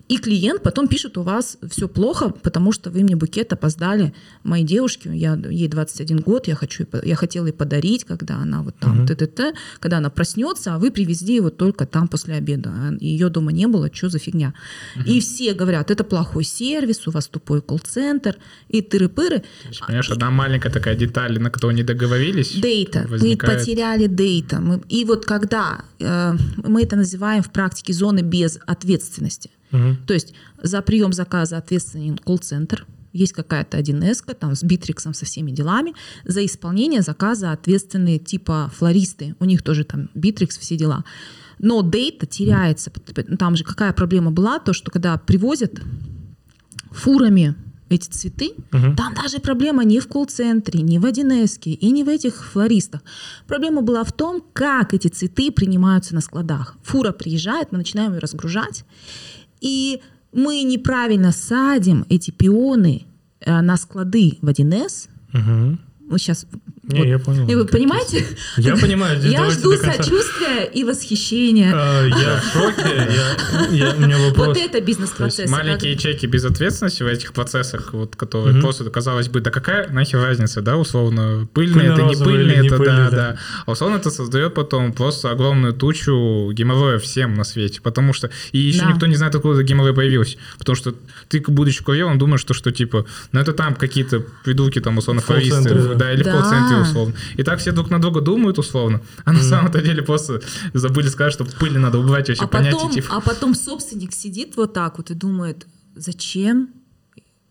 и 0.08 0.18
клиент 0.18 0.64
потом 0.64 0.88
пишет, 0.88 1.18
у 1.18 1.24
вас 1.24 1.58
все 1.70 1.88
плохо, 1.88 2.30
потому 2.30 2.72
что 2.72 2.90
вы 2.92 3.04
мне 3.04 3.16
букет 3.16 3.52
опоздали 3.54 4.14
моей 4.44 4.66
девушке, 4.66 5.10
я, 5.14 5.36
ей 5.50 5.68
21 5.68 6.20
год, 6.20 6.48
я, 6.48 6.56
хочу, 6.56 6.86
я 7.04 7.16
хотела 7.16 7.48
ей 7.48 7.54
подарить, 7.54 8.04
когда 8.04 8.36
она 8.38 8.62
вот 8.62 8.76
там, 8.80 9.06
т-т-т, 9.08 9.54
когда 9.80 9.98
она 9.98 10.10
проснется, 10.10 10.76
а 10.76 10.80
вы 10.80 10.92
привезли 10.92 11.36
его 11.36 11.50
только 11.50 11.86
там 11.86 12.08
после 12.08 12.36
обеда, 12.36 12.96
ее 13.00 13.30
дома 13.30 13.52
не 13.52 13.68
было, 13.68 13.90
что 13.94 14.10
за 14.10 14.20
фигня. 14.20 14.54
И 15.06 15.20
все 15.20 15.54
говорят, 15.54 15.92
это 15.92 16.04
плохой 16.04 16.44
сервис, 16.44 17.08
у 17.08 17.12
вас 17.12 17.28
тупой 17.28 17.62
колл-центр, 17.62 18.36
и 18.70 18.82
тыры-пыры. 18.82 19.44
Понимаешь, 19.88 20.10
одна 20.12 20.30
маленькая 20.32 20.72
такая 20.72 20.96
деталь, 20.96 21.40
на 21.40 21.50
которую 21.50 21.76
не 21.76 21.84
договорились, 21.84 22.52
Дейта. 22.56 23.06
Мы 23.10 23.18
потеряли 23.58 24.08
дейта. 24.08 24.60
Мы- 24.60 24.82
И 24.90 25.06
вот 25.06 25.26
когда 25.26 25.84
э, 26.00 26.34
мы 26.58 26.84
это 26.84 26.96
называем 26.96 27.42
в 27.44 27.52
практике 27.52 27.94
зоны 27.94 28.22
без 28.22 28.60
ответственности. 28.68 29.50
То 29.72 30.14
есть 30.14 30.34
за 30.62 30.82
прием 30.82 31.14
заказа 31.14 31.58
ответственен 31.58 32.18
колл-центр, 32.18 32.86
есть 33.14 33.34
какая-то 33.34 33.78
1С, 33.78 34.34
там 34.36 34.56
с 34.56 34.64
битриксом, 34.64 35.14
со 35.14 35.26
всеми 35.26 35.52
делами. 35.52 35.94
За 36.26 36.46
исполнение 36.46 37.02
заказа 37.02 37.52
ответственны 37.52 38.20
типа 38.20 38.70
флористы, 38.76 39.36
у 39.40 39.46
них 39.46 39.62
тоже 39.62 39.86
там 39.86 40.10
битрикс, 40.16 40.58
все 40.58 40.76
дела. 40.76 41.06
Но 41.58 41.82
дейта 41.82 42.26
теряется. 42.26 42.92
Там 43.40 43.56
же 43.56 43.64
какая 43.64 43.94
проблема 43.94 44.32
была, 44.32 44.60
то, 44.60 44.74
что 44.74 44.92
когда 44.92 45.18
привозят 45.18 45.82
фурами 46.92 47.56
эти 47.88 48.10
цветы, 48.10 48.54
Мгм. 48.72 48.96
там 48.96 49.14
даже 49.14 49.40
проблема 49.40 49.86
не 49.86 50.00
в 50.00 50.08
колл-центре, 50.08 50.82
не 50.82 51.00
в 51.00 51.06
1С 51.06 51.72
и 51.72 51.92
не 51.92 52.04
в 52.04 52.10
этих 52.10 52.46
флористах. 52.52 53.02
Проблема 53.48 53.82
была 53.82 54.04
в 54.04 54.12
том, 54.12 54.44
как 54.54 54.94
эти 54.94 55.08
цветы 55.08 55.52
принимаются 55.52 56.16
на 56.16 56.22
складах. 56.22 56.76
Фура 56.84 57.12
приезжает, 57.12 57.72
мы 57.72 57.78
начинаем 57.78 58.14
ее 58.14 58.20
разгружать, 58.20 58.84
и 59.66 60.00
мы 60.32 60.62
неправильно 60.62 61.32
садим 61.32 62.06
эти 62.08 62.30
пионы 62.30 63.06
э, 63.40 63.62
на 63.62 63.78
склады 63.78 64.38
в 64.42 64.48
1С. 64.48 65.10
Мгм. 65.34 65.80
Вот 66.08 66.22
сейчас... 66.22 66.46
Не, 66.88 67.10
я 67.10 67.20
понял. 67.20 67.48
И 67.48 67.56
вы 67.56 67.66
понимаете? 67.66 68.26
Я 68.58 68.76
понимаю. 68.76 69.20
Я 69.22 69.50
жду 69.50 69.74
сочувствия 69.76 70.66
и 70.72 70.84
восхищения. 70.84 71.72
А, 71.74 72.06
Я 72.06 72.40
в 72.40 72.54
шоке. 72.54 73.08
У 73.70 74.02
меня 74.02 74.18
Вот 74.18 74.38
вопрос. 74.38 74.58
это 74.58 74.70
То 74.70 74.78
есть 74.78 74.88
бизнес-процесс. 74.88 75.50
маленькие 75.50 75.94
ячейки 75.94 76.26
без 76.28 76.46
ответственности 76.46 77.04
в 77.04 77.08
этих 77.08 77.34
процессах, 77.34 77.94
вот, 77.94 78.16
которые 78.16 78.62
просто, 78.62 78.90
казалось 78.90 79.30
бы, 79.30 79.42
да 79.42 79.50
какая 79.50 79.90
нахер 79.90 80.22
разница, 80.22 80.62
да, 80.62 80.78
условно, 80.78 81.48
пыльные 81.54 81.94
это, 81.94 82.04
не 82.04 82.16
пыльные 82.16 82.66
это, 82.66 82.78
да, 82.78 83.10
да. 83.10 83.38
А 83.66 83.72
условно 83.72 83.96
это 83.96 84.12
создает 84.12 84.54
потом 84.54 84.94
просто 84.94 85.32
огромную 85.32 85.74
тучу 85.74 86.52
геморроя 86.54 87.00
всем 87.00 87.34
на 87.34 87.44
свете, 87.44 87.82
потому 87.82 88.14
что, 88.14 88.30
и 88.52 88.60
еще 88.60 88.86
никто 88.86 89.08
не 89.08 89.16
знает, 89.16 89.34
откуда 89.36 89.64
геморрой 89.64 89.94
появился, 89.94 90.38
потому 90.60 90.76
что 90.76 90.94
ты, 91.30 91.44
будучи 91.48 91.84
курьером, 91.84 92.18
думаешь, 92.18 92.42
что, 92.42 92.54
что 92.54 92.72
типа, 92.72 93.06
ну 93.32 93.40
это 93.40 93.54
там 93.54 93.76
какие-то 93.76 94.24
придурки, 94.44 94.80
там, 94.80 94.98
условно, 94.98 95.22
флористы, 95.22 95.74
да. 95.96 96.14
или 96.14 96.24
в 96.24 96.26
Да. 96.26 96.75
Колл-центре, 96.76 96.82
условно. 96.92 97.14
И 97.38 97.44
так 97.44 97.60
все 97.60 97.72
друг 97.72 97.90
на 97.90 98.00
друга 98.00 98.22
думают, 98.22 98.58
условно, 98.60 99.02
а 99.24 99.34
на 99.34 99.42
самом-то 99.42 99.82
деле 99.82 100.02
просто 100.02 100.42
забыли 100.74 101.08
сказать, 101.10 101.34
что 101.34 101.46
пыль 101.46 101.78
надо 101.78 102.00
убрать 102.00 102.28
вообще 102.30 102.44
а 102.44 102.48
понятие, 102.48 103.04
потом, 103.04 103.18
а 103.18 103.22
потом 103.22 103.56
собственник 103.56 104.14
сидит 104.14 104.56
вот 104.58 104.74
так 104.74 104.98
вот 104.98 105.12
и 105.12 105.14
думает, 105.14 105.66
зачем 105.96 106.70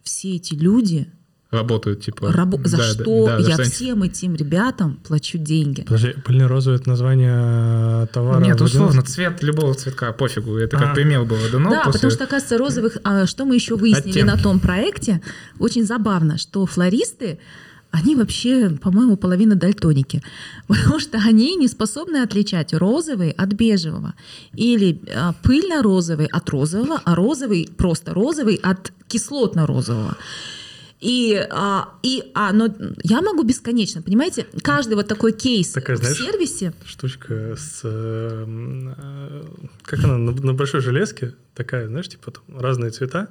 все 0.02 0.36
эти 0.36 0.54
люди 0.54 1.08
работают, 1.50 2.02
типа. 2.02 2.32
Рабо- 2.32 2.60
За 2.66 2.76
Да, 2.78 2.82
да, 2.82 2.92
что 3.04 3.26
да, 3.26 3.40
за 3.40 3.48
я 3.50 3.56
они- 3.56 3.64
всем 3.70 4.02
этим 4.02 4.34
ребятам 4.34 4.96
плачу 5.06 5.38
деньги. 5.38 5.82
Подожди, 5.82 6.14
пыльный 6.24 6.46
розовый 6.46 6.80
это 6.80 6.88
название 6.88 8.06
товара? 8.08 8.42
Нет, 8.42 8.60
условно, 8.60 9.02
цвет 9.02 9.40
любого 9.42 9.72
цветка, 9.74 10.12
пофигу. 10.12 10.56
Это 10.56 10.76
А. 10.76 10.80
как 10.80 10.94
примел 10.94 11.24
было 11.24 11.48
дано. 11.50 11.70
да, 11.70 11.76
после- 11.84 11.92
потому 11.92 12.10
что, 12.10 12.24
оказывается, 12.24 12.58
розовых... 12.58 12.98
а, 13.04 13.26
что 13.26 13.44
мы 13.44 13.54
еще 13.54 13.76
выяснили 13.76 14.10
Оттенки. 14.18 14.36
на 14.36 14.42
том 14.42 14.58
проекте? 14.58 15.20
Очень 15.60 15.84
забавно, 15.86 16.38
что 16.38 16.66
флористы, 16.66 17.38
они 17.94 18.16
вообще, 18.16 18.70
по-моему, 18.70 19.16
половина 19.16 19.54
дальтоники. 19.54 20.22
Потому 20.66 21.00
что 21.00 21.18
они 21.18 21.56
не 21.56 21.68
способны 21.68 22.22
отличать 22.22 22.74
розовый 22.74 23.30
от 23.30 23.52
бежевого. 23.52 24.14
Или 24.56 25.00
а, 25.14 25.32
пыльно-розовый 25.42 26.26
от 26.26 26.50
розового, 26.50 27.00
а 27.04 27.14
розовый, 27.14 27.68
просто 27.76 28.12
розовый 28.12 28.56
от 28.56 28.92
кислотно-розового. 29.08 30.16
И, 31.00 31.34
а, 31.50 31.88
и 32.02 32.22
а, 32.34 32.52
но 32.52 32.74
я 33.02 33.20
могу 33.20 33.42
бесконечно, 33.42 34.02
понимаете, 34.02 34.46
каждый 34.62 34.94
вот 34.94 35.06
такой 35.06 35.32
кейс 35.32 35.72
Такая, 35.72 35.96
в 35.96 36.00
знаешь, 36.00 36.16
сервисе, 36.16 36.72
штучка 36.86 37.54
с... 37.56 37.80
э, 37.84 38.46
э, 38.46 39.44
Как 39.82 40.04
она? 40.04 40.16
На, 40.16 40.32
на 40.32 40.54
большой 40.54 40.80
железке 40.80 41.34
такая, 41.54 41.88
знаешь, 41.88 42.08
типа 42.08 42.30
там 42.30 42.58
разные 42.58 42.90
цвета, 42.90 43.28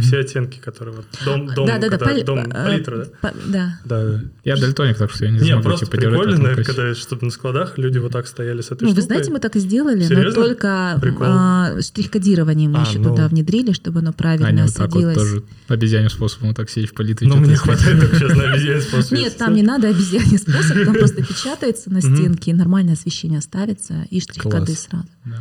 все 0.00 0.20
оттенки, 0.20 0.58
которые 0.58 0.96
вот 0.96 1.04
дом, 1.24 1.46
дом, 1.54 1.66
да, 1.66 1.78
да, 1.78 1.88
да, 1.88 1.88
когда 1.98 2.06
пали- 2.06 2.22
дом 2.24 2.38
э, 2.38 2.50
палитра, 2.64 2.96
да? 2.96 3.04
па- 3.20 3.32
да. 3.46 3.78
Да, 3.84 4.04
да. 4.04 4.20
Я 4.44 4.56
дальтоник, 4.56 4.96
так 4.96 5.10
что 5.10 5.24
я 5.26 5.30
не 5.30 5.38
Не, 5.40 5.46
смогу 5.48 5.62
просто 5.64 5.86
типа, 5.86 5.96
прикольно, 5.98 6.36
наверное, 6.38 6.64
когда 6.64 6.94
чтобы 6.94 7.26
на 7.26 7.30
складах 7.30 7.76
люди 7.78 7.98
вот 7.98 8.12
так 8.12 8.26
стояли 8.26 8.62
с 8.62 8.66
этой 8.70 8.84
Ну, 8.84 8.88
вы 8.88 8.92
штукой. 8.94 9.02
знаете, 9.06 9.30
мы 9.30 9.38
так 9.40 9.56
и 9.56 9.58
сделали, 9.58 10.02
Серьезно? 10.02 10.40
но 10.40 10.46
только 10.46 10.98
Прикол. 11.00 11.26
а, 11.28 11.80
штрих-кодирование 11.82 12.68
мы 12.68 12.78
А, 12.78 12.82
еще 12.88 12.98
ну. 12.98 13.10
туда 13.10 13.28
внедрили, 13.28 13.72
чтобы 13.72 13.98
оно 14.00 14.12
правильно 14.12 14.48
Они 14.48 14.62
вот 14.62 14.74
так 14.74 14.86
вот 14.86 14.92
садилось. 14.94 15.16
тоже 15.16 15.42
обезьяним 15.68 16.08
способом 16.10 16.48
вот 16.48 16.56
так 16.56 16.70
сидеть 16.70 16.90
в 16.90 16.94
палитре. 16.94 17.28
Ну, 17.28 17.36
мне 17.36 17.56
хватает 17.56 18.00
только 18.00 18.16
сейчас 18.16 18.34
на 18.36 18.50
обезьяне 18.52 18.80
способ. 18.80 19.12
Нет, 19.12 19.36
там 19.36 19.54
не 19.54 19.62
надо 19.62 19.88
обезьяний 19.88 20.38
способ, 20.38 20.84
там 20.84 20.94
просто 20.94 21.22
печатается 21.24 21.90
на 21.90 22.00
стенке, 22.00 22.54
нормальное 22.54 22.94
освещение 22.94 23.40
ставится, 23.40 24.06
и 24.10 24.20
штрих-коды 24.20 24.74
сразу. 24.74 25.06
Да. 25.24 25.40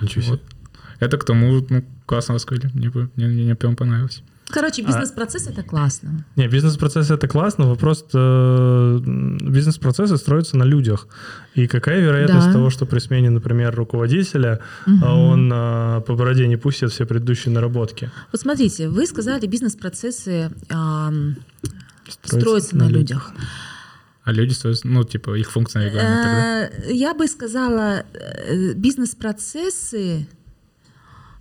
Ничего 0.00 0.22
себе. 0.22 0.38
Это 1.00 1.18
к 1.18 1.24
тому, 1.24 1.66
ну, 1.70 1.84
классно 2.06 2.34
рассказали. 2.34 2.70
Мне, 2.74 2.90
мне, 3.16 3.26
мне 3.26 3.54
прям 3.54 3.76
понравилось. 3.76 4.22
Короче, 4.48 4.82
А 4.82 4.86
бизнес-процесс 4.86 5.48
это 5.48 5.62
классно. 5.62 6.24
Не, 6.36 6.46
бизнес-процесс 6.48 7.10
это 7.10 7.26
классно, 7.26 7.66
вопрос 7.66 8.04
э, 8.14 8.98
бизнес-процессы 9.40 10.16
строятся 10.16 10.56
на 10.56 10.64
людях. 10.64 11.08
И 11.56 11.66
какая 11.66 12.00
вероятность 12.00 12.46
Да. 12.46 12.52
того, 12.52 12.70
что 12.70 12.86
при 12.86 13.00
смене, 13.00 13.30
например, 13.30 13.74
руководителя, 13.74 14.60
а 15.02 15.14
он 15.14 15.50
э, 15.52 16.00
по 16.06 16.14
бороде 16.14 16.46
не 16.46 16.56
пустит 16.56 16.92
все 16.92 17.06
предыдущие 17.06 17.52
наработки? 17.54 18.10
Вот 18.32 18.40
смотрите, 18.40 18.88
вы 18.88 19.06
сказали, 19.06 19.46
бизнес-процессы 19.46 20.52
ам, 20.70 21.36
Строятся 22.08 22.38
строятся 22.40 22.76
на 22.76 22.88
людях. 22.88 23.32
А 24.22 24.32
люди 24.32 24.54
ну, 24.84 25.04
типа, 25.04 25.38
их 25.38 25.50
тогда. 26.22 26.66
Э, 26.66 26.92
Я 26.92 27.14
бы 27.14 27.26
сказала, 27.28 28.04
э, 28.12 28.72
бизнес-процессы 28.74 30.26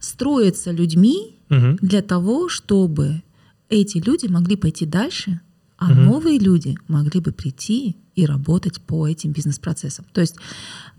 строятся 0.05 0.71
людьми 0.71 1.37
Мгм. 1.49 1.77
для 1.81 2.01
того, 2.01 2.49
чтобы 2.49 3.21
эти 3.69 3.97
люди 3.97 4.27
могли 4.27 4.55
пойти 4.55 4.85
дальше, 4.85 5.39
а 5.77 5.89
Мгм. 5.89 6.05
новые 6.05 6.39
люди 6.39 6.77
могли 6.87 7.19
бы 7.19 7.31
прийти 7.31 7.95
и 8.15 8.25
работать 8.25 8.79
по 8.81 9.07
этим 9.07 9.31
бизнес-процессам. 9.31 10.05
То 10.13 10.21
есть, 10.21 10.35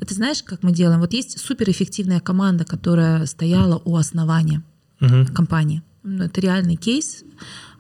ты 0.07 0.15
знаешь, 0.15 0.43
как 0.43 0.63
мы 0.63 0.73
делаем? 0.73 1.01
Вот 1.01 1.13
есть 1.15 1.39
суперэффективная 1.39 2.21
команда, 2.21 2.65
которая 2.65 3.27
стояла 3.27 3.81
у 3.85 3.97
основания 3.97 4.63
Мгм. 5.01 5.27
компании. 5.27 5.83
Ну, 6.03 6.25
Это 6.25 6.41
реальный 6.41 6.77
кейс. 6.77 7.25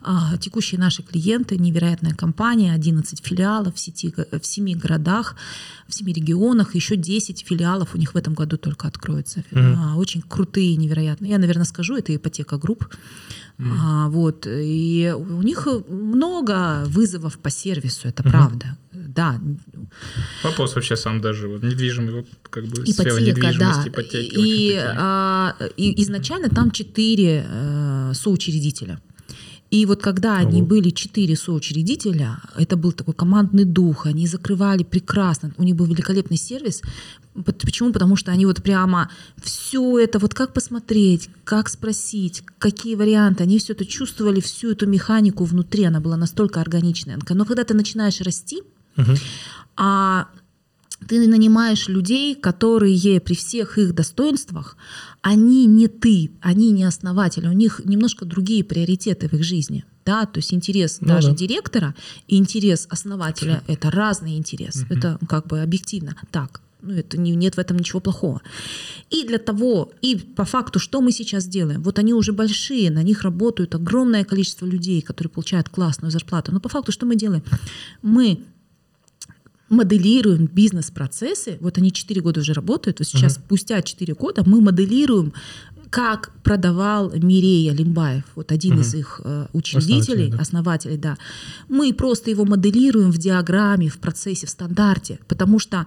А, 0.07 0.37
Текущие 0.39 0.81
наши 0.81 1.03
клиенты, 1.03 1.59
невероятная 1.59 2.15
компания, 2.15 2.73
11 2.73 3.21
филиалов 3.25 3.75
в, 3.75 3.79
сети, 3.79 4.15
в 4.17 4.47
7 4.47 4.79
городах, 4.79 5.35
в 5.89 5.95
7 5.95 6.07
регионах, 6.13 6.77
еще 6.77 6.97
10 6.97 7.45
филиалов 7.47 7.95
у 7.95 7.99
них 7.99 8.15
в 8.15 8.17
этом 8.17 8.35
году 8.35 8.57
только 8.57 8.87
откроется. 8.87 9.43
Мгм. 9.51 9.75
А, 9.79 9.97
Очень 9.97 10.23
крутые, 10.23 10.77
невероятные. 10.77 11.33
Я, 11.33 11.39
наверное, 11.39 11.65
скажу, 11.65 11.97
это 11.97 12.15
ипотека 12.15 12.57
групп. 12.57 12.89
А, 13.59 14.09
вот. 14.09 14.47
И 14.49 15.13
у 15.17 15.43
них 15.43 15.67
много 15.89 16.85
вызовов 16.87 17.39
по 17.39 17.51
сервису, 17.51 18.09
это 18.09 18.23
правда. 18.23 18.77
Да, 18.93 19.41
Вопрос 20.43 20.75
вообще 20.75 20.97
сам 20.97 21.21
даже 21.21 21.49
вот, 21.49 21.63
недвижимый, 21.63 22.13
вот, 22.13 22.27
как 22.51 22.65
бы 22.65 22.87
сфера 22.87 23.11
ипотека, 23.11 23.21
недвижимости, 23.21 23.85
да. 23.85 23.89
ипотеки. 23.89 24.35
И, 24.37 24.79
а, 24.79 25.57
и 25.77 26.03
изначально 26.03 26.49
там 26.49 26.71
четыре 26.71 27.47
э, 27.49 28.13
соучредителя. 28.15 29.01
И 29.71 29.85
вот 29.85 30.01
когда 30.01 30.37
они 30.37 30.61
Ого. 30.61 30.69
были 30.69 30.91
четыре 30.91 31.37
соучредителя, 31.37 32.39
это 32.57 32.77
был 32.77 32.93
такой 32.93 33.15
командный 33.15 33.65
дух, 33.65 34.07
они 34.07 34.27
закрывали 34.27 34.85
прекрасно, 34.85 35.53
у 35.59 35.65
них 35.65 35.75
был 35.75 35.87
великолепный 35.87 36.37
сервис. 36.37 36.83
Почему? 37.45 37.93
Потому 37.93 38.17
что 38.17 38.31
они 38.31 38.47
вот 38.47 38.63
прямо 38.63 39.11
все 39.43 39.99
это, 39.99 40.19
вот 40.21 40.35
как 40.35 40.53
посмотреть, 40.55 41.29
как 41.45 41.69
спросить, 41.69 42.43
какие 42.59 42.95
варианты, 42.95 43.43
они 43.43 43.59
все 43.59 43.73
это 43.73 43.85
чувствовали, 43.85 44.41
всю 44.41 44.71
эту 44.71 44.87
механику 44.87 45.45
внутри, 45.45 45.85
она 45.85 46.01
была 46.01 46.17
настолько 46.17 46.61
органичная. 46.61 47.19
Но 47.29 47.45
когда 47.45 47.65
ты 47.65 47.75
начинаешь 47.75 48.21
расти, 48.21 48.63
Мгм. 48.97 49.17
а 49.77 50.29
ты 51.09 51.27
нанимаешь 51.27 51.89
людей, 51.89 52.35
которые 52.35 53.21
при 53.21 53.35
всех 53.35 53.79
их 53.79 53.95
достоинствах, 53.95 54.77
они 55.23 55.67
не 55.67 55.89
ты, 55.89 56.31
они 56.41 56.71
не 56.71 56.85
основатели, 56.85 57.49
у 57.49 57.53
них 57.53 57.81
немножко 57.85 58.25
другие 58.25 58.65
приоритеты 58.65 59.29
в 59.29 59.33
их 59.35 59.45
жизни. 59.45 59.85
Да, 60.05 60.25
то 60.25 60.39
есть 60.39 60.55
интерес 60.55 60.99
Ну 61.01 61.09
даже 61.09 61.31
да. 61.31 61.35
директора 61.35 61.95
и 62.29 62.37
интерес 62.37 62.87
основателя— 62.91 63.63
это 63.67 63.91
разный 63.91 64.37
интерес. 64.37 64.85
Это 64.89 65.19
как 65.29 65.49
бы 65.49 65.61
объективно 65.61 66.15
так. 66.31 66.61
Ну, 66.81 66.93
это 66.93 67.19
не, 67.19 67.35
нет 67.35 67.57
в 67.57 67.59
этом 67.59 67.79
ничего 67.79 67.99
плохого. 67.99 68.41
И 69.11 69.27
для 69.27 69.39
того, 69.39 69.91
и 70.03 70.15
по 70.15 70.45
факту, 70.45 70.79
что 70.79 71.01
мы 71.01 71.11
сейчас 71.11 71.47
делаем? 71.47 71.83
Вот 71.83 71.99
они 71.99 72.15
уже 72.15 72.33
большие, 72.33 72.91
на 72.91 73.03
них 73.03 73.23
работают 73.23 73.75
огромное 73.75 74.25
количество 74.25 74.67
людей, 74.67 75.03
которые 75.03 75.31
получают 75.31 75.69
классную 75.69 76.13
зарплату. 76.13 76.53
Но 76.53 76.61
по 76.61 76.69
факту, 76.69 76.93
что 76.93 77.05
мы 77.07 77.17
делаем? 77.17 77.43
Мы 78.03 78.45
моделируем 79.69 80.47
бизнес-процессы, 80.47 81.59
вот 81.61 81.79
они 81.79 81.93
4 81.93 82.21
года 82.21 82.41
уже 82.41 82.53
работают, 82.53 82.99
вот 83.01 83.09
сейчас 83.09 83.35
спустя 83.35 83.83
4 83.83 84.15
года 84.15 84.43
мы 84.47 84.61
моделируем, 84.61 85.33
как 85.91 86.33
продавал 86.43 87.11
Мирея 87.13 87.73
Лимбаев, 87.73 88.25
вот 88.35 88.53
один 88.53 88.81
из 88.81 88.95
их 88.95 89.21
э, 89.25 89.47
учредителей, 89.53 90.29
Основателей, 90.29 90.31
да. 90.31 90.39
основателей, 90.39 90.97
да. 90.97 91.19
Мы 91.69 91.93
просто 91.93 92.31
его 92.31 92.45
моделируем 92.45 93.11
в 93.11 93.19
диаграмме, 93.19 93.89
в 93.89 93.99
процессе, 93.99 94.47
в 94.47 94.51
стандарте, 94.51 95.19
потому 95.29 95.59
что 95.59 95.87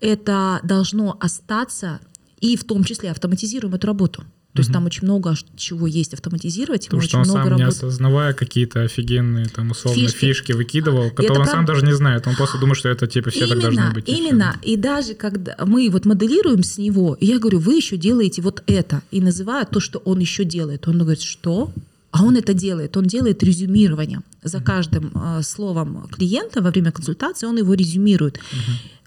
это 0.00 0.60
должно 0.62 1.16
остаться, 1.20 2.00
и 2.40 2.56
в 2.56 2.64
том 2.64 2.84
числе 2.84 3.10
автоматизируем 3.10 3.74
эту 3.74 3.86
работу. 3.86 4.24
То 4.54 4.60
есть 4.60 4.72
там 4.72 4.86
очень 4.86 5.04
много 5.04 5.34
чего 5.56 5.86
есть 5.86 6.14
автоматизировать, 6.14 6.86
и 6.86 6.88
Потому 6.88 7.02
что 7.02 7.18
он 7.18 7.24
много 7.24 7.38
сам, 7.40 7.44
не 7.56 7.62
работы. 7.62 7.76
осознавая 7.86 8.32
какие-то 8.32 8.82
офигенные, 8.82 9.46
там, 9.46 9.70
условно, 9.70 10.00
Фишки. 10.00 10.16
фишки, 10.18 10.52
выкидывал, 10.52 11.10
которые 11.10 11.32
он 11.36 11.42
это 11.42 11.50
сам 11.50 11.64
прав- 11.66 11.76
даже 11.76 11.86
не 11.86 11.94
знает. 11.94 12.26
Он 12.26 12.34
просто 12.34 12.58
думает, 12.58 12.76
что 12.78 12.88
это, 12.88 13.06
типа, 13.06 13.30
все 13.30 13.46
так 13.46 13.60
должны 13.60 13.92
быть. 13.92 14.08
и. 14.08 14.12
Именно. 14.12 14.56
И 14.62 14.76
даже 14.76 15.14
когда 15.14 15.54
мы 15.64 15.88
вот 15.90 16.06
моделируем 16.06 16.62
с 16.64 16.78
него, 16.78 17.14
и 17.20 17.26
я 17.26 17.38
говорю, 17.38 17.60
вы 17.60 17.74
еще 17.74 17.96
делаете 17.96 18.42
вот 18.42 18.62
это, 18.66 19.02
и 19.12 19.20
называю 19.20 19.64
то, 19.66 19.80
что 19.80 19.98
он 20.00 20.18
еще 20.18 20.44
делает. 20.44 20.88
Он 20.88 20.98
говорит, 20.98 21.22
что? 21.22 21.70
А 22.10 22.24
он 22.24 22.36
это 22.36 22.54
делает. 22.54 22.96
Он 22.96 23.04
делает 23.04 23.42
резюмирование. 23.44 24.20
За 24.42 24.60
каждым 24.60 25.12
э, 25.14 25.42
словом 25.42 26.08
клиента 26.10 26.62
во 26.62 26.70
время 26.70 26.90
консультации 26.90 27.46
он 27.46 27.58
его 27.58 27.74
резюмирует. 27.74 28.40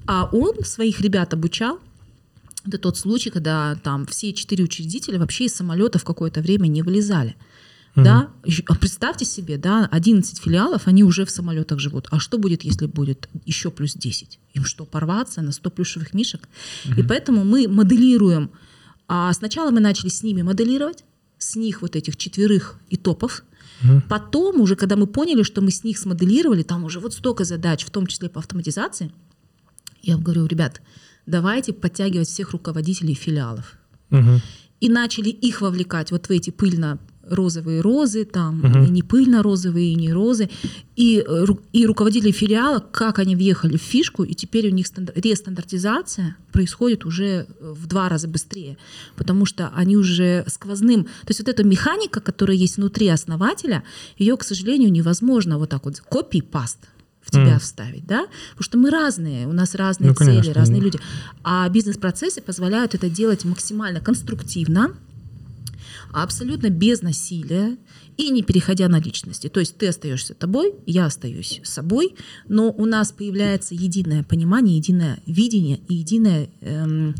А 0.06 0.30
он 0.32 0.64
своих 0.64 1.02
ребят 1.02 1.34
обучал. 1.34 1.80
Это 2.66 2.78
тот 2.78 2.98
случай, 2.98 3.30
когда 3.30 3.76
там 3.76 4.06
все 4.06 4.34
четыре 4.34 4.64
учредителя 4.64 5.20
вообще 5.20 5.46
из 5.46 5.56
самолета 5.56 6.00
в 6.00 6.04
какое-то 6.04 6.42
время 6.42 6.68
не 6.68 6.82
вылезали. 6.84 7.36
Да, 7.94 8.30
Ещё- 8.46 8.64
а 8.68 8.76
представьте 8.76 9.26
себе, 9.26 9.58
да, 9.58 9.86
11 9.92 10.40
филиалов, 10.40 10.88
они 10.88 11.04
уже 11.04 11.26
в 11.26 11.30
самолетах 11.32 11.80
живут. 11.80 12.08
А 12.12 12.20
что 12.20 12.38
будет, 12.38 12.64
если 12.64 12.86
будет 12.86 13.28
еще 13.46 13.70
плюс 13.70 13.96
10? 13.96 14.40
Им 14.54 14.64
что, 14.64 14.86
порваться 14.86 15.42
на 15.42 15.52
100 15.52 15.70
плюшевых 15.72 16.14
мишек? 16.14 16.48
И 16.98 17.04
поэтому 17.04 17.44
мы 17.44 17.68
моделируем. 17.68 18.50
А 19.10 19.34
сначала 19.34 19.72
мы 19.72 19.82
начали 19.82 20.08
с 20.08 20.24
ними 20.24 20.42
моделировать, 20.42 21.04
с 21.38 21.58
них 21.58 21.82
вот 21.82 21.98
этих 21.98 22.16
четверых 22.16 22.80
и 22.90 22.96
топов. 22.96 23.44
Потом 24.08 24.62
уже, 24.62 24.76
когда 24.78 24.96
мы 24.96 25.06
поняли, 25.08 25.44
что 25.44 25.60
мы 25.60 25.70
с 25.72 25.84
них 25.84 25.98
смоделировали, 25.98 26.64
там 26.64 26.86
уже 26.86 27.00
вот 27.02 27.14
столько 27.14 27.44
задач, 27.44 27.84
в 27.84 27.90
том 27.90 28.08
числе 28.08 28.30
по 28.30 28.40
автоматизации, 28.40 29.12
я 30.02 30.18
говорю, 30.18 30.46
ребят, 30.46 30.82
давайте 31.32 31.74
подтягивать 31.74 32.28
всех 32.28 32.52
руководителей 32.52 33.14
филиалов 33.16 33.78
Мгм. 34.10 34.42
и 34.82 34.90
начали 34.90 35.30
их 35.30 35.62
вовлекать 35.62 36.12
вот 36.12 36.28
в 36.28 36.32
эти 36.32 36.50
пыльно 36.52 36.98
розовые 37.24 37.82
розы, 37.82 38.26
там 38.26 38.58
Мгм. 38.60 38.84
и 38.86 38.90
не 38.90 39.04
пыльно-розовые, 39.04 39.94
и 39.94 39.96
не 39.96 40.12
розы. 40.12 40.50
И, 40.98 41.24
э, 41.26 41.46
и 41.72 41.86
руководители 41.86 42.32
филиала, 42.32 42.80
как 42.80 43.20
они 43.20 43.36
въехали 43.36 43.78
в 43.78 43.82
фишку, 43.82 44.24
и 44.24 44.34
теперь 44.34 44.68
у 44.68 44.72
них 44.74 44.86
стандар- 44.88 45.14
рестандартизация 45.16 46.36
происходит 46.52 47.06
уже 47.06 47.26
э, 47.26 47.46
в 47.60 47.86
два 47.88 48.10
раза 48.10 48.28
быстрее, 48.28 48.76
потому 49.16 49.46
что 49.46 49.72
они 49.76 49.96
уже 49.98 50.44
сквозным... 50.48 51.04
То 51.04 51.30
есть 51.30 51.40
вот 51.40 51.48
эта 51.50 51.64
механика, 51.64 52.20
которая 52.20 52.58
есть 52.58 52.78
внутри 52.78 53.08
основателя, 53.08 53.84
ее, 54.20 54.36
к 54.36 54.44
сожалению, 54.44 54.92
невозможно 54.92 55.58
вот 55.58 55.70
так 55.70 55.86
вот 55.86 56.00
копий-паст 56.00 56.80
в 57.22 57.32
тебя 57.32 57.52
Мгм. 57.52 57.60
вставить, 57.60 58.06
да? 58.06 58.26
Потому 58.52 58.64
что 58.64 58.78
мы 58.78 58.90
разные, 58.90 59.48
у 59.48 59.54
нас 59.54 59.76
разные 59.76 60.10
Ну, 60.10 60.16
цели, 60.16 60.28
конечно. 60.30 60.54
разные 60.54 60.82
люди. 60.82 61.00
А 61.44 61.70
бизнес-процессы 61.70 62.42
позволяют 62.42 62.96
это 62.96 63.10
делать 63.10 63.46
максимально 63.46 64.00
конструктивно, 64.02 64.96
абсолютно 66.12 66.70
без 66.70 67.02
насилия 67.02 67.78
и 68.18 68.30
не 68.30 68.44
переходя 68.44 68.88
на 68.90 69.00
личности. 69.00 69.48
То 69.48 69.60
есть 69.60 69.78
ты 69.78 69.88
остаешься 69.88 70.34
тобой, 70.34 70.74
я 70.86 71.06
остаюсь 71.06 71.62
собой, 71.64 72.16
но 72.48 72.72
у 72.72 72.86
нас 72.86 73.12
появляется 73.12 73.76
единое 73.76 74.24
понимание, 74.24 74.76
единое 74.78 75.20
видение 75.26 75.80
и 75.88 75.96
единое 75.96 76.50
эм, 76.62 77.16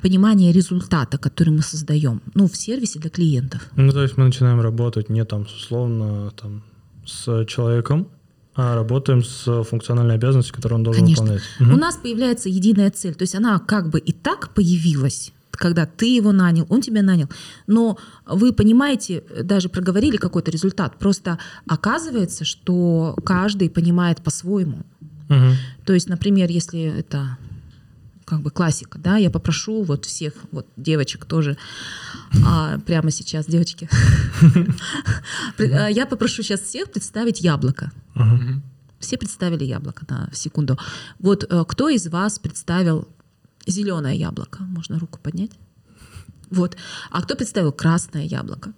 понимание 0.00 0.52
результата, 0.52 1.18
который 1.18 1.50
мы 1.50 1.62
создаем, 1.62 2.22
ну, 2.34 2.48
в 2.48 2.56
сервисе 2.56 2.98
для 2.98 3.10
клиентов. 3.10 3.68
Ну, 3.76 3.92
то 3.92 4.02
есть 4.02 4.16
мы 4.16 4.24
начинаем 4.24 4.60
работать 4.60 5.08
не 5.10 5.24
там, 5.24 5.42
условно, 5.42 6.30
там, 6.40 6.62
с 7.04 7.44
человеком, 7.46 8.08
работаем 8.56 9.22
с 9.22 9.62
функциональной 9.64 10.14
обязанностью, 10.14 10.54
которую 10.54 10.78
он 10.78 10.84
должен 10.84 11.02
Конечно. 11.02 11.24
выполнять. 11.24 11.44
Мгм. 11.60 11.74
У 11.74 11.76
нас 11.76 11.96
появляется 11.96 12.48
единая 12.48 12.90
цель. 12.90 13.14
То 13.14 13.22
есть 13.22 13.34
она 13.34 13.58
как 13.58 13.90
бы 13.90 13.98
и 13.98 14.12
так 14.12 14.54
появилась, 14.54 15.32
когда 15.50 15.86
ты 15.86 16.14
его 16.14 16.32
нанял, 16.32 16.66
он 16.68 16.80
тебя 16.80 17.02
нанял. 17.02 17.28
Но 17.66 17.98
вы 18.26 18.52
понимаете, 18.52 19.24
даже 19.42 19.68
проговорили 19.68 20.16
какой-то 20.16 20.50
результат. 20.50 20.98
Просто 20.98 21.38
оказывается, 21.66 22.44
что 22.44 23.16
каждый 23.24 23.70
понимает 23.70 24.22
по-своему. 24.22 24.84
Мгм. 25.28 25.54
То 25.84 25.92
есть, 25.92 26.08
например, 26.08 26.50
если 26.50 26.80
это 26.80 27.38
как 28.26 28.42
бы 28.42 28.50
классика, 28.50 28.98
да, 28.98 29.16
я 29.16 29.30
попрошу 29.30 29.84
вот 29.84 30.04
всех, 30.04 30.34
вот 30.50 30.66
девочек 30.76 31.24
тоже, 31.24 31.56
а, 32.44 32.78
прямо 32.80 33.12
сейчас, 33.12 33.46
девочки, 33.46 33.88
а, 35.58 35.86
я 35.86 36.06
попрошу 36.06 36.42
сейчас 36.42 36.60
всех 36.60 36.90
представить 36.90 37.40
яблоко. 37.40 37.92
Все 38.98 39.16
представили 39.16 39.64
яблоко 39.64 40.04
на 40.08 40.28
секунду. 40.32 40.78
Вот 41.18 41.44
э, 41.44 41.64
кто 41.68 41.90
из 41.90 42.08
вас 42.08 42.38
представил 42.38 43.06
зеленое 43.66 44.16
яблоко? 44.16 44.62
Можно 44.62 44.98
руку 44.98 45.20
поднять. 45.22 45.50
Вот. 46.50 46.76
А 47.10 47.20
кто 47.22 47.36
представил 47.36 47.72
красное 47.72 48.24
яблоко? 48.24 48.72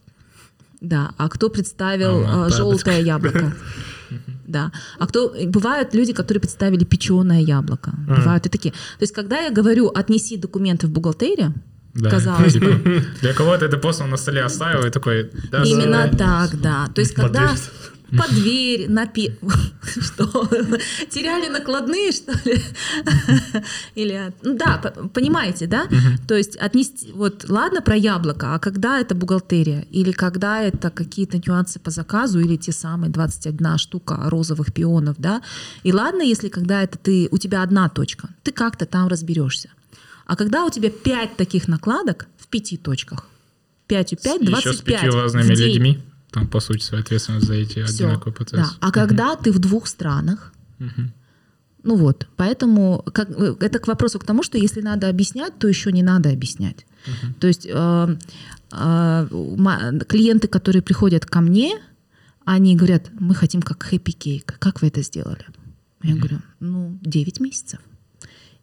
Да. 0.81 1.13
А 1.19 1.29
кто 1.29 1.49
представил 1.51 2.21
э, 2.25 2.51
желтое 2.51 3.03
яблоко? 3.03 3.55
Да. 4.49 4.73
А 4.99 5.07
кто 5.07 5.35
бывают 5.47 5.95
люди, 5.95 6.13
которые 6.13 6.41
представили 6.41 6.85
печеное 6.85 7.41
яблоко. 7.41 7.93
Бывают 8.09 8.47
и 8.47 8.49
такие. 8.49 8.73
То 8.73 9.03
есть, 9.03 9.15
когда 9.15 9.41
я 9.41 9.51
говорю 9.51 9.91
отнеси 9.95 10.37
документы 10.37 10.87
в 10.87 10.91
бухгалтерию, 10.91 11.53
Да. 11.95 12.11
казалось 12.11 12.57
бы, 12.57 13.05
Для 13.21 13.33
кого-то 13.35 13.67
это 13.67 13.77
просто 13.77 14.07
на 14.07 14.17
столе 14.17 14.43
оставил 14.45 14.87
и 14.87 14.91
такой... 14.91 15.31
«Да, 15.51 15.63
Именно 15.65 16.09
так, 16.19 16.61
да. 16.61 16.87
То 16.95 17.01
есть, 17.01 17.15
когда. 17.15 17.55
Под 18.17 18.31
дверь, 18.31 18.91
на 18.91 19.07
пи... 19.07 19.33
Что? 19.83 20.49
Теряли 21.11 21.49
накладные, 21.49 22.13
что 22.13 22.33
ли? 22.49 22.63
Или... 23.95 24.33
Ну 24.43 24.57
да, 24.57 24.79
понимаете, 25.13 25.67
да? 25.67 25.87
То 26.27 26.35
есть 26.35 26.57
отнести... 26.57 27.13
Вот 27.13 27.49
ладно 27.49 27.83
про 27.83 27.97
яблоко, 27.97 28.55
а 28.55 28.59
когда 28.59 28.99
это 29.01 29.15
бухгалтерия? 29.15 29.87
Или 29.91 30.13
когда 30.13 30.63
это 30.63 30.91
какие-то 30.91 31.39
нюансы 31.39 31.79
по 31.79 31.91
заказу, 31.91 32.41
или 32.41 32.57
те 32.57 32.73
самые 32.73 33.11
21 33.11 33.79
штука 33.79 34.19
розовых 34.25 34.73
пионов, 34.73 35.17
да? 35.19 35.43
И 35.83 35.93
ладно, 35.93 36.23
если 36.23 36.49
когда 36.49 36.83
это 36.83 36.99
ты... 36.99 37.29
У 37.31 37.39
тебя 37.39 37.63
одна 37.63 37.89
точка, 37.89 38.31
ты 38.43 38.53
как-то 38.53 38.87
там 38.87 39.09
разберешься. 39.09 39.71
А 40.27 40.37
когда 40.37 40.65
у 40.65 40.71
тебя 40.71 40.91
пять 40.91 41.37
таких 41.37 41.69
накладок 41.69 42.27
в 42.39 42.49
пяти 42.49 42.77
точках, 42.77 43.27
5 43.87 44.13
у 44.13 44.17
5, 44.17 44.41
Еще 44.43 44.51
25 44.51 44.77
с 44.77 44.81
пятью 44.83 45.13
разными 45.13 45.55
людьми. 45.55 45.99
Там, 46.31 46.47
по 46.47 46.61
сути, 46.61 46.83
своя 46.85 47.03
ответственность 47.03 47.47
за 47.47 47.55
эти 47.55 47.83
Всё, 47.85 48.07
одинаковые 48.07 48.33
Да. 48.35 48.45
процессы. 48.45 48.74
А 48.81 48.91
когда 48.91 49.35
ты 49.37 49.51
в 49.53 49.59
двух 49.59 49.87
странах, 49.87 50.53
Мгм. 50.79 51.12
ну 51.85 51.97
вот, 51.97 52.26
поэтому 52.37 53.03
как, 53.12 53.31
э, 53.31 53.55
это 53.61 53.79
к 53.79 53.87
вопросу 53.89 54.18
к 54.18 54.24
тому, 54.24 54.43
что 54.43 54.59
если 54.59 54.83
надо 54.83 55.09
объяснять, 55.09 55.59
то 55.59 55.68
еще 55.68 55.91
не 55.93 56.03
надо 56.03 56.31
объяснять. 56.31 56.87
То 57.41 57.47
есть 57.47 57.66
э, 57.66 58.16
э, 58.72 59.29
клиенты, 60.09 60.49
которые 60.49 60.83
приходят 60.83 61.24
ко 61.24 61.41
мне, 61.41 61.72
они 62.45 62.76
говорят, 62.76 63.11
мы 63.18 63.35
хотим 63.35 63.62
как 63.62 63.83
хэппи 63.83 64.12
кейк. 64.12 64.57
Как 64.59 64.83
вы 64.83 64.89
это 64.89 65.03
сделали? 65.03 65.45
Я 66.03 66.14
говорю, 66.16 66.39
ну, 66.61 66.99
9 67.03 67.41
месяцев. 67.41 67.81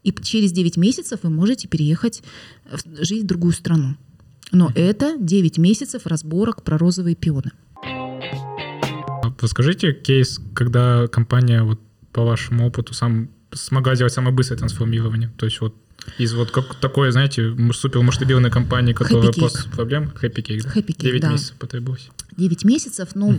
И 0.04 0.12
через 0.22 0.52
9 0.52 0.78
месяцев 0.78 1.20
вы 1.24 1.30
можете 1.30 1.68
переехать 1.68 2.24
в- 2.72 3.04
жить 3.04 3.24
в 3.24 3.26
другую 3.28 3.54
страну. 3.54 3.96
Но 4.52 4.72
это 4.76 5.18
9 5.20 5.58
месяцев 5.58 6.06
разборок 6.06 6.64
про 6.64 6.78
розовые 6.78 7.16
пионы. 7.16 7.52
Расскажите 9.42 9.94
кейс, 9.94 10.40
когда 10.54 11.08
компания, 11.08 11.64
вот 11.64 11.80
по 12.12 12.24
вашему 12.24 12.68
опыту, 12.68 12.94
сам 12.94 13.30
смогла 13.52 13.96
сделать 13.96 14.14
самое 14.14 14.34
быстрое 14.34 14.58
трансформирование. 14.60 15.32
То 15.38 15.46
есть 15.46 15.62
вот 15.62 15.76
из 16.18 16.34
вот 16.34 16.52
как 16.52 16.76
такой, 16.76 17.12
знаете, 17.12 17.42
м- 17.42 17.74
супермасштабированной 17.74 18.52
компании, 18.52 18.94
которая 18.94 19.32
Happy 19.32 19.40
после 19.40 19.70
проблем, 19.72 20.12
Happy 20.22 20.44
Cake, 20.44 20.64
да? 20.64 20.70
Happy 20.70 20.88
Cake, 20.96 21.02
9 21.02 21.22
да. 21.22 21.32
месяцев 21.32 21.56
потребовалось. 21.58 22.10
9 22.38 22.64
месяцев, 22.64 23.10
ну, 23.16 23.38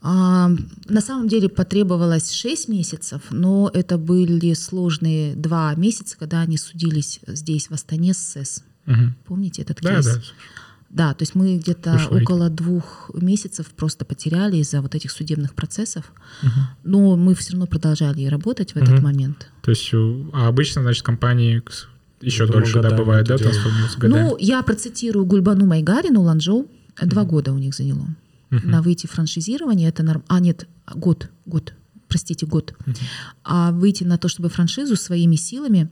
а, 0.00 0.50
на 0.88 1.00
самом 1.00 1.28
деле 1.28 1.48
потребовалось 1.48 2.30
6 2.30 2.68
месяцев, 2.68 3.22
но 3.30 3.70
это 3.72 3.98
были 3.98 4.52
сложные 4.54 5.34
2 5.34 5.74
месяца, 5.74 6.16
когда 6.18 6.40
они 6.40 6.56
судились 6.56 7.20
здесь, 7.26 7.68
в 7.68 7.72
Астане, 7.72 8.14
с 8.14 8.18
СЭС. 8.18 8.62
Мгм. 8.92 9.14
Помните 9.26 9.62
этот 9.62 9.78
Да, 9.82 9.94
кейс? 9.94 10.06
да. 10.06 10.20
Да, 10.90 11.12
то 11.14 11.22
есть 11.22 11.34
мы 11.34 11.58
где-то 11.58 11.96
видео. 12.10 12.16
около 12.22 12.48
двух 12.48 13.10
месяцев 13.14 13.66
просто 13.76 14.06
потеряли 14.06 14.56
из-за 14.56 14.80
вот 14.80 14.94
этих 14.94 15.10
судебных 15.10 15.54
процессов. 15.54 16.12
Но 16.82 17.14
мы 17.16 17.34
все 17.34 17.52
равно 17.52 17.66
продолжали 17.66 18.24
работать 18.24 18.72
в 18.72 18.76
этот 18.76 18.94
Мгм. 18.94 19.02
момент. 19.04 19.48
То 19.62 19.70
есть, 19.70 19.92
у- 19.92 20.30
а 20.32 20.48
обычно, 20.48 20.80
значит, 20.82 21.02
компании 21.04 21.62
еще 22.22 22.46
Думаю, 22.46 22.62
дольше, 22.62 22.80
да, 22.80 22.90
бывает, 22.96 23.26
да, 23.26 23.36
трансформируются 23.36 23.98
годами? 23.98 24.22
Ну, 24.22 24.36
я 24.40 24.62
процитирую 24.62 25.26
Гульбану 25.26 25.66
Майгарину, 25.66 26.22
Ланчжоу. 26.22 26.66
Два 27.02 27.24
года 27.24 27.52
у 27.52 27.58
них 27.58 27.74
заняло. 27.74 28.06
На 28.50 28.80
выйти 28.80 29.06
франшизирование 29.06 29.90
это 29.90 30.02
норм... 30.02 30.24
А, 30.26 30.40
нет, 30.40 30.66
год, 30.94 31.28
год. 31.44 31.74
Простите, 32.08 32.46
год. 32.46 32.72
А 33.44 33.72
выйти 33.72 34.04
на 34.04 34.16
то, 34.16 34.28
чтобы 34.28 34.48
франшизу 34.48 34.96
своими 34.96 35.36
силами, 35.36 35.90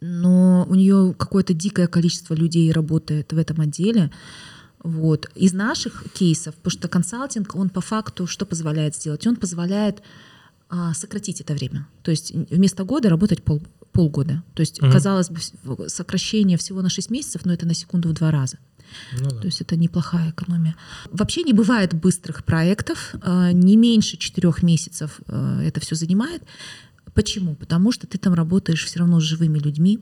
но 0.00 0.66
у 0.68 0.74
нее 0.74 1.14
какое-то 1.16 1.54
дикое 1.54 1.86
количество 1.86 2.34
людей 2.34 2.70
работает 2.72 3.32
в 3.32 3.38
этом 3.38 3.60
отделе. 3.60 4.10
Вот. 4.82 5.30
Из 5.34 5.52
наших 5.52 6.04
кейсов, 6.14 6.54
потому 6.56 6.70
что 6.70 6.88
консалтинг, 6.88 7.54
он 7.54 7.68
по 7.68 7.80
факту 7.80 8.26
что 8.26 8.46
позволяет 8.46 8.96
сделать? 8.96 9.26
Он 9.26 9.36
позволяет 9.36 10.02
а, 10.68 10.94
сократить 10.94 11.40
это 11.40 11.52
время. 11.52 11.86
То 12.02 12.10
есть 12.12 12.32
вместо 12.32 12.84
года 12.84 13.08
работать 13.10 13.42
пол, 13.42 13.60
полгода. 13.92 14.42
То 14.54 14.60
есть, 14.60 14.80
Мгм. 14.80 14.92
казалось 14.92 15.28
бы, 15.28 15.88
сокращение 15.88 16.56
всего 16.56 16.80
на 16.80 16.88
6 16.88 17.10
месяцев, 17.10 17.44
но 17.44 17.52
это 17.52 17.66
на 17.66 17.74
секунду 17.74 18.08
в 18.08 18.12
два 18.12 18.30
раза. 18.30 18.58
Ну 19.20 19.30
да. 19.30 19.36
То 19.36 19.46
есть 19.46 19.60
это 19.60 19.76
неплохая 19.76 20.30
экономия. 20.30 20.76
Вообще 21.12 21.42
не 21.42 21.52
бывает 21.52 21.94
быстрых 21.94 22.44
проектов, 22.44 23.14
э, 23.22 23.52
не 23.52 23.76
меньше 23.76 24.16
четырех 24.16 24.62
месяцев 24.62 25.20
э, 25.26 25.62
это 25.66 25.80
все 25.80 25.94
занимает. 25.94 26.42
Почему? 27.14 27.54
Потому 27.54 27.92
что 27.92 28.06
ты 28.06 28.18
там 28.18 28.34
работаешь 28.34 28.84
все 28.84 29.00
равно 29.00 29.20
с 29.20 29.24
живыми 29.24 29.58
людьми, 29.58 29.98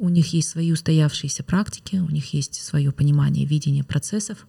у 0.00 0.08
них 0.08 0.32
есть 0.34 0.48
свои 0.48 0.72
устоявшиеся 0.72 1.44
практики, 1.44 1.96
у 1.96 2.10
них 2.10 2.34
есть 2.34 2.54
свое 2.54 2.90
понимание, 2.90 3.46
видение 3.46 3.84
процессов. 3.84 4.46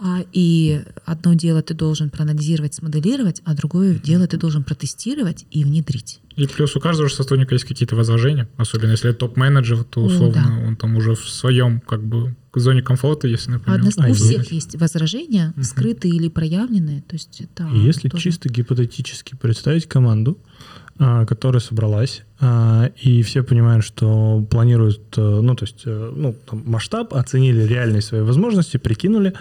А, 0.00 0.20
И 0.32 0.82
одно 1.04 1.34
дело 1.34 1.60
ты 1.62 1.74
должен 1.74 2.08
проанализировать, 2.10 2.74
смоделировать, 2.74 3.42
а 3.44 3.54
другое 3.54 3.94
дело 3.94 4.26
ты 4.26 4.38
должен 4.38 4.64
протестировать 4.64 5.44
и 5.50 5.62
внедрить. 5.64 6.20
И 6.36 6.46
плюс 6.46 6.74
у 6.76 6.80
каждого 6.80 7.08
же 7.08 7.14
сотрудника 7.14 7.54
есть 7.54 7.66
какие-то 7.66 7.96
возражения, 7.96 8.48
особенно 8.56 8.92
если 8.92 9.10
это 9.10 9.20
топ-менеджер, 9.20 9.84
то 9.84 10.02
условно 10.02 10.44
да. 10.60 10.66
он 10.68 10.76
там 10.76 10.96
уже 10.96 11.14
в 11.14 11.28
своем 11.28 11.80
как 11.80 12.02
бы 12.02 12.34
зоне 12.54 12.80
комфорта, 12.82 13.28
если, 13.28 13.50
например. 13.50 13.78
Одно- 13.80 13.90
А 13.98 14.04
у 14.06 14.08
есть? 14.08 14.20
всех 14.24 14.52
есть 14.52 14.74
возражения, 14.76 15.52
скрытые 15.62 16.14
или 16.14 16.28
проявленные. 16.28 17.02
То 17.02 17.16
есть 17.16 17.40
это 17.42 17.68
И 17.74 17.78
Если 17.80 18.08
тоже- 18.08 18.22
чисто 18.24 18.48
гипотетически 18.48 19.34
представить 19.36 19.86
команду, 19.86 20.38
которая 20.98 21.60
собралась, 21.60 22.22
а, 22.40 22.90
и 23.02 23.22
все 23.22 23.42
понимают, 23.42 23.84
что 23.84 24.46
планируют, 24.50 25.16
э, 25.16 25.40
ну, 25.42 25.54
то 25.54 25.64
есть, 25.64 25.82
э, 25.86 26.12
ну, 26.14 26.34
там, 26.48 26.62
масштаб, 26.66 27.14
оценили 27.14 27.62
реальные 27.62 28.02
свои 28.02 28.20
возможности, 28.20 28.76
прикинули, 28.76 29.34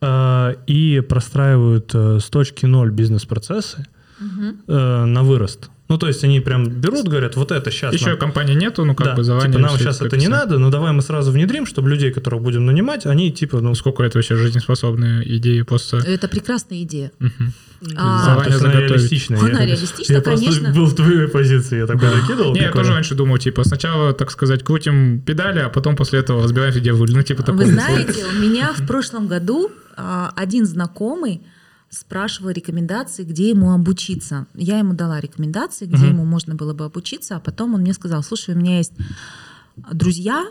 а, 0.00 0.54
и 0.66 1.00
простраивают 1.00 1.90
э, 1.94 2.18
с 2.20 2.24
точки 2.30 2.66
ноль 2.66 2.90
бизнес-процессы 2.90 3.86
э, 4.20 5.04
на 5.04 5.22
вырост. 5.22 5.70
Ну, 5.92 5.98
то 5.98 6.06
есть 6.08 6.24
они 6.24 6.40
прям 6.40 6.70
берут, 6.70 7.06
говорят, 7.06 7.36
вот 7.36 7.52
это 7.52 7.70
сейчас 7.70 7.92
Еще 7.92 8.06
нам... 8.06 8.18
компании 8.18 8.54
нету, 8.54 8.82
ну 8.86 8.94
как 8.94 9.08
Да, 9.08 9.14
бы 9.14 9.24
заранее. 9.24 9.58
типа, 9.58 9.60
нам 9.60 9.78
сейчас 9.78 10.00
это 10.00 10.16
не 10.16 10.26
надо, 10.26 10.58
но 10.58 10.70
давай 10.70 10.90
мы 10.92 11.02
сразу 11.02 11.30
внедрим, 11.32 11.66
чтобы 11.66 11.90
людей, 11.90 12.10
которых 12.10 12.40
будем 12.40 12.64
нанимать, 12.64 13.04
они 13.04 13.30
типа, 13.30 13.60
ну, 13.60 13.74
Сколько 13.74 14.02
это 14.02 14.16
вообще 14.16 14.36
жизнеспособные 14.36 15.36
идеи 15.36 15.60
просто... 15.60 15.98
Это 15.98 16.28
прекрасная 16.28 16.82
идея. 16.82 17.12
Мгм. 17.18 17.52
А, 17.94 18.42
она 18.42 18.72
реалистичная. 18.72 19.38
Она 19.38 19.60
Я 19.60 19.66
реалистична, 19.66 20.14
я 20.14 20.20
просто 20.22 20.46
конечно. 20.46 20.72
был 20.72 20.86
в 20.86 20.94
твоей 20.94 21.28
позиции, 21.28 21.76
я 21.76 21.86
такой 21.86 22.08
накидывал. 22.08 22.54
Не, 22.54 22.60
я 22.62 22.72
тоже 22.72 22.92
раньше 22.92 23.14
думал, 23.14 23.36
типа, 23.36 23.62
сначала, 23.62 24.14
так 24.14 24.30
сказать, 24.30 24.64
крутим 24.64 25.20
педали, 25.20 25.58
а 25.58 25.68
потом 25.68 25.94
после 25.94 26.20
этого 26.20 26.42
разбираемся, 26.42 26.80
где 26.80 26.92
руль. 26.92 27.10
Ну, 27.12 27.22
типа 27.22 27.42
такого. 27.42 27.64
Вы 27.64 27.70
знаете, 27.70 28.24
у 28.24 28.40
меня 28.40 28.72
в 28.72 28.86
прошлом 28.86 29.26
году 29.26 29.70
а, 29.98 30.32
один 30.36 30.64
знакомый 30.64 31.42
спрашивал 31.92 32.50
рекомендации, 32.50 33.22
где 33.22 33.50
ему 33.50 33.72
обучиться. 33.72 34.46
Я 34.54 34.78
ему 34.78 34.94
дала 34.94 35.20
рекомендации, 35.20 35.84
где 35.86 35.96
Мгм. 35.98 36.08
ему 36.08 36.24
можно 36.24 36.54
было 36.54 36.72
бы 36.72 36.84
обучиться, 36.86 37.36
а 37.36 37.40
потом 37.40 37.74
он 37.74 37.82
мне 37.82 37.92
сказал, 37.92 38.22
слушай, 38.22 38.54
у 38.54 38.58
меня 38.58 38.78
есть 38.78 38.92
друзья, 39.92 40.46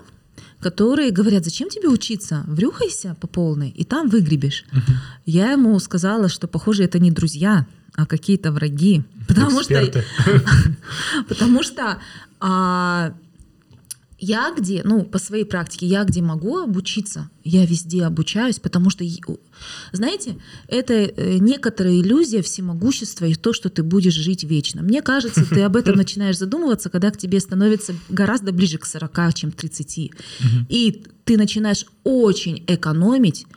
которые 0.59 1.09
говорят, 1.11 1.43
зачем 1.43 1.69
тебе 1.69 1.89
учиться? 1.89 2.43
Врюхайся 2.47 3.15
по 3.19 3.27
полной, 3.27 3.69
и 3.69 3.83
там 3.83 4.07
выгребешь. 4.07 4.65
Я 5.25 5.51
ему 5.51 5.77
сказала, 5.79 6.29
что, 6.29 6.47
похоже, 6.47 6.83
это 6.83 6.99
не 6.99 7.09
друзья, 7.11 7.65
а 7.95 8.05
какие-то 8.05 8.51
враги. 8.51 9.03
Потому 9.27 9.63
что 9.63 9.73
Эксперты. 9.83 10.03
Потому 11.27 11.63
что 11.63 11.97
а, 12.39 13.13
я 14.23 14.53
где, 14.55 14.81
ну, 14.83 15.03
по 15.03 15.17
своей 15.17 15.45
практике, 15.45 15.87
я 15.87 16.03
где 16.03 16.21
могу 16.21 16.59
обучиться, 16.59 17.31
я 17.43 17.65
везде 17.65 18.03
обучаюсь, 18.05 18.59
потому 18.59 18.91
что, 18.91 19.03
знаете, 19.93 20.37
это 20.67 20.93
э, 20.93 21.39
некоторая 21.39 21.95
иллюзия 21.95 22.43
всемогущества 22.43 23.25
и 23.25 23.33
то, 23.33 23.51
что 23.51 23.71
ты 23.71 23.81
будешь 23.81 24.13
жить 24.13 24.43
вечно. 24.43 24.83
Мне 24.83 25.01
кажется, 25.01 25.43
ты 25.43 25.63
об 25.63 25.75
этом 25.75 25.95
начинаешь 25.97 26.37
задумываться, 26.37 26.91
когда 26.91 27.09
к 27.09 27.17
тебе 27.17 27.39
становится 27.39 27.95
гораздо 28.09 28.51
ближе 28.51 28.77
к 28.77 28.85
40, 28.85 29.33
чем 29.33 29.51
к 29.51 29.55
30. 29.55 30.11
И 30.69 31.03
ты 31.25 31.35
начинаешь 31.35 31.87
очень 32.03 32.63
экономить, 32.67 33.47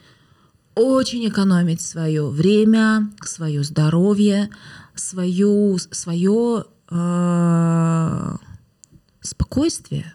очень 0.75 1.29
экономить 1.29 1.83
свое 1.83 2.27
время, 2.27 3.12
свое 3.23 3.62
здоровье, 3.65 4.49
свою, 4.95 5.77
свое 5.91 6.65
э, 6.89 8.37
спокойствие 9.21 10.15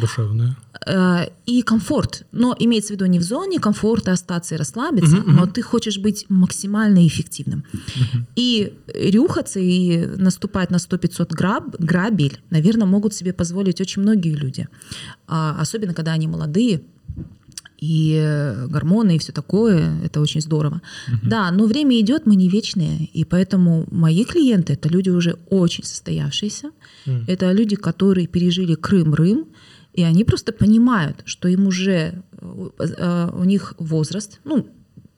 Душевная. 0.00 0.56
э, 0.86 1.26
и 1.46 1.62
комфорт. 1.62 2.26
Но 2.32 2.54
имеется 2.58 2.88
в 2.88 2.96
виду 2.96 3.06
не 3.06 3.18
в 3.18 3.22
зоне 3.22 3.58
комфорта 3.60 4.12
остаться 4.12 4.54
и 4.54 4.58
расслабиться, 4.58 5.16
мгм. 5.16 5.36
но 5.36 5.46
ты 5.46 5.62
хочешь 5.62 5.98
быть 5.98 6.26
максимально 6.28 7.06
эффективным. 7.06 7.64
И 8.36 8.74
рюхаться 8.94 9.60
и 9.60 10.06
наступать 10.06 10.70
на 10.70 10.76
100-500 10.76 11.34
граб, 11.34 11.76
грабель, 11.78 12.40
наверное, 12.50 12.86
могут 12.86 13.14
себе 13.14 13.32
позволить 13.32 13.80
очень 13.80 14.02
многие 14.02 14.34
люди. 14.34 14.68
А, 15.26 15.56
особенно, 15.60 15.94
когда 15.94 16.12
они 16.12 16.26
молодые, 16.26 16.80
и 17.80 18.54
гормоны, 18.68 19.16
и 19.16 19.18
все 19.18 19.32
такое, 19.32 20.00
это 20.02 20.20
очень 20.20 20.40
здорово. 20.40 20.80
Да, 21.22 21.50
но 21.50 21.66
время 21.66 22.00
идет, 22.00 22.24
мы 22.24 22.34
не 22.36 22.48
вечные, 22.48 23.04
и 23.04 23.24
поэтому 23.24 23.86
мои 23.90 24.24
клиенты 24.24 24.72
это 24.72 24.88
люди 24.88 25.10
уже 25.10 25.36
очень 25.50 25.84
состоявшиеся, 25.84 26.70
М. 27.06 27.24
это 27.26 27.52
люди, 27.52 27.76
которые 27.76 28.26
пережили 28.26 28.74
Крым-Рым, 28.74 29.46
и 29.94 30.02
они 30.02 30.24
просто 30.24 30.52
понимают, 30.52 31.22
что 31.24 31.48
им 31.48 31.66
уже 31.66 32.22
э, 32.32 32.68
э, 32.78 33.30
у 33.32 33.44
них 33.44 33.74
возраст, 33.78 34.40
ну 34.44 34.66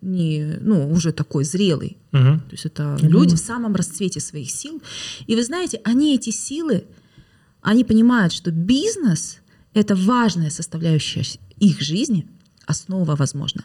не, 0.02 0.58
ну 0.60 0.90
уже 0.90 1.12
такой 1.12 1.44
зрелый, 1.44 1.96
Мгм. 2.12 2.40
то 2.40 2.52
есть 2.52 2.66
это 2.66 2.98
люди 3.00 3.34
в 3.34 3.38
самом 3.38 3.74
расцвете 3.74 4.20
своих 4.20 4.50
сил. 4.50 4.82
И 5.26 5.34
вы 5.34 5.42
знаете, 5.42 5.80
они 5.84 6.14
эти 6.14 6.30
силы, 6.30 6.84
они 7.62 7.84
понимают, 7.84 8.32
что 8.32 8.50
бизнес— 8.50 9.38
это 9.74 9.96
важная 9.96 10.50
составляющая 10.50 11.24
их 11.58 11.80
жизни, 11.80 12.26
основа, 12.66 13.16
возможно. 13.16 13.64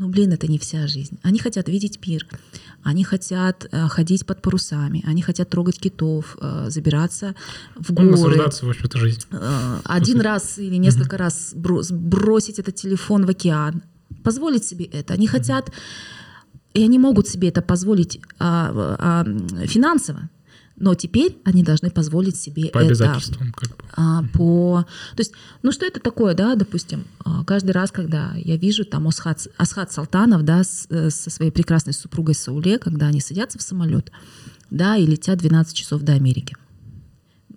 Но, 0.00 0.08
блин, 0.08 0.32
это 0.32 0.46
не 0.50 0.58
вся 0.58 0.86
жизнь. 0.86 1.18
Они 1.22 1.38
хотят 1.38 1.68
видеть 1.68 1.98
мир, 2.06 2.26
они 2.82 3.04
хотят 3.04 3.66
э, 3.70 3.88
ходить 3.88 4.24
под 4.24 4.40
парусами, 4.40 5.04
они 5.06 5.20
хотят 5.20 5.50
трогать 5.50 5.78
китов, 5.78 6.38
э, 6.40 6.70
забираться 6.70 7.34
в 7.76 7.90
Ну, 7.90 7.96
горы. 7.96 8.10
наслаждаться, 8.12 8.64
в 8.64 8.70
общем-то, 8.70 8.98
жизнью. 8.98 9.24
Э, 9.32 9.80
один 9.84 10.20
раз 10.22 10.58
или 10.58 10.76
несколько 10.78 11.18
раз 11.18 11.52
бро- 11.54 11.82
бросить 11.92 12.58
этот 12.58 12.76
телефон 12.76 13.26
в 13.26 13.28
океан, 13.28 13.82
позволить 14.24 14.64
себе 14.64 14.86
это. 14.86 15.12
Они 15.12 15.26
хотят, 15.26 15.70
и 16.72 16.82
они 16.82 16.98
могут 16.98 17.28
себе 17.28 17.48
это 17.48 17.60
позволить 17.60 18.20
а, 18.38 19.22
м, 19.26 19.48
финансово, 19.66 20.30
но 20.80 20.94
теперь 20.94 21.36
они 21.44 21.62
должны 21.62 21.90
позволить 21.90 22.36
себе 22.36 22.70
По 22.70 22.78
это 22.78 22.86
обязательствам, 22.88 23.52
как 23.52 23.68
бы. 23.76 23.84
а, 23.96 24.24
по... 24.32 24.84
То 25.14 25.20
есть, 25.20 25.32
ну 25.62 25.70
что 25.72 25.86
это 25.86 26.00
такое, 26.00 26.34
да, 26.34 26.54
допустим, 26.56 27.04
а, 27.24 27.44
каждый 27.44 27.70
раз, 27.70 27.92
когда 27.92 28.32
я 28.34 28.56
вижу 28.56 28.84
там 28.84 29.06
Асхат, 29.06 29.46
Асхат 29.58 29.92
Салтанов, 29.92 30.42
да, 30.42 30.64
с- 30.64 30.86
э, 30.90 31.10
со 31.10 31.30
своей 31.30 31.50
прекрасной 31.52 31.92
супругой 31.92 32.34
Сауле, 32.34 32.78
когда 32.78 33.06
они 33.06 33.20
садятся 33.20 33.58
в 33.58 33.62
самолет, 33.62 34.10
да, 34.70 34.96
и 34.96 35.06
летят 35.06 35.38
12 35.38 35.74
часов 35.76 36.02
до 36.02 36.14
Америки. 36.14 36.56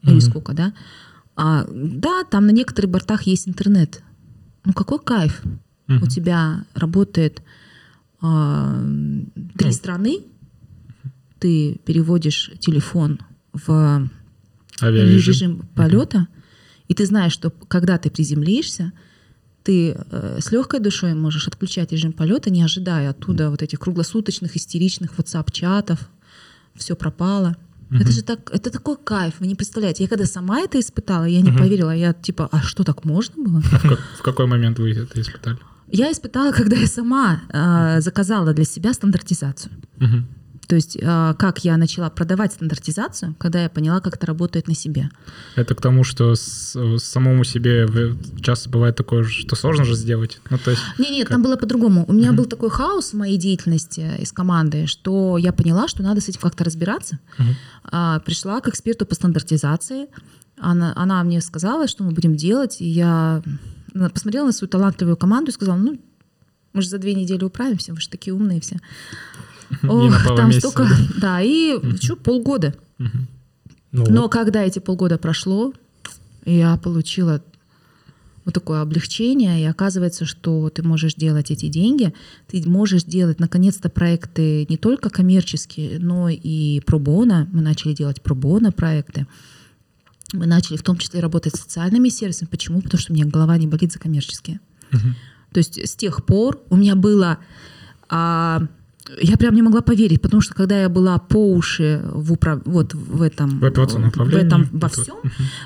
Или 0.03 0.19
сколько, 0.19 0.53
да? 0.53 0.73
А, 1.35 1.65
да, 1.71 2.23
там 2.29 2.45
на 2.45 2.51
некоторых 2.51 2.91
бортах 2.91 3.23
есть 3.23 3.47
интернет. 3.47 4.03
Ну 4.65 4.73
какой 4.73 4.99
кайф. 4.99 5.41
У 5.87 6.07
тебя 6.07 6.65
работает 6.75 7.41
а, 8.21 8.81
три 9.57 9.71
страны, 9.71 10.19
ты 11.43 11.79
переводишь 11.85 12.51
телефон 12.59 13.19
в 13.65 14.09
Авиарежим. 14.81 15.33
режим 15.33 15.67
полета, 15.75 16.27
и 16.87 16.93
ты 16.93 17.05
знаешь, 17.05 17.33
что 17.33 17.49
когда 17.49 17.97
ты 17.97 18.09
приземлишься, 18.09 18.91
ты 19.63 19.95
э, 20.11 20.39
с 20.41 20.51
легкой 20.53 20.79
душой 20.79 21.13
можешь 21.13 21.47
отключать 21.47 21.91
режим 21.91 22.11
полета, 22.13 22.49
не 22.49 22.63
ожидая 22.63 23.09
оттуда 23.09 23.49
вот 23.49 23.61
этих 23.61 23.79
круглосуточных 23.79 24.55
истеричных 24.55 25.09
WhatsApp-чатов, 25.17 25.97
все 26.75 26.95
пропало. 26.95 27.55
Это 27.91 28.11
же 28.11 28.21
так, 28.23 28.39
это 28.55 28.69
такой 28.71 28.95
кайф, 28.97 29.33
вы 29.39 29.47
не 29.47 29.55
представляете. 29.55 30.03
Я 30.03 30.09
когда 30.09 30.25
сама 30.25 30.59
это 30.61 30.79
испытала, 30.79 31.25
я 31.25 31.41
не 31.41 31.51
поверила, 31.59 31.91
я 31.95 32.13
типа, 32.13 32.47
а 32.51 32.61
что 32.61 32.83
так 32.83 33.05
можно 33.05 33.43
было? 33.43 33.61
В, 33.61 33.69
как- 33.89 33.99
в 34.19 34.21
какой 34.23 34.47
момент 34.47 34.79
вы 34.79 34.91
это 34.93 35.21
испытали? 35.21 35.57
Я 35.91 36.11
испытала, 36.11 36.51
когда 36.53 36.75
я 36.75 36.87
сама 36.87 37.41
э, 37.53 38.01
заказала 38.01 38.53
для 38.53 38.65
себя 38.65 38.93
стандартизацию. 38.93 39.71
Мгм. 39.99 40.25
То 40.67 40.75
есть 40.75 40.95
э, 40.99 41.35
как 41.37 41.65
я 41.65 41.75
начала 41.77 42.09
продавать 42.09 42.53
стандартизацию, 42.53 43.35
когда 43.37 43.63
я 43.63 43.69
поняла, 43.69 43.99
как 43.99 44.15
это 44.15 44.25
работает 44.27 44.67
на 44.67 44.75
себе. 44.75 45.09
Это 45.55 45.75
к 45.75 45.81
тому, 45.81 46.03
что 46.03 46.35
с- 46.35 46.77
самому 46.99 47.43
себе 47.43 47.85
часто 48.41 48.69
бывает 48.69 48.95
такое, 48.95 49.23
что 49.25 49.55
сложно 49.55 49.83
же 49.83 49.95
сделать. 49.95 50.39
Ну, 50.49 50.57
то 50.57 50.71
есть, 50.71 50.81
Не, 50.97 51.09
нет, 51.09 51.27
там 51.27 51.43
было 51.43 51.57
по-другому. 51.57 52.05
У 52.07 52.13
меня 52.13 52.31
был 52.31 52.45
такой 52.45 52.69
хаос 52.69 53.11
в 53.11 53.17
моей 53.17 53.37
деятельности 53.37 54.09
из 54.19 54.31
команды, 54.31 54.87
что 54.87 55.37
я 55.37 55.51
поняла, 55.51 55.87
что 55.87 56.01
надо 56.01 56.21
с 56.21 56.29
этим 56.29 56.39
как-то 56.39 56.63
разбираться. 56.63 57.19
А, 57.83 58.19
пришла 58.19 58.61
к 58.61 58.67
эксперту 58.69 59.05
по 59.05 59.15
стандартизации. 59.15 60.07
Она, 60.57 60.93
она 60.95 61.23
мне 61.23 61.41
сказала, 61.41 61.87
что 61.87 62.03
мы 62.03 62.11
будем 62.11 62.35
делать, 62.35 62.79
и 62.79 62.85
я 62.87 63.41
посмотрела 64.13 64.45
на 64.45 64.51
свою 64.53 64.69
талантливую 64.69 65.17
команду 65.17 65.51
и 65.51 65.53
сказала, 65.53 65.75
ну, 65.77 65.99
мы 66.73 66.81
же 66.81 66.89
за 66.89 66.97
две 66.97 67.13
недели 67.13 67.43
управимся, 67.43 67.93
вы 67.93 67.99
же 68.01 68.09
такие 68.09 68.33
умные 68.33 68.59
все. 68.61 68.79
Ох, 69.83 70.35
там 70.35 70.51
столько, 70.51 70.87
да, 71.17 71.41
и 71.41 71.79
что, 72.01 72.15
полгода. 72.15 72.75
Ну, 72.97 74.05
Но 74.09 74.21
вот. 74.23 74.31
когда 74.31 74.63
эти 74.63 74.79
полгода 74.79 75.17
прошло, 75.17 75.73
я 76.45 76.77
получила 76.77 77.41
вот 78.43 78.53
такое 78.53 78.81
облегчение, 78.81 79.61
и 79.61 79.65
оказывается, 79.65 80.25
что 80.25 80.69
ты 80.69 80.83
можешь 80.83 81.13
делать 81.15 81.51
эти 81.51 81.67
деньги, 81.67 82.13
ты 82.47 82.67
можешь 82.67 83.03
делать, 83.03 83.39
наконец-то, 83.39 83.89
проекты 83.89 84.65
не 84.67 84.77
только 84.77 85.09
коммерческие, 85.09 85.99
но 85.99 86.27
и 86.27 86.81
пробона. 86.81 87.47
Мы 87.53 87.61
начали 87.61 87.93
делать 87.93 88.21
пробона 88.21 88.71
проекты. 88.71 89.27
Мы 90.33 90.47
начали 90.47 90.77
в 90.77 90.83
том 90.83 90.97
числе 90.97 91.19
работать 91.19 91.55
с 91.55 91.61
социальными 91.61 92.09
сервисами. 92.09 92.49
Почему? 92.49 92.81
Потому 92.81 92.99
что 92.99 93.13
у 93.13 93.15
меня 93.15 93.25
голова 93.25 93.57
не 93.57 93.67
болит 93.67 93.93
за 93.93 93.99
коммерческие. 93.99 94.59
То 94.91 95.59
есть 95.59 95.77
с 95.77 95.95
тех 95.95 96.25
пор 96.25 96.61
у 96.69 96.75
меня 96.75 96.95
было... 96.95 97.37
а, 98.09 98.67
я 99.21 99.37
прям 99.37 99.55
не 99.55 99.61
могла 99.61 99.81
поверить, 99.81 100.21
потому 100.21 100.41
что 100.41 100.53
когда 100.53 100.81
я 100.81 100.89
была 100.89 101.19
по 101.19 101.53
уши 101.53 102.01
в, 102.05 102.33
управ... 102.33 102.61
вот 102.65 102.93
в 102.93 103.21
этом, 103.21 103.59
В 104.31 104.35
этом 104.35 104.69
во 104.71 104.89
всем, 104.89 105.17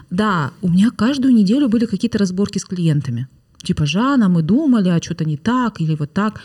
да, 0.09 0.51
у 0.61 0.69
меня 0.69 0.91
каждую 0.91 1.33
неделю 1.33 1.69
были 1.69 1.85
какие-то 1.85 2.17
разборки 2.17 2.57
с 2.59 2.65
клиентами. 2.65 3.27
Типа, 3.63 3.85
Жанна, 3.85 4.29
мы 4.29 4.43
думали, 4.43 4.89
а 4.89 5.01
что-то 5.01 5.25
не 5.25 5.38
так, 5.38 5.81
или 5.81 5.95
вот 5.95 6.13
так. 6.13 6.41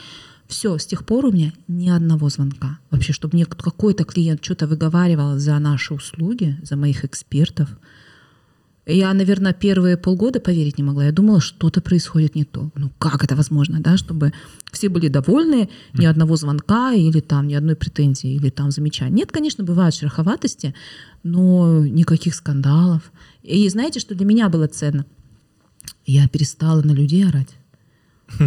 Все, 0.49 0.77
с 0.77 0.87
тех 0.87 1.07
пор 1.07 1.27
у 1.27 1.33
меня 1.33 1.53
ни 1.69 1.89
одного 1.89 2.29
звонка. 2.29 2.79
Вообще, 2.91 3.13
чтобы 3.13 3.37
мне 3.37 3.47
какой-то 3.47 4.05
клиент 4.05 4.45
что-то 4.45 4.67
выговаривал 4.67 5.39
за 5.39 5.59
наши 5.59 5.95
услуги, 5.95 6.59
за 6.63 6.77
моих 6.77 7.05
экспертов. 7.05 7.69
Я, 8.85 9.15
наверное, 9.15 9.53
первые 9.53 9.97
полгода 9.97 10.41
поверить 10.41 10.77
не 10.79 10.85
могла. 10.85 11.05
Я 11.05 11.13
думала, 11.13 11.41
что-то 11.41 11.81
происходит 11.81 12.35
не 12.35 12.45
то. 12.45 12.71
Ну, 12.75 12.91
как 12.99 13.23
это 13.23 13.37
возможно, 13.37 13.81
да, 13.81 13.97
чтобы 13.97 14.33
все 14.73 14.89
были 14.89 15.07
довольны, 15.07 15.69
ни 15.95 16.05
одного 16.05 16.35
звонка 16.35 16.93
или 16.93 17.21
там 17.21 17.47
ни 17.47 17.55
одной 17.55 17.77
претензии 17.77 18.35
или 18.35 18.51
там 18.51 18.73
замечания. 18.73 19.15
Нет, 19.15 19.31
конечно, 19.31 19.63
бывают 19.63 19.95
шероховатости, 19.95 20.75
но 21.23 21.87
никаких 21.87 22.35
скандалов. 22.35 23.13
И 23.45 23.69
знаете, 23.69 24.01
что 24.01 24.17
для 24.17 24.27
меня 24.27 24.49
было 24.49 24.67
ценно? 24.67 25.07
Я 26.05 26.27
перестала 26.27 26.83
на 26.83 26.93
людей 26.93 27.29
орать. 27.29 27.51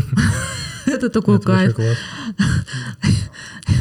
Это 0.86 1.10
такой 1.10 1.38
Это 1.38 1.46
кайф. 1.46 1.78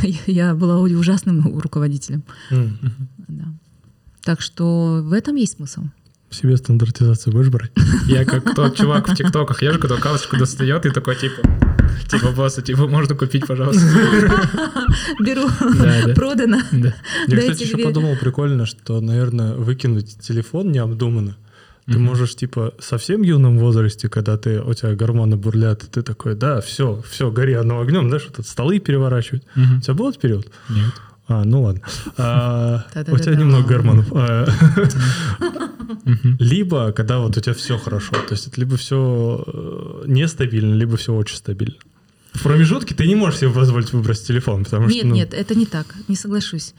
Я 0.26 0.54
была 0.54 0.80
ужасным 0.80 1.58
руководителем. 1.58 2.22
Да. 3.28 3.44
Так 4.22 4.40
что 4.40 5.02
в 5.02 5.12
этом 5.12 5.34
есть 5.34 5.56
смысл. 5.56 5.84
Себе 6.34 6.56
стандартизацию 6.56 7.32
будешь 7.32 7.48
брать? 7.48 7.70
Я 8.06 8.24
как 8.24 8.54
тот 8.54 8.76
чувак 8.76 9.08
в 9.08 9.14
ТикТоках 9.14 9.62
езжу, 9.62 9.78
когда 9.78 9.96
карточку 9.96 10.36
достает 10.36 10.84
и 10.84 10.90
такой 10.90 11.14
типа, 11.14 11.42
типа 12.10 12.32
просто, 12.32 12.60
типа, 12.60 12.88
можно 12.88 13.14
купить, 13.14 13.46
пожалуйста. 13.46 13.82
Беру, 15.20 15.48
Да, 15.78 16.06
да. 16.06 16.14
продано. 16.14 16.58
Да. 16.72 16.92
Я, 17.28 17.38
кстати, 17.38 17.62
еще 17.62 17.78
подумал 17.78 18.16
прикольно, 18.16 18.66
что, 18.66 19.00
наверное, 19.00 19.54
выкинуть 19.54 20.18
телефон 20.20 20.72
необдуманно. 20.72 21.36
Ты 21.86 21.98
можешь, 21.98 22.34
типа, 22.34 22.72
совсем 22.80 23.22
юном 23.22 23.58
возрасте, 23.58 24.08
когда 24.08 24.36
ты, 24.38 24.60
у 24.60 24.72
тебя 24.74 24.94
гормоны 24.94 25.36
бурлят, 25.36 25.84
и 25.84 25.86
ты 25.86 26.02
такой, 26.02 26.34
да, 26.34 26.60
все, 26.62 27.02
все, 27.08 27.30
гори 27.30 27.52
оно 27.54 27.80
огнем, 27.80 28.08
знаешь, 28.08 28.24
вот 28.26 28.36
тут 28.36 28.46
столы 28.48 28.78
переворачивать. 28.80 29.42
У 29.54 29.80
тебя 29.80 29.94
был 29.94 30.08
этот 30.08 30.20
период? 30.20 30.48
Нет. 30.68 30.92
А, 31.26 31.42
ну 31.44 31.62
ладно. 31.62 31.80
А, 32.18 32.84
У 33.08 33.18
тебя 33.18 33.34
немного 33.34 33.66
гормонов. 33.66 34.06
Либо, 36.38 36.92
когда 36.92 37.18
вот 37.18 37.36
у 37.36 37.40
тебя 37.40 37.54
все 37.54 37.78
хорошо. 37.78 38.12
То 38.12 38.32
есть 38.32 38.56
либо 38.58 38.76
все 38.76 40.02
нестабильно, 40.06 40.74
либо 40.74 40.96
все 40.96 41.14
очень 41.14 41.36
стабильно. 41.36 41.76
В 42.34 42.42
промежутке 42.42 42.94
ты 42.94 43.06
не 43.06 43.14
можешь 43.14 43.40
себе 43.40 43.50
позволить 43.50 43.92
выбросить 43.92 44.26
телефон, 44.26 44.64
потому 44.64 44.88
что... 44.88 44.96
Нет, 44.96 45.04
ну, 45.04 45.14
нет, 45.14 45.34
это 45.34 45.54
не 45.54 45.66
так, 45.66 45.86
не 46.08 46.16
соглашусь. 46.16 46.74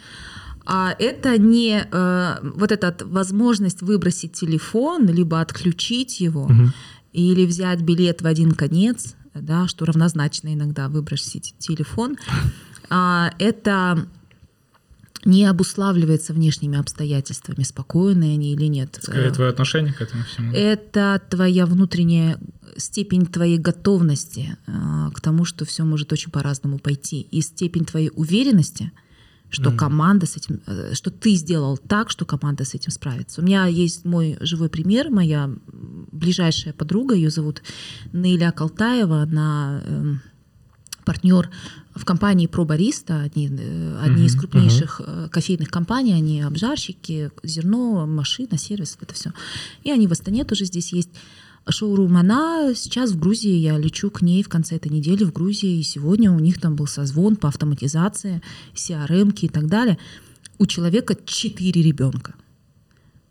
А 0.66 0.96
это 1.00 1.38
не 1.38 1.88
э, 1.90 2.36
вот 2.42 2.72
эта 2.72 2.96
возможность 3.06 3.82
выбросить 3.82 4.34
телефон, 4.34 5.08
либо 5.08 5.40
отключить 5.40 6.20
его, 6.20 6.48
мгм. 6.48 6.74
или 7.14 7.46
взять 7.46 7.82
билет 7.82 8.22
в 8.22 8.28
один 8.28 8.52
конец, 8.52 9.16
да, 9.34 9.68
что 9.68 9.86
равнозначно 9.86 10.54
иногда 10.54 10.90
выбросить 10.90 11.56
телефон. 11.60 12.18
А, 12.90 13.32
это 13.40 14.08
не 15.26 15.46
обуславливается 15.46 16.34
внешними 16.34 16.78
обстоятельствами, 16.78 17.64
спокойные 17.64 18.34
они 18.36 18.54
или 18.54 18.66
нет. 18.66 19.00
Скорее, 19.02 19.30
Э, 19.30 19.34
твое 19.34 19.50
отношение 19.50 19.92
к 19.94 20.02
этому 20.02 20.24
всему. 20.24 20.54
это 20.54 21.20
твоя 21.30 21.66
внутренняя 21.66 22.38
степень 22.78 23.26
твоей 23.26 23.58
готовности 23.58 24.58
э, 24.68 25.10
к 25.14 25.20
тому, 25.22 25.44
что 25.46 25.66
все 25.66 25.84
может 25.84 26.14
очень 26.14 26.32
по-разному 26.32 26.78
пойти, 26.80 27.22
и 27.22 27.42
степень 27.42 27.86
твоей 27.86 28.12
уверенности, 28.16 28.92
что 29.50 29.70
Мгм. 29.70 29.78
команда 29.78 30.26
с 30.26 30.38
этим, 30.38 30.60
э, 30.68 30.94
что 30.94 31.10
ты 31.10 31.34
сделал 31.36 31.78
так, 31.78 32.10
что 32.12 32.26
команда 32.26 32.64
с 32.66 32.74
этим 32.76 32.92
справится. 32.92 33.42
У 33.42 33.44
меня 33.46 33.66
есть 33.68 34.06
мой 34.06 34.38
живой 34.42 34.70
пример, 34.70 35.10
моя 35.10 35.50
ближайшая 36.12 36.74
подруга, 36.74 37.16
ее 37.16 37.30
зовут 37.30 37.62
Наиля 38.12 38.52
Калтаева, 38.52 39.22
она 39.24 39.82
эм, 39.86 40.22
партнер 41.06 41.50
в 41.96 42.04
компании 42.04 42.48
ProBarista, 42.48 43.24
одни, 43.24 43.50
э, 43.50 44.00
одни 44.02 44.26
из 44.26 44.34
Мгм, 44.34 44.42
крупнейших 44.42 45.02
э, 45.06 45.30
кофейных 45.32 45.70
компаний, 45.70 46.14
они 46.14 46.42
обжарщики, 46.42 47.32
зерно, 47.44 48.06
машина, 48.06 48.58
сервис, 48.58 48.98
это 49.00 49.14
все. 49.14 49.32
И 49.84 49.92
они 49.92 50.08
в 50.08 50.12
Астане 50.12 50.44
тоже 50.44 50.66
здесь 50.66 50.92
есть 50.92 51.10
шоурум. 51.68 52.18
Она 52.18 52.74
сейчас 52.76 53.12
в 53.12 53.20
Грузии, 53.20 53.56
я 53.56 53.78
лечу 53.78 54.10
к 54.12 54.22
ней 54.22 54.44
в 54.44 54.50
конце 54.50 54.76
этой 54.76 54.92
недели 54.92 55.24
в 55.24 55.32
Грузии, 55.32 55.80
и 55.80 55.84
сегодня 55.84 56.32
у 56.32 56.40
них 56.40 56.60
там 56.60 56.76
был 56.76 56.86
созвон 56.86 57.38
по 57.38 57.48
автоматизации, 57.48 58.42
CRM 58.74 59.34
и 59.40 59.48
так 59.50 59.68
далее. 59.68 59.98
У 60.58 60.66
человека 60.66 61.16
четыре 61.26 61.82
ребенка. 61.82 62.36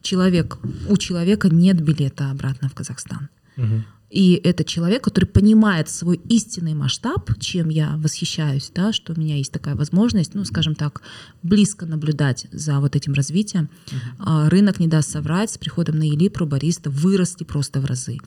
Человек, 0.03 0.59
у 0.89 0.97
человека 0.97 1.49
нет 1.49 1.81
билета 1.81 2.31
обратно 2.31 2.69
в 2.69 2.75
Казахстан. 2.75 3.29
Мгм. 3.57 3.85
И 4.15 4.41
это 4.45 4.63
человек, 4.63 5.03
который 5.03 5.25
понимает 5.25 5.89
свой 5.89 6.21
истинный 6.29 6.75
масштаб, 6.75 7.37
чем 7.41 7.69
я 7.69 7.97
восхищаюсь, 7.97 8.71
да, 8.73 8.93
что 8.93 9.13
у 9.13 9.19
меня 9.19 9.37
есть 9.37 9.51
такая 9.51 9.75
возможность, 9.75 10.35
ну, 10.35 10.45
скажем 10.45 10.77
так, 10.77 11.03
близко 11.43 11.85
наблюдать 11.85 12.47
за 12.53 12.79
вот 12.79 12.95
этим 12.95 13.13
развитием. 13.15 13.69
А, 14.21 14.49
Рынок 14.49 14.79
не 14.79 14.87
даст 14.87 15.11
соврать, 15.11 15.51
с 15.51 15.59
приходом 15.59 15.99
на 15.99 16.05
Или 16.05 16.29
пробариста 16.29 16.91
выросли 16.91 17.43
просто 17.43 17.81
в 17.81 17.87
разы. 17.87 18.19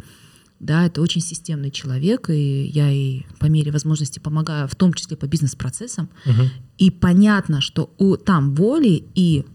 Да, 0.60 0.86
это 0.86 1.02
очень 1.02 1.22
системный 1.22 1.72
человек, 1.72 2.30
и 2.30 2.66
я 2.66 2.90
ей 2.90 3.26
по 3.40 3.46
мере 3.46 3.72
возможности 3.72 4.20
помогаю, 4.20 4.68
в 4.68 4.76
том 4.76 4.94
числе 4.94 5.16
по 5.16 5.26
бизнес-процессам. 5.26 6.10
Мгм. 6.26 6.50
И 6.80 6.92
понятно, 6.92 7.62
что 7.62 7.94
у, 7.98 8.18
там 8.18 8.56
воли 8.56 9.06
и 9.16 9.46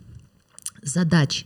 задач 0.82 1.44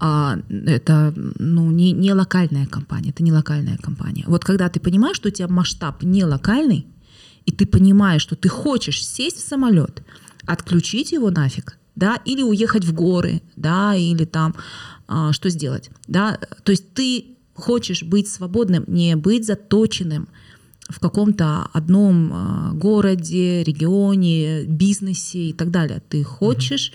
а, 0.00 0.38
это 0.48 1.12
ну, 1.14 1.70
не, 1.70 1.92
не 1.92 2.12
локальная 2.14 2.66
компания, 2.66 3.10
это 3.10 3.22
не 3.22 3.32
локальная 3.32 3.76
компания. 3.76 4.24
Вот 4.26 4.44
когда 4.44 4.68
ты 4.68 4.80
понимаешь, 4.80 5.16
что 5.16 5.28
у 5.28 5.32
тебя 5.32 5.48
масштаб 5.48 6.02
не 6.02 6.24
локальный, 6.24 6.86
и 7.44 7.52
ты 7.52 7.66
понимаешь, 7.66 8.22
что 8.22 8.34
ты 8.34 8.48
хочешь 8.48 9.06
сесть 9.06 9.36
в 9.36 9.48
самолет, 9.48 10.02
отключить 10.46 11.12
его 11.12 11.30
нафиг, 11.30 11.78
да, 11.96 12.16
или 12.24 12.42
уехать 12.42 12.84
в 12.84 12.94
горы, 12.94 13.42
да, 13.56 13.94
или 13.94 14.24
там 14.24 14.54
а, 15.06 15.32
что 15.32 15.50
сделать, 15.50 15.90
да, 16.08 16.38
то 16.64 16.72
есть 16.72 16.94
ты 16.94 17.36
хочешь 17.54 18.02
быть 18.02 18.28
свободным, 18.28 18.84
не 18.86 19.16
быть 19.16 19.46
заточенным 19.46 20.28
в 20.88 20.98
каком-то 20.98 21.68
одном 21.72 22.32
а, 22.32 22.72
городе, 22.72 23.62
регионе, 23.62 24.64
бизнесе 24.64 25.50
и 25.50 25.52
так 25.52 25.70
далее. 25.70 26.02
Ты 26.08 26.24
хочешь, 26.24 26.92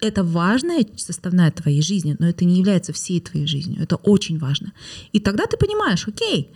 это 0.00 0.24
важная 0.24 0.86
составная 0.96 1.50
твоей 1.50 1.82
жизни, 1.82 2.16
но 2.18 2.28
это 2.28 2.44
не 2.44 2.58
является 2.58 2.92
всей 2.92 3.20
твоей 3.20 3.46
жизнью. 3.46 3.82
Это 3.82 3.96
очень 3.96 4.38
важно. 4.38 4.72
И 5.12 5.20
тогда 5.20 5.46
ты 5.46 5.56
понимаешь, 5.56 6.06
окей, 6.08 6.50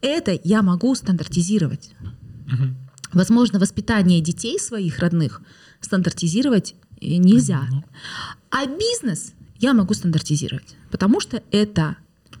это 0.00 0.38
я 0.44 0.62
могу 0.62 0.94
стандартизировать. 0.94 1.90
Мгм. 2.46 2.76
Возможно, 3.12 3.58
воспитание 3.58 4.20
детей 4.20 4.58
своих 4.58 4.98
родных 4.98 5.40
стандартизировать 5.80 6.74
э, 7.00 7.16
нельзя. 7.16 7.62
А 8.50 8.66
бизнес 8.66 9.32
я 9.58 9.72
могу 9.72 9.94
стандартизировать, 9.94 10.76
потому 10.90 11.20
что 11.20 11.42
это 11.50 11.96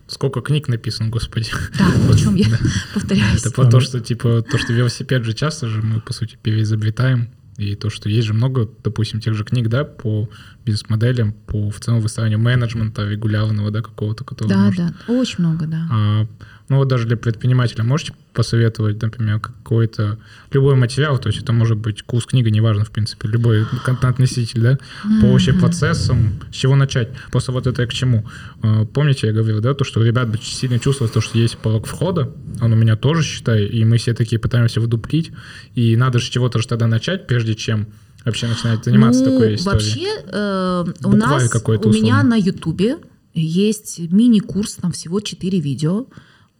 Сколько 0.08 0.40
книг 0.40 0.68
написано, 0.68 1.08
господи. 1.10 1.50
да, 1.78 1.86
о 2.10 2.16
чем 2.16 2.36
я 2.36 2.46
повторяюсь. 2.94 3.40
Это 3.40 3.50
про 3.50 3.68
то, 3.68 3.80
что, 3.80 4.00
типа, 4.00 4.42
то, 4.42 4.56
что 4.56 4.72
велосипед 4.72 5.24
же 5.24 5.34
часто 5.34 5.66
же 5.68 5.82
мы, 5.82 6.00
по 6.00 6.12
сути, 6.12 6.38
переизобретаем. 6.40 7.28
И 7.58 7.74
то, 7.74 7.88
что 7.88 8.08
есть 8.08 8.26
же 8.26 8.34
много, 8.34 8.68
допустим, 8.84 9.20
тех 9.20 9.34
же 9.34 9.44
книг, 9.44 9.68
да, 9.68 9.84
по 9.84 10.28
бизнес-моделям, 10.64 11.32
по 11.32 11.70
в 11.70 11.80
целом 11.80 12.00
выстраиванию 12.00 12.38
менеджмента 12.38 13.08
регулярного, 13.08 13.70
да, 13.70 13.80
какого-то, 13.80 14.24
который 14.24 14.48
Да, 14.48 14.58
может 14.58 14.78
да, 14.78 14.94
очень 15.12 15.36
много, 15.38 15.66
да. 15.66 15.86
А, 15.90 16.26
ну 16.68 16.76
вот 16.76 16.88
даже 16.88 17.06
для 17.06 17.16
предпринимателя 17.16 17.84
можете 17.84 18.12
посоветовать, 18.32 19.00
например, 19.00 19.40
какой-то 19.40 20.18
любой 20.50 20.74
материал, 20.74 21.18
то 21.18 21.28
есть 21.28 21.42
это 21.42 21.52
может 21.52 21.78
быть 21.78 22.02
курс, 22.02 22.26
книга, 22.26 22.50
неважно, 22.50 22.84
в 22.84 22.90
принципе, 22.90 23.28
любой 23.28 23.66
контент-носитель, 23.84 24.60
да, 24.60 24.78
по 25.20 25.28
вообще 25.28 25.52
процессам, 25.52 26.40
с 26.52 26.54
чего 26.54 26.76
начать. 26.76 27.08
Просто 27.30 27.52
вот 27.52 27.66
это 27.66 27.82
я 27.82 27.88
к 27.88 27.92
чему. 27.92 28.26
А, 28.62 28.84
Помните, 28.84 29.28
я 29.28 29.32
говорил, 29.32 29.60
да, 29.60 29.74
то, 29.74 29.84
что 29.84 30.02
ребят 30.02 30.28
очень 30.32 30.54
сильно 30.54 30.78
чувствуют 30.78 31.12
то, 31.12 31.20
что 31.20 31.38
есть 31.38 31.56
порог 31.58 31.86
входа, 31.86 32.32
он 32.60 32.72
у 32.72 32.76
меня 32.76 32.96
тоже, 32.96 33.22
считай, 33.22 33.64
и 33.64 33.84
мы 33.84 33.96
все 33.98 34.12
такие 34.14 34.38
пытаемся 34.38 34.80
выдуплить, 34.80 35.32
и 35.74 35.96
надо 35.96 36.18
же 36.18 36.30
чего-то 36.30 36.58
же 36.58 36.66
тогда 36.66 36.86
начать, 36.86 37.26
прежде 37.26 37.54
чем 37.54 37.86
вообще 38.24 38.48
начинать 38.48 38.84
заниматься 38.84 39.24
ну, 39.24 39.30
такой 39.30 39.54
историей. 39.54 40.04
Вообще, 40.04 40.24
э, 40.32 40.84
у 41.04 41.10
Букварь 41.10 41.18
нас, 41.18 41.64
у 41.64 41.88
меня 41.88 42.16
условно. 42.16 42.22
на 42.24 42.34
Ютубе 42.36 42.98
есть 43.34 43.98
мини-курс, 43.98 44.76
там 44.76 44.92
всего 44.92 45.20
4 45.20 45.60
видео 45.60 46.06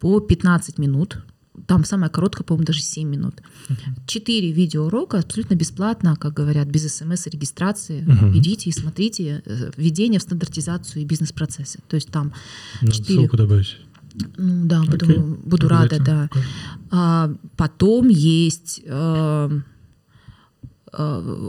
по 0.01 0.21
15 0.21 0.79
минут. 0.79 1.19
Там 1.67 1.85
самое 1.85 2.11
короткое, 2.11 2.45
по-моему, 2.45 2.67
даже 2.67 2.83
7 2.83 3.09
минут. 3.09 3.35
Четыре 4.07 4.53
видеоурока 4.53 5.19
абсолютно 5.21 5.55
бесплатно, 5.55 6.15
как 6.17 6.35
говорят, 6.35 6.69
без 6.69 6.95
смс 6.95 7.27
и 7.27 7.31
регистрации. 7.31 8.03
Мгм. 8.03 8.37
Идите 8.37 8.69
и 8.69 8.73
смотрите 8.73 9.43
э, 9.45 9.71
введение 9.77 10.21
в 10.21 10.23
стандартизацию 10.23 11.03
и 11.03 11.07
бизнес-процессы. 11.07 11.79
То 11.89 11.97
есть 11.97 12.11
там 12.11 12.33
Надо 12.83 12.93
Четыре. 12.93 13.21
ссылку 13.21 13.37
добавить. 13.39 13.79
Ну 14.37 14.67
да, 14.67 14.83
буду, 14.83 15.05
Окей. 15.07 15.19
буду 15.19 15.69
рада, 15.69 15.99
да. 16.01 16.29
А, 16.91 17.35
потом 17.57 18.09
есть 18.09 18.83
э, 18.85 19.61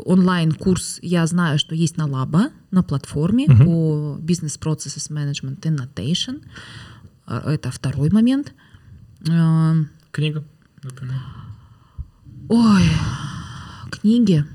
онлайн-курс, 0.05 0.99
я 1.01 1.25
знаю, 1.27 1.59
что 1.59 1.75
есть 1.75 1.97
на 1.97 2.05
Лаба, 2.07 2.49
на 2.71 2.83
платформе 2.83 3.45
Мгм. 3.47 3.65
по 3.65 4.17
Processes 4.59 5.09
Management 5.11 5.61
Annotation. 5.61 6.41
Э, 7.27 7.41
Это 7.53 7.71
второй 7.71 8.09
момент. 8.11 8.53
Э, 9.27 9.73
Книга, 10.11 10.43
например. 10.83 11.19
Ой, 12.49 12.83
книги. 13.91 14.45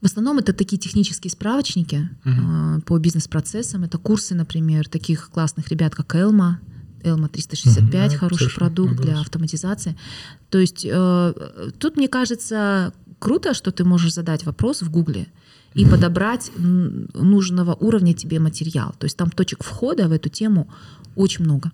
В 0.00 0.06
основном 0.06 0.38
это 0.38 0.52
такие 0.52 0.78
технические 0.78 1.30
справочники 1.30 2.08
э, 2.24 2.80
по 2.86 2.98
бизнес-процессам. 2.98 3.84
Это 3.84 3.98
курсы, 3.98 4.34
например, 4.34 4.88
таких 4.88 5.30
классных 5.30 5.68
ребят, 5.68 5.94
как 5.94 6.14
Элма. 6.14 6.60
Элма 7.04 7.28
365, 7.28 8.10
Мгм. 8.12 8.18
хороший 8.20 8.50
продукт 8.54 8.96
для 8.96 9.20
автоматизации. 9.20 9.96
То 10.50 10.58
есть 10.58 10.84
э, 10.88 11.70
тут, 11.78 11.96
мне 11.96 12.08
кажется, 12.08 12.92
круто, 13.18 13.54
что 13.54 13.70
ты 13.72 13.84
можешь 13.84 14.14
задать 14.14 14.44
вопрос 14.44 14.82
в 14.82 14.90
Гугле 14.90 15.26
и 15.74 15.86
подобрать 15.86 16.50
нужного 16.56 17.74
уровня 17.74 18.14
тебе 18.14 18.38
материал. 18.38 18.94
То 18.98 19.04
есть 19.04 19.16
там 19.16 19.30
точек 19.30 19.64
входа 19.64 20.08
в 20.08 20.12
эту 20.12 20.28
тему 20.28 20.68
очень 21.16 21.44
много. 21.44 21.72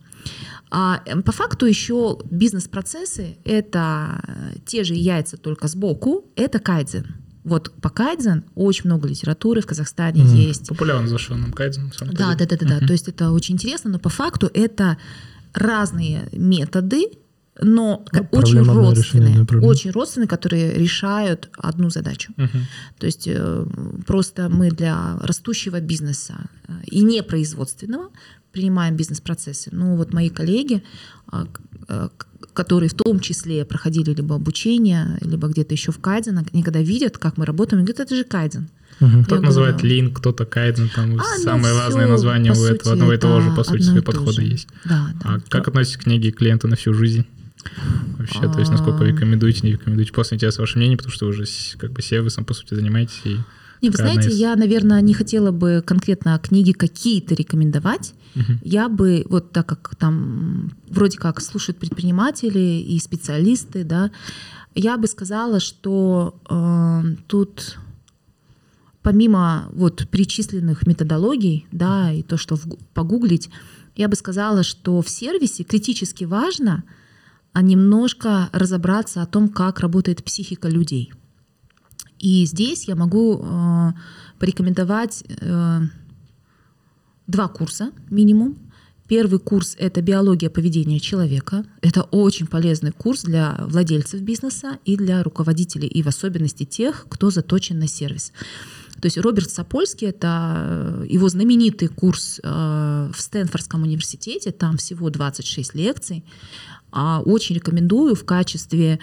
А 0.70 1.01
э, 1.07 1.20
по 1.22 1.32
факту 1.32 1.66
еще 1.66 2.18
бизнес-процессы— 2.30 3.38
это 3.44 4.20
э, 4.26 4.59
те 4.66 4.84
же 4.84 4.94
яйца, 4.94 5.36
только 5.36 5.68
сбоку, 5.68 6.24
это 6.36 6.59
кайдзен. 6.59 7.07
Вот 7.44 7.72
по 7.80 7.88
кайдзен 7.88 8.44
очень 8.55 8.86
много 8.86 9.09
литературы 9.09 9.61
в 9.62 9.66
Казахстане 9.66 10.24
Мгм. 10.24 10.34
есть. 10.34 10.68
Популярно 10.68 11.09
зашел 11.09 11.36
нам 11.36 11.53
кайдзен. 11.53 11.90
Да, 12.12 12.34
да, 12.34 12.46
да, 12.46 12.57
да, 12.57 12.66
да. 12.80 12.86
То 12.86 12.92
есть 12.92 13.09
это 13.09 13.30
очень 13.30 13.55
интересно, 13.55 13.90
но 13.90 13.99
по 13.99 14.11
факту 14.11 14.51
это 14.53 14.99
разные 15.55 16.28
методы, 16.32 17.07
но 17.61 18.04
Ну, 18.12 18.26
очень 18.32 18.62
родственные, 18.62 19.46
очень 19.62 19.90
родственные, 19.90 20.28
которые 20.28 20.74
решают 20.74 21.50
одну 21.56 21.90
задачу. 21.90 22.32
Мгм. 22.36 22.66
То 22.98 23.06
есть 23.06 23.26
э, 23.26 23.66
просто 24.06 24.48
мы 24.48 24.70
для 24.70 25.18
растущего 25.20 25.80
бизнеса 25.80 26.34
э, 26.68 26.72
и 26.86 27.00
непроизводственного 27.00 28.09
принимаем 28.52 28.96
бизнес-процессы. 28.96 29.70
Ну 29.72 29.96
вот 29.96 30.12
мои 30.12 30.30
коллеги, 30.30 30.82
а, 31.26 31.46
э, 31.88 32.09
которые 32.54 32.88
в 32.88 32.94
том 32.94 33.20
числе 33.20 33.64
проходили 33.64 34.14
либо 34.14 34.34
обучение, 34.34 35.18
либо 35.20 35.48
где-то 35.48 35.74
еще 35.74 35.92
в 35.92 35.98
кайдзен, 35.98 36.38
они 36.52 36.62
когда 36.62 36.80
видят, 36.80 37.18
как 37.18 37.36
мы 37.36 37.44
работаем, 37.46 37.84
говорят, 37.84 38.00
это 38.00 38.16
же 38.16 38.24
кайдзен. 38.24 38.68
Мгм. 39.00 39.24
Кто-то 39.24 39.42
называет 39.42 39.82
лин, 39.82 40.12
кто-то 40.12 40.44
кайдзен, 40.44 40.90
там 40.94 41.04
А, 41.04 41.36
ну 41.38 41.42
самые 41.44 41.72
всё, 41.72 41.84
разные 41.84 42.06
названия 42.06 42.52
по 42.52 42.59
у 42.59 42.64
этого 42.64 42.78
сути, 42.78 42.88
одного 42.92 43.12
и 43.12 43.16
того 43.18 43.40
же, 43.40 43.46
это 43.48 43.56
по 43.56 43.64
сути, 43.64 43.82
свои 43.82 44.00
подходы 44.00 44.32
же. 44.32 44.42
есть. 44.42 44.68
Да, 44.84 45.09
да. 45.22 45.34
А 45.34 45.40
как 45.48 45.68
относитесь 45.68 45.98
к 45.98 46.04
книге 46.04 46.32
клиенту 46.32 46.68
на 46.68 46.76
всю 46.76 46.94
жизнь? 46.94 47.24
Вообще, 48.18 48.40
то 48.52 48.58
есть 48.58 48.70
насколько 48.70 49.04
А. 49.04 49.06
рекомендуете, 49.06 49.60
не 49.62 49.72
рекомендуете? 49.72 50.12
Просто 50.12 50.34
интересно 50.34 50.62
ваше 50.62 50.78
мнение, 50.78 50.96
потому 50.96 51.12
что 51.12 51.26
вы 51.26 51.30
уже 51.32 51.44
как 51.78 51.92
бы 51.92 52.02
сервисом, 52.02 52.44
по 52.44 52.54
сути, 52.54 52.74
занимаетесь. 52.74 53.20
И... 53.24 53.36
Не, 53.80 53.90
вы 53.90 53.96
знаете, 53.96 54.28
из- 54.28 54.36
я, 54.36 54.56
наверное, 54.56 55.00
не 55.00 55.14
хотела 55.14 55.52
бы 55.52 55.82
конкретно 55.86 56.38
книги 56.38 56.72
какие-то 56.72 57.34
рекомендовать. 57.34 58.14
Мгм. 58.34 58.60
Я 58.64 58.88
бы, 58.88 59.24
вот 59.28 59.52
так 59.52 59.66
как 59.66 59.94
там 59.96 60.72
вроде 60.88 61.16
как 61.18 61.40
слушают 61.40 61.78
предприниматели 61.78 62.58
и 62.80 62.98
специалисты, 62.98 63.84
да, 63.84 64.10
я 64.74 64.96
бы 64.96 65.06
сказала, 65.06 65.60
что 65.60 66.40
э, 66.50 67.16
тут 67.28 67.78
помимо 69.02 69.68
вот 69.72 70.08
перечисленных 70.08 70.86
методологий, 70.86 71.66
да, 71.72 72.12
и 72.12 72.22
то, 72.22 72.36
что 72.36 72.56
в 72.56 72.66
гу- 72.66 72.78
погуглить, 72.94 73.48
я 73.96 74.08
бы 74.08 74.16
сказала, 74.16 74.62
что 74.62 75.00
в 75.02 75.08
сервисе 75.08 75.64
критически 75.64 76.24
важно 76.24 76.84
а 77.59 77.62
немножко 77.62 78.50
разобраться 78.52 79.20
о 79.20 79.26
том, 79.26 79.48
как 79.48 79.80
работает 79.80 80.22
психика 80.22 80.68
людей. 80.68 81.12
И 82.20 82.46
здесь 82.46 82.84
я 82.84 82.94
могу 82.94 83.42
э, 83.42 83.92
порекомендовать 84.38 85.24
э, 85.26 85.80
два 87.26 87.48
курса 87.48 87.90
минимум. 88.11 88.59
Первый 89.09 89.40
курс— 89.40 89.74
это 89.78 90.02
биология 90.02 90.50
поведения 90.50 91.00
человека. 91.00 91.64
Это 91.82 92.02
очень 92.02 92.46
полезный 92.46 92.92
курс 92.92 93.22
для 93.22 93.56
владельцев 93.68 94.20
бизнеса 94.20 94.78
и 94.84 94.96
для 94.96 95.24
руководителей, 95.24 95.88
и 95.88 96.04
в 96.04 96.06
особенности 96.06 96.62
тех, 96.62 97.06
кто 97.09 97.30
заточен 97.30 97.80
на 97.80 97.88
сервис. 97.88 98.32
То 99.00 99.06
есть 99.06 99.18
Роберт 99.18 99.50
Сапольский— 99.50 100.06
это 100.09 101.02
э, 101.02 101.06
его 101.09 101.28
знаменитый 101.28 101.88
курс 101.88 102.40
э, 102.40 103.11
в 103.12 103.20
Стэнфордском 103.20 103.82
университете, 103.82 104.52
там 104.52 104.76
всего 104.76 105.11
26 105.11 105.74
лекций. 105.74 106.24
А 106.91 107.20
Очень 107.20 107.57
рекомендую 107.57 108.14
в 108.14 108.24
качестве 108.24 108.99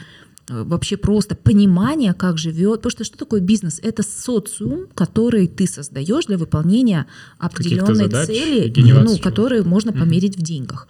э, 0.47 0.63
вообще 0.63 0.97
просто 0.97 1.35
понимания, 1.35 2.13
как 2.13 2.37
живет. 2.37 2.81
Потому 2.81 2.91
что 2.91 3.03
что 3.03 3.17
такое 3.17 3.41
бизнес? 3.41 3.79
Это 3.83 4.03
социум, 4.03 4.87
который 4.93 5.47
ты 5.47 5.67
создаешь 5.67 6.25
для 6.25 6.37
выполнения 6.37 7.05
определенной 7.37 8.09
цели, 8.25 8.73
ну, 9.03 9.17
которые 9.19 9.63
можно 9.63 9.91
Мгм. 9.91 9.99
померить 10.01 10.37
в 10.37 10.41
деньгах. 10.41 10.87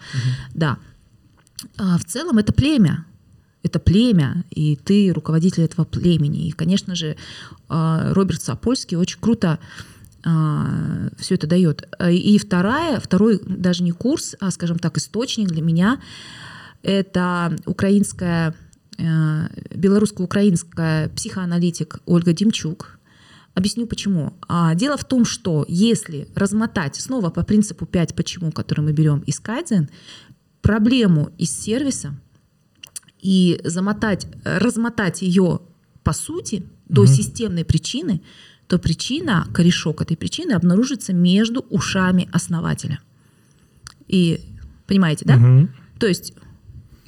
Да. 0.54 0.78
А 1.76 1.98
в 1.98 2.04
целом 2.04 2.38
это 2.38 2.52
племя. 2.52 3.04
Это 3.62 3.78
племя, 3.80 4.44
и 4.50 4.76
ты 4.76 5.12
руководитель 5.12 5.64
этого 5.64 5.84
племени. 5.84 6.46
И, 6.46 6.52
конечно 6.52 6.94
же, 6.94 7.16
а, 7.68 8.12
Роберт 8.14 8.40
Сапольский 8.42 8.96
очень 8.96 9.18
круто 9.20 9.58
все 10.22 11.34
это 11.36 11.46
дает. 11.46 11.86
А, 12.00 12.10
И 12.10 12.36
вторая, 12.38 12.98
второй 12.98 13.40
даже 13.46 13.84
не 13.84 13.92
курс, 13.92 14.34
а, 14.40 14.50
скажем 14.50 14.78
так, 14.78 14.98
источник 14.98 15.48
для 15.48 15.62
меня– 15.62 16.00
это 16.82 17.56
украинская, 17.66 18.54
э, 18.98 19.48
белорусско-украинская 19.74 21.08
психоаналитик 21.10 22.00
Ольга 22.06 22.32
Демчук. 22.32 22.98
Объясню 23.54 23.86
почему. 23.86 24.34
А, 24.48 24.74
Дело 24.74 24.96
в 24.96 25.04
том, 25.04 25.24
что 25.24 25.64
если 25.68 26.28
размотать 26.34 26.96
снова 26.96 27.30
по 27.30 27.42
принципу 27.42 27.86
5 27.86 28.14
почему, 28.14 28.52
который 28.52 28.82
мы 28.82 28.92
берем 28.92 29.20
из 29.20 29.40
Кайдзен, 29.40 29.88
проблему 30.60 31.30
из 31.38 31.50
сервиса 31.58 32.14
и 33.20 33.60
замотать, 33.64 34.26
размотать 34.44 35.22
ее 35.22 35.60
по 36.02 36.12
сути 36.12 36.64
до 36.88 37.02
Мгм. 37.02 37.10
системной 37.12 37.64
причины, 37.64 38.20
то 38.66 38.78
причина, 38.78 39.46
корешок 39.54 40.02
этой 40.02 40.16
причины 40.16 40.52
обнаружится 40.52 41.12
между 41.12 41.60
ушами 41.70 42.28
основателя. 42.32 42.98
И 44.06 44.40
понимаете, 44.86 45.24
да? 45.24 45.36
Мгм. 45.36 45.70
То 45.98 46.06
есть 46.06 46.34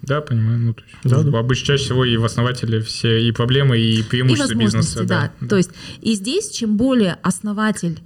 Да, 0.09 0.21
понимаю. 0.21 0.59
Ну, 0.59 0.75
то 0.75 0.83
есть, 0.83 0.97
Да, 1.05 1.23
да. 1.23 1.39
Обычно 1.39 1.67
чаще 1.67 1.85
всего 1.85 2.05
и 2.05 2.17
в 2.17 2.25
основателе 2.25 2.81
все 2.81 3.27
и 3.27 3.33
проблемы, 3.33 3.79
и 3.79 4.01
и 4.01 4.03
преимущества 4.03 4.55
возможности, 4.55 4.99
бизнеса. 4.99 5.31
да. 5.41 5.47
То 5.49 5.57
есть 5.57 5.71
и 6.01 6.15
здесь, 6.15 6.51
чем 6.51 6.77
более 6.77 7.19
основатель 7.23 8.01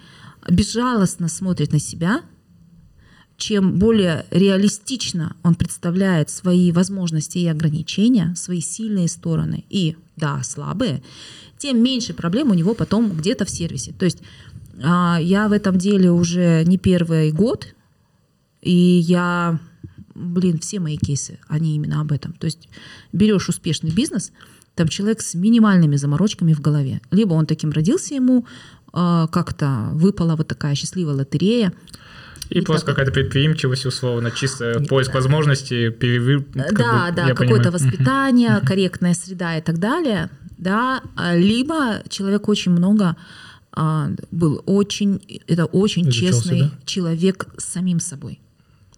безжалостно 0.48 1.28
смотрит 1.28 1.72
на 1.72 1.78
себя, 1.78 2.22
чем 3.36 3.78
более 3.78 4.24
реалистично 4.30 5.36
он 5.42 5.54
представляет 5.54 6.30
свои 6.30 6.70
возможности 6.72 7.38
и 7.38 7.48
ограничения, 7.48 8.34
свои 8.36 8.60
сильные 8.60 9.08
стороны 9.08 9.64
и, 9.68 9.96
да, 10.16 10.42
слабые, 10.42 11.02
тем 11.58 11.82
меньше 11.82 12.14
проблем 12.14 12.50
у 12.50 12.54
него 12.54 12.74
потом 12.74 13.10
где-то 13.10 13.44
в 13.44 13.50
сервисе. 13.50 13.92
То 13.98 14.04
есть 14.04 14.18
а, 14.82 15.18
я 15.20 15.48
в 15.48 15.52
этом 15.52 15.78
деле 15.78 16.10
уже 16.10 16.64
не 16.66 16.78
первый 16.78 17.32
год, 17.32 17.74
и 18.60 18.72
я, 18.72 19.58
блин, 20.14 20.58
все 20.58 20.80
мои 20.80 20.96
кейсы, 20.96 21.38
они 21.48 21.74
именно 21.76 22.00
об 22.00 22.12
этом. 22.12 22.32
То 22.32 22.46
есть 22.46 22.68
берешь 23.12 23.48
успешный 23.48 23.90
бизнес, 23.90 24.32
там 24.74 24.88
человек 24.88 25.20
с 25.20 25.34
минимальными 25.34 25.96
заморочками 25.96 26.52
в 26.54 26.60
голове. 26.60 27.00
Либо 27.10 27.34
он 27.34 27.46
таким 27.46 27.70
родился, 27.72 28.14
ему 28.14 28.46
э, 28.92 29.26
как-то 29.30 29.90
выпала 29.92 30.36
вот 30.36 30.48
такая 30.48 30.74
счастливая 30.74 31.14
лотерея. 31.14 31.72
И, 32.48 32.58
И 32.58 32.60
просто 32.62 32.86
так- 32.86 32.96
какая-то 32.96 33.12
предприимчивость, 33.12 33.86
условно, 33.86 34.30
чисто 34.30 34.82
поиск 34.88 35.14
возможностей, 35.14 35.90
перевы... 35.90 36.44
да, 36.54 37.08
бы, 37.10 37.16
да, 37.16 37.28
какое-то 37.28 37.70
понимаю. 37.70 37.72
Воспитание, 37.72 38.60
корректная 38.60 39.14
среда 39.14 39.56
и 39.56 39.62
так 39.62 39.78
далее. 39.78 40.30
Да, 40.58 41.02
А, 41.16 41.34
либо 41.36 42.02
человек 42.08 42.48
очень 42.48 42.72
много 42.72 43.16
а, 43.72 44.10
был 44.30 44.62
очень, 44.66 45.20
это 45.46 45.64
очень 45.64 46.02
Изучался, 46.08 46.20
честный 46.42 46.60
да? 46.62 46.70
человек 46.84 47.46
с 47.56 47.64
самим 47.64 48.00
собой. 48.00 48.40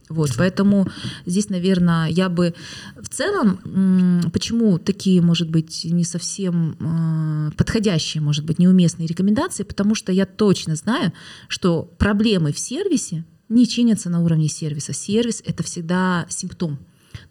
Вот, 0.08 0.32
поэтому 0.36 0.86
здесь, 1.24 1.48
наверное, 1.48 2.08
я 2.08 2.28
бы 2.28 2.54
в 3.00 3.08
целом, 3.08 4.20
почему 4.32 4.78
такие, 4.78 5.22
может 5.22 5.48
быть, 5.48 5.84
не 5.84 6.04
совсем 6.04 6.76
э, 6.78 7.50
подходящие, 7.56 8.22
может 8.22 8.44
быть, 8.44 8.58
неуместные 8.58 9.06
рекомендации, 9.06 9.62
потому 9.62 9.94
что 9.94 10.12
я 10.12 10.26
точно 10.26 10.76
знаю, 10.76 11.12
что 11.48 11.82
проблемы 11.82 12.52
в 12.52 12.58
сервисе 12.58 13.24
не 13.48 13.66
чинятся 13.66 14.10
на 14.10 14.22
уровне 14.22 14.48
сервиса. 14.48 14.92
Сервис— 14.92 15.42
это 15.46 15.62
всегда 15.62 16.26
симптом, 16.28 16.78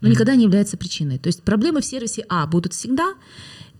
но 0.01 0.07
никогда 0.07 0.35
не 0.35 0.45
является 0.45 0.77
причиной. 0.77 1.19
То 1.19 1.27
есть 1.27 1.43
проблемы 1.43 1.81
в 1.81 1.85
сервисе, 1.85 2.25
а, 2.29 2.47
будут 2.47 2.73
всегда, 2.73 3.13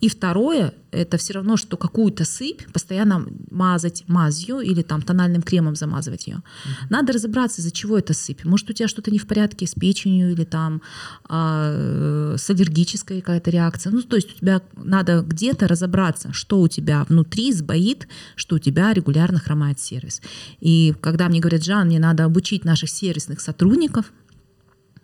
и 0.04 0.10
второе, 0.10 0.74
это 0.92 1.16
все 1.16 1.32
равно, 1.32 1.56
что 1.56 1.78
какую-то 1.78 2.26
сыпь 2.26 2.70
постоянно 2.74 3.26
мазать 3.50 4.04
мазью 4.08 4.60
или 4.60 4.82
там 4.82 5.02
тональным 5.02 5.42
кремом 5.42 5.78
замазывать 5.78 6.28
ее. 6.28 6.44
Надо 6.90 7.14
разобраться, 7.14 7.62
из-за 7.62 7.72
чего 7.72 7.98
это 7.98 8.14
сыпь. 8.14 8.44
Может, 8.44 8.70
у 8.70 8.74
тебя 8.74 8.90
что-то 8.90 9.12
не 9.12 9.18
в 9.18 9.26
порядке 9.26 9.66
с 9.66 9.74
печенью 9.74 10.34
или 10.34 10.44
там 10.44 10.82
а, 11.30 12.36
с 12.38 12.50
аллергической 12.50 13.22
какая-то 13.22 13.50
реакция. 13.50 13.94
Ну, 13.94 14.02
то 14.02 14.18
есть 14.18 14.36
у 14.36 14.40
тебя 14.40 14.62
надо 14.76 15.22
где-то 15.22 15.70
разобраться, 15.70 16.34
что 16.34 16.60
у 16.60 16.68
тебя 16.68 17.06
внутри 17.08 17.54
сбоит, 17.54 18.10
что 18.36 18.58
у 18.58 18.60
тебя 18.60 18.92
регулярно 18.92 19.40
хромает 19.40 19.80
сервис. 19.80 20.22
И 20.60 20.94
когда 21.00 21.30
мне 21.30 21.40
говорят, 21.40 21.64
Жан, 21.64 21.88
мне 21.88 22.00
надо 22.00 22.26
обучить 22.26 22.66
наших 22.66 22.90
сервисных 22.90 23.40
сотрудников, 23.40 24.12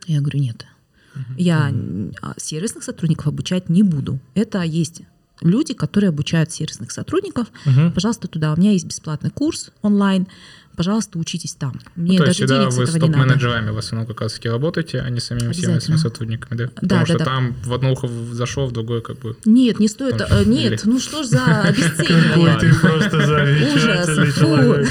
я 0.07 0.19
говорю, 0.19 0.39
нет, 0.39 0.65
я 1.37 1.73
а, 2.21 2.33
сервисных 2.37 2.83
сотрудников 2.83 3.27
обучать 3.27 3.69
не 3.69 3.83
буду. 3.83 4.19
Это 4.35 4.61
есть 4.61 5.01
люди, 5.41 5.73
которые 5.73 6.09
обучают 6.09 6.51
сервисных 6.51 6.91
сотрудников. 6.91 7.47
Мгм. 7.65 7.91
Пожалуйста, 7.91 8.27
туда. 8.27 8.53
У 8.53 8.57
меня 8.59 8.71
есть 8.71 8.85
бесплатный 8.85 9.29
курс 9.29 9.71
онлайн. 9.81 10.27
Пожалуйста, 10.75 11.19
учитесь 11.19 11.55
там. 11.55 11.73
Мне 11.97 12.17
Ну, 12.17 12.23
то 12.23 12.29
есть 12.29 12.39
даже 12.39 12.47
всегда 12.47 12.59
денег 12.59 12.71
с 12.71 12.77
вы 12.77 12.85
с 12.87 12.89
этого 12.95 13.03
не 13.03 13.09
надо. 13.09 13.23
топ-менеджерами 13.33 13.71
в 13.71 13.77
основном 13.77 14.07
как 14.07 14.21
раз 14.21 14.33
таки 14.35 14.47
работаете, 14.47 15.01
а 15.01 15.09
не 15.09 15.19
самими 15.19 15.51
сервисными 15.51 15.97
сотрудниками, 15.97 16.57
да? 16.57 16.65
Да, 16.67 16.71
Потому 16.73 16.99
да, 17.01 17.05
что 17.05 17.17
да. 17.17 17.25
там 17.25 17.55
в 17.65 17.73
одно 17.73 17.91
ухо 17.91 18.07
зашел, 18.31 18.65
в 18.65 18.71
другое 18.71 19.01
как 19.01 19.19
бы... 19.19 19.35
Нет, 19.43 19.79
не 19.81 19.89
стоит. 19.89 20.17
Там 20.19 20.27
э, 20.31 20.41
или- 20.43 20.49
Нет, 20.69 20.81
ну 20.85 20.99
что 21.01 21.23
ж 21.23 21.25
за 21.27 21.39
Какой 21.45 21.69
обесценивание. 21.71 22.59
ты 22.59 22.79
просто 22.79 23.17
Ужас. 23.75 24.89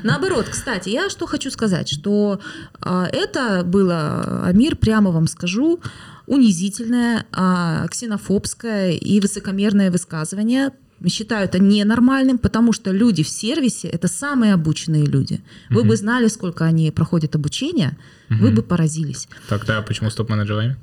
Наоборот, 0.02 0.46
кстати, 0.50 0.88
я 0.88 1.08
что 1.08 1.26
хочу 1.26 1.50
сказать, 1.50 1.88
что 1.88 2.40
а, 2.80 3.06
это 3.06 3.62
было, 3.64 4.42
Амир, 4.44 4.74
прямо 4.76 5.10
вам 5.12 5.28
скажу, 5.28 5.80
унизительное, 6.26 7.26
а, 7.32 7.86
ксенофобское 7.88 8.92
и 8.92 9.20
высокомерное 9.20 9.90
высказывание. 9.90 10.70
Считаю 11.06 11.44
это 11.44 11.58
ненормальным, 11.58 12.38
потому 12.38 12.72
что 12.72 12.90
люди 12.90 13.22
в 13.22 13.28
сервисе 13.28 13.88
это 13.88 14.08
самые 14.08 14.54
обученные 14.54 15.04
люди. 15.04 15.42
Вы 15.68 15.84
бы 15.84 15.96
знали, 15.96 16.28
сколько 16.28 16.64
они 16.64 16.90
проходят 16.90 17.34
обучение, 17.34 17.96
вы 18.30 18.50
бы 18.50 18.62
поразились. 18.62 19.28
Тогда 19.48 19.82
почему 19.82 20.10
с 20.10 20.14
топ-менеджерами? 20.14 20.76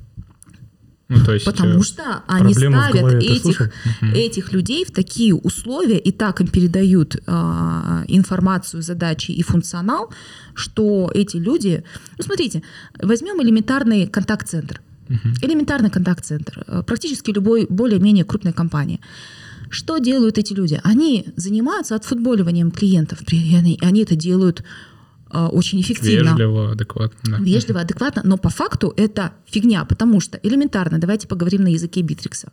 Ну, 1.09 1.23
то 1.25 1.33
есть... 1.33 1.45
Потому 1.45 1.79
э, 1.79 1.83
что 1.83 2.23
они 2.27 2.53
ставят 2.53 2.93
голове, 2.93 3.19
этих, 3.19 3.71
этих 4.01 4.53
людей 4.53 4.85
в 4.85 4.91
такие 4.91 5.35
условия 5.35 5.97
и 5.97 6.11
так 6.11 6.41
им 6.41 6.47
передают 6.47 7.17
а, 7.27 8.03
информацию, 8.07 8.81
задачи 8.81 9.31
и 9.31 9.43
функционал, 9.43 10.11
что 10.53 11.11
эти 11.13 11.37
люди... 11.37 11.83
Ну, 12.17 12.23
смотрите, 12.23 12.63
возьмем 13.01 13.41
элементарный 13.41 14.07
контакт-центр. 14.07 14.81
Элементарный 15.41 15.89
контакт-центр. 15.89 16.63
э, 16.67 16.83
Практически 16.85 17.31
любой 17.31 17.65
более-менее 17.69 18.23
крупной 18.25 18.53
компании. 18.53 18.99
Что 19.69 19.97
делают 19.97 20.37
эти 20.37 20.53
люди? 20.53 20.79
Они 20.83 21.25
занимаются 21.35 21.95
отфутболиванием 21.95 22.71
клиентов. 22.71 23.19
Они, 23.31 23.79
они 23.81 24.03
это 24.03 24.15
делают 24.15 24.63
а, 25.33 25.47
очень 25.47 25.81
эффективно 25.81 26.29
Вежливо, 26.29 26.71
адекватно. 26.71 27.37
да. 27.37 27.43
вежливо, 27.43 27.81
адекватно, 27.81 28.21
но 28.23 28.37
по 28.37 28.49
факту 28.49 28.93
это 28.95 29.31
фигня, 29.47 29.83
потому 29.83 30.19
что 30.19 30.39
элементарно, 30.43 30.99
давайте 30.99 31.27
поговорим 31.27 31.63
на 31.63 31.69
языке 31.69 32.01
Битрикса. 32.01 32.51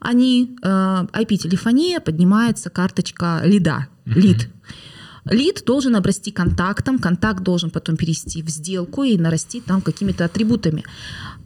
Они, 0.00 0.56
э, 0.62 0.66
IP-телефония, 1.12 2.00
поднимается 2.00 2.70
карточка 2.70 3.42
лида, 3.44 3.88
лид. 4.06 4.48
Лид 5.24 5.62
должен 5.64 5.96
обрасти 5.96 6.30
контактом, 6.30 6.98
контакт 6.98 7.42
должен 7.42 7.70
потом 7.70 7.96
перейти 7.96 8.42
в 8.42 8.48
сделку 8.48 9.02
и 9.04 9.18
нарастить 9.18 9.64
там 9.64 9.80
какими-то 9.80 10.24
атрибутами. 10.24 10.84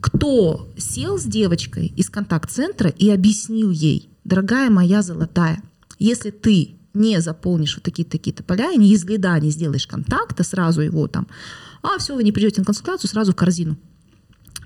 Кто 0.01 0.67
сел 0.77 1.17
с 1.17 1.23
девочкой 1.23 1.87
из 1.87 2.09
контакт-центра 2.09 2.89
и 2.89 3.09
объяснил 3.09 3.71
ей, 3.71 4.09
дорогая 4.23 4.69
моя 4.69 5.01
золотая, 5.01 5.61
если 5.99 6.29
ты 6.29 6.75
не 6.93 7.21
заполнишь 7.21 7.75
вот 7.75 7.83
такие-то 7.83 8.11
такие-то 8.11 8.43
поля, 8.43 8.71
и 8.71 8.77
не 8.77 8.93
из 8.93 9.03
лида 9.05 9.39
не 9.39 9.49
сделаешь 9.49 9.87
контакта, 9.87 10.43
сразу 10.43 10.81
его 10.81 11.07
там, 11.07 11.27
а 11.81 11.97
все, 11.97 12.15
вы 12.15 12.23
не 12.23 12.31
придете 12.31 12.61
на 12.61 12.65
консультацию, 12.65 13.09
сразу 13.09 13.33
в 13.33 13.35
корзину. 13.35 13.77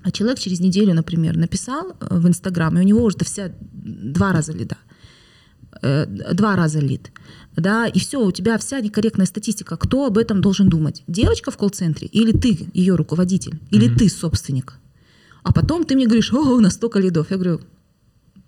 А 0.02 0.10
человек 0.10 0.38
через 0.38 0.60
неделю, 0.60 0.94
например, 0.94 1.36
написал 1.36 1.96
э, 2.00 2.18
в 2.18 2.28
Инстаграм, 2.28 2.76
и 2.76 2.80
у 2.80 2.84
него 2.84 3.02
уже 3.02 3.16
вся 3.24 3.52
два 3.72 4.32
раза 4.32 4.52
лида. 4.52 4.76
Э, 5.82 6.06
Два 6.34 6.56
раза 6.56 6.80
лид. 6.80 7.10
Да, 7.56 7.86
и 7.86 7.98
все, 7.98 8.24
у 8.24 8.30
тебя 8.32 8.56
вся 8.58 8.80
некорректная 8.80 9.26
статистика. 9.26 9.76
Кто 9.76 10.06
об 10.06 10.16
этом 10.18 10.40
должен 10.40 10.68
думать? 10.68 11.02
Девочка 11.08 11.50
в 11.50 11.56
колл-центре 11.56 12.06
или 12.06 12.32
ты, 12.32 12.68
ее 12.72 12.94
руководитель, 12.94 13.58
или 13.70 13.88
ты 13.92 14.08
собственник? 14.08 14.74
А 15.42 15.52
потом 15.52 15.84
ты 15.84 15.94
мне 15.96 16.04
говоришь, 16.06 16.32
о, 16.32 16.38
у 16.56 16.60
нас 16.60 16.74
столько 16.74 16.98
лидов. 17.00 17.30
Я 17.30 17.36
говорю, 17.36 17.60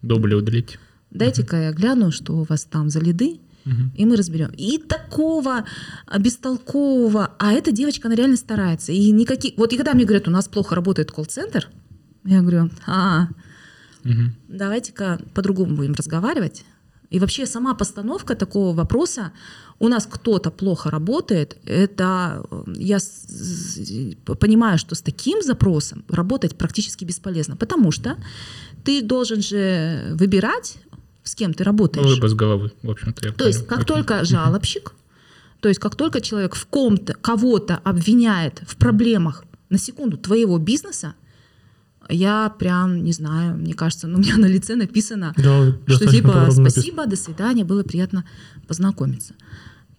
Дубли 0.03 0.35
удалить. 0.35 0.79
дайте-ка 1.11 1.57
я 1.57 1.73
гляну, 1.73 2.11
что 2.11 2.35
у 2.39 2.45
вас 2.45 2.65
там 2.65 2.89
за 2.91 3.01
лиды, 3.01 3.41
и 3.97 4.07
мы 4.07 4.17
разберем. 4.17 4.51
И 4.57 4.79
такого 4.79 5.65
а, 6.07 6.19
бестолкового, 6.19 7.33
а 7.39 7.53
эта 7.53 7.73
девочка, 7.73 8.09
она 8.09 8.17
реально 8.17 8.37
старается. 8.37 8.91
И 8.93 9.11
никаких... 9.13 9.55
Вот 9.59 9.73
и 9.73 9.77
когда 9.77 9.93
мне 9.95 10.05
говорят, 10.05 10.27
у 10.29 10.31
нас 10.31 10.49
плохо 10.49 10.75
работает 10.75 11.11
колл-центр, 11.13 11.69
я 12.25 12.41
говорю, 12.41 12.71
а, 12.87 13.29
Мгм. 14.05 14.35
давайте-ка 14.49 15.21
по-другому 15.35 15.77
будем 15.77 15.93
разговаривать. 15.95 16.65
И 17.11 17.19
вообще 17.19 17.45
сама 17.47 17.75
постановка 17.75 18.37
такого 18.37 18.73
вопроса, 18.75 19.33
у 19.81 19.89
нас 19.89 20.07
кто-то 20.07 20.51
плохо 20.51 20.91
работает, 20.91 21.57
это 21.67 22.45
э, 22.51 22.65
я 22.77 22.99
понимаю, 24.39 24.79
что 24.79 24.95
с 24.95 25.01
таким 25.03 25.43
запросом 25.43 26.05
работать 26.09 26.57
практически 26.57 27.05
бесполезно, 27.05 27.57
потому 27.57 27.91
что 27.91 28.17
ты 28.85 29.03
должен 29.03 29.43
же 29.43 30.13
выбирать, 30.15 30.77
с 31.25 31.35
кем 31.35 31.53
ты 31.53 31.65
Ну, 31.65 31.71
работаешь. 31.71 32.07
выбор 32.15 32.29
с 32.31 32.35
головы, 32.35 32.73
в 32.83 32.91
общем-то. 32.91 33.33
То 33.33 33.47
есть, 33.47 33.61
понял. 33.61 33.69
как 33.69 33.79
Окей. 33.81 33.87
только 33.97 34.25
жалобщик, 34.25 34.93
то 35.61 35.69
есть, 35.69 35.81
как 35.81 35.97
только 35.97 36.21
человек 36.21 36.55
в 36.55 36.67
ком-то, 36.67 37.15
кого-то 37.15 37.81
обвиняет 37.85 38.63
в 38.67 38.77
проблемах, 38.77 39.45
на 39.69 39.79
секунду, 39.79 40.17
твоего 40.17 40.59
бизнеса, 40.59 41.15
я 42.11 42.49
прям, 42.59 43.03
не 43.05 43.13
знаю, 43.13 43.57
мне 43.57 43.75
кажется, 43.75 44.07
ну, 44.09 44.19
у 44.19 44.21
меня 44.21 44.37
на 44.37 44.47
лице 44.47 44.75
написано, 44.77 45.33
Да, 45.37 45.73
что 45.87 46.07
типа 46.07 46.29
подробно 46.29 46.47
написано. 46.47 46.71
спасибо, 46.71 47.07
до 47.07 47.17
свидания, 47.17 47.65
было 47.65 47.83
приятно 47.83 48.25
познакомиться. 48.67 49.35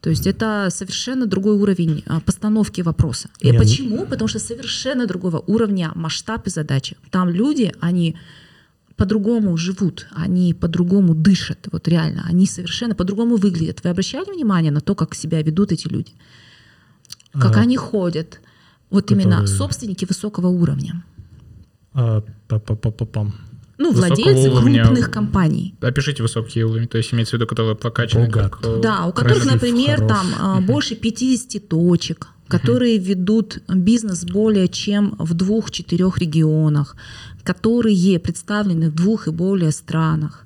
То 0.01 0.09
есть 0.09 0.25
это 0.27 0.69
совершенно 0.71 1.25
другой 1.27 1.53
уровень 1.55 2.03
а, 2.07 2.19
постановки 2.19 2.81
вопроса. 2.81 3.29
И 3.39 3.47
Не, 3.47 3.53
ну- 3.53 3.59
почему? 3.59 4.05
Потому 4.07 4.27
что 4.27 4.39
совершенно 4.39 5.05
другого 5.05 5.43
уровня 5.47 5.91
масштаб 5.95 6.47
и 6.47 6.49
задачи. 6.49 6.97
Там 7.11 7.29
люди, 7.29 7.71
они 7.81 8.15
по-другому 8.95 9.57
живут, 9.57 10.07
они 10.11 10.53
по-другому 10.53 11.13
дышат, 11.15 11.67
вот 11.71 11.87
реально, 11.87 12.23
они 12.29 12.45
совершенно 12.47 12.95
по-другому 12.95 13.35
выглядят. 13.35 13.83
Вы 13.83 13.89
обращали 13.91 14.25
внимание 14.31 14.71
на 14.71 14.81
то, 14.81 14.95
как 14.95 15.15
себя 15.15 15.41
ведут 15.43 15.71
эти 15.71 15.87
люди? 15.87 16.11
Как 17.33 17.57
А, 17.57 17.61
они 17.61 17.77
ходят? 17.77 18.39
Вот 18.89 19.11
именно 19.11 19.37
которые- 19.37 19.47
собственники 19.57 20.05
высокого 20.05 20.47
уровня. 20.47 21.03
А, 21.93 22.23
па-па-па-па-пам. 22.47 23.33
Ну, 23.77 23.91
Высокого 23.93 24.15
владельцы 24.15 24.49
уровня. 24.51 24.83
крупных 24.85 25.09
компаний. 25.11 25.73
Опишите 25.81 26.21
высокие 26.21 26.65
уровни, 26.65 26.85
то 26.85 26.97
есть 26.99 27.13
имеется 27.13 27.31
в 27.35 27.39
виду, 27.39 27.47
которые 27.47 27.75
прокачаны 27.75 28.25
Богат. 28.27 28.55
как... 28.55 28.65
э, 28.65 28.79
Да, 28.81 29.05
у 29.07 29.11
которых, 29.11 29.37
красив, 29.43 29.53
например, 29.53 29.95
хорош. 29.97 30.11
там 30.11 30.27
а, 30.39 30.61
больше 30.61 30.95
50 30.95 31.67
точек, 31.67 32.27
которые 32.47 32.99
ведут 32.99 33.59
бизнес 33.67 34.23
более 34.25 34.67
чем 34.67 35.15
в 35.17 35.33
двух-четырех 35.33 36.19
регионах, 36.19 36.95
которые 37.43 38.19
представлены 38.19 38.91
в 38.91 38.95
двух 38.95 39.27
и 39.27 39.31
более 39.31 39.71
странах. 39.71 40.45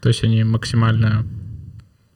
То 0.00 0.08
есть 0.10 0.22
они 0.22 0.44
максимально 0.44 1.26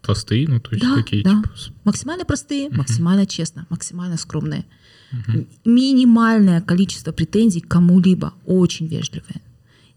простые, 0.03 0.47
ну, 0.49 0.61
то 0.61 0.71
есть 0.73 0.85
Да, 0.85 0.95
такие, 0.95 1.25
да. 1.25 1.43
типа, 1.43 1.51
Максимально 1.85 2.25
простые, 2.25 2.71
максимально 2.71 3.27
честно, 3.27 3.67
максимально 3.71 4.17
скромные. 4.17 4.65
М- 5.13 5.47
Минимальное 5.65 6.61
количество 6.61 7.13
претензий 7.13 7.61
к 7.61 7.69
кому-либо, 7.69 8.33
очень 8.47 8.87
вежливые. 8.87 9.41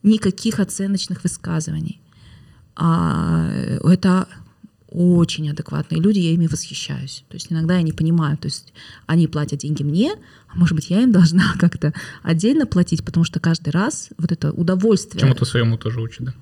Никаких 0.04 0.60
оценочных 0.60 1.24
высказываний. 1.24 2.00
А, 2.76 3.50
это 3.84 4.28
очень 4.90 5.50
адекватные 5.50 6.00
люди, 6.00 6.20
я 6.20 6.32
ими 6.34 6.48
восхищаюсь. 6.48 7.24
То 7.30 7.36
есть 7.36 7.52
иногда 7.52 7.76
я 7.78 7.82
не 7.82 7.92
понимаю, 7.92 8.38
то 8.38 8.48
есть 8.48 8.74
они 9.08 9.28
платят 9.28 9.60
деньги 9.60 9.82
мне, 9.84 10.14
а 10.48 10.58
может 10.58 10.76
быть 10.76 10.90
я 10.90 11.02
им 11.02 11.12
должна 11.20 11.54
как-то 11.58 11.94
отдельно 12.22 12.66
платить, 12.66 13.04
потому 13.04 13.24
что 13.24 13.40
каждый 13.40 13.70
раз 13.70 14.10
вот 14.18 14.32
это 14.32 14.52
удовольствие. 14.52 15.22
чему-то 15.22 15.46
своему 15.46 15.78
тоже 15.78 16.00
учат, 16.02 16.26
да? 16.26 16.34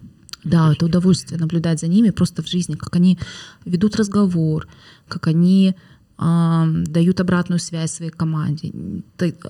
Да, 0.44 0.74
это 0.74 0.86
удовольствие 0.86 1.40
наблюдать 1.40 1.80
за 1.80 1.88
ними 1.88 2.10
просто 2.10 2.42
в 2.42 2.48
жизни, 2.48 2.76
как 2.76 2.96
они 2.96 3.20
ведут 3.64 3.96
разговор, 3.96 4.68
как 5.08 5.28
они 5.28 5.76
дают 6.22 7.20
обратную 7.20 7.60
связь 7.60 7.94
своей 7.94 8.12
команде. 8.12 8.72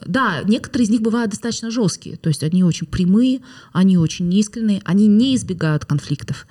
Да, 0.06 0.42
некоторые 0.44 0.86
из 0.86 0.90
них 0.90 1.02
бывают 1.02 1.32
достаточно 1.32 1.70
жесткие, 1.70 2.16
то 2.16 2.30
есть 2.30 2.44
они 2.44 2.64
очень 2.64 2.88
прямые, 2.88 3.42
они 3.74 3.98
очень 3.98 4.34
искренние, 4.34 4.82
они 4.86 5.08
не 5.08 5.36
избегают 5.36 5.84
конфликтов. 5.86 6.48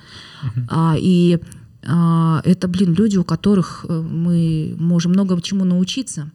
А, 0.68 0.94
и 0.98 1.38
а, 1.86 2.42
это, 2.44 2.68
блин, 2.68 2.92
люди, 2.94 3.16
у 3.16 3.24
которых 3.24 3.86
э, 3.88 4.00
мы 4.00 4.76
можем 4.78 5.12
много 5.12 5.40
чему 5.40 5.64
научиться. 5.64 6.30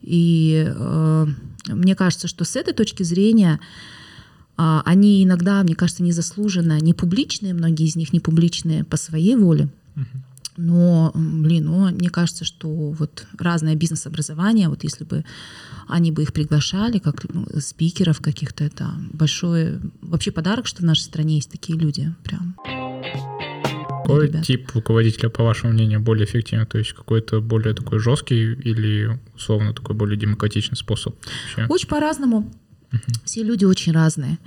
И 0.00 0.64
э, 0.66 1.26
мне 1.66 1.94
кажется, 1.94 2.28
что 2.28 2.44
с 2.44 2.56
этой 2.56 2.72
точки 2.72 3.02
зрения 3.02 3.60
а, 4.56 4.82
они 4.86 5.22
иногда, 5.22 5.62
мне 5.62 5.74
кажется, 5.74 6.02
незаслуженно, 6.02 6.80
не 6.80 6.94
публичные, 6.94 7.54
многие 7.54 7.86
из 7.86 7.96
них 7.96 8.12
не 8.12 8.20
публичные 8.20 8.84
по 8.84 8.96
своей 8.96 9.36
воле. 9.36 9.68
Но, 10.58 11.12
блин, 11.14 11.66
ну, 11.66 11.88
мне 11.90 12.10
кажется, 12.10 12.44
что 12.44 12.68
вот 12.68 13.26
разное 13.38 13.76
бизнес-образование, 13.76 14.68
вот 14.68 14.82
если 14.82 15.04
бы 15.04 15.24
они 15.86 16.10
бы 16.10 16.22
их 16.22 16.32
приглашали, 16.32 16.98
как 16.98 17.32
ну, 17.32 17.46
спикеров 17.60 18.20
каких-то, 18.20 18.64
это 18.64 18.90
большой 19.12 19.78
вообще 20.02 20.32
подарок, 20.32 20.66
что 20.66 20.82
в 20.82 20.84
нашей 20.84 21.02
стране 21.02 21.36
есть 21.36 21.50
такие 21.50 21.78
люди. 21.78 22.12
Прям. 22.24 22.56
Какой 24.02 24.26
ребят. 24.26 24.44
тип 24.44 24.68
руководителя, 24.74 25.28
по 25.28 25.44
вашему 25.44 25.74
мнению, 25.74 26.00
более 26.00 26.26
эффективный? 26.26 26.66
То 26.66 26.78
есть 26.78 26.92
какой-то 26.92 27.40
более 27.40 27.74
такой 27.74 28.00
жесткий 28.00 28.54
или 28.54 29.20
условно 29.36 29.72
такой 29.72 29.94
более 29.94 30.18
демократичный 30.18 30.76
способ 30.76 31.14
вообще? 31.14 31.72
Очень 31.72 31.88
по-разному. 31.88 32.52
Все 33.24 33.44
люди 33.44 33.64
очень 33.64 33.92
разные. 33.92 34.38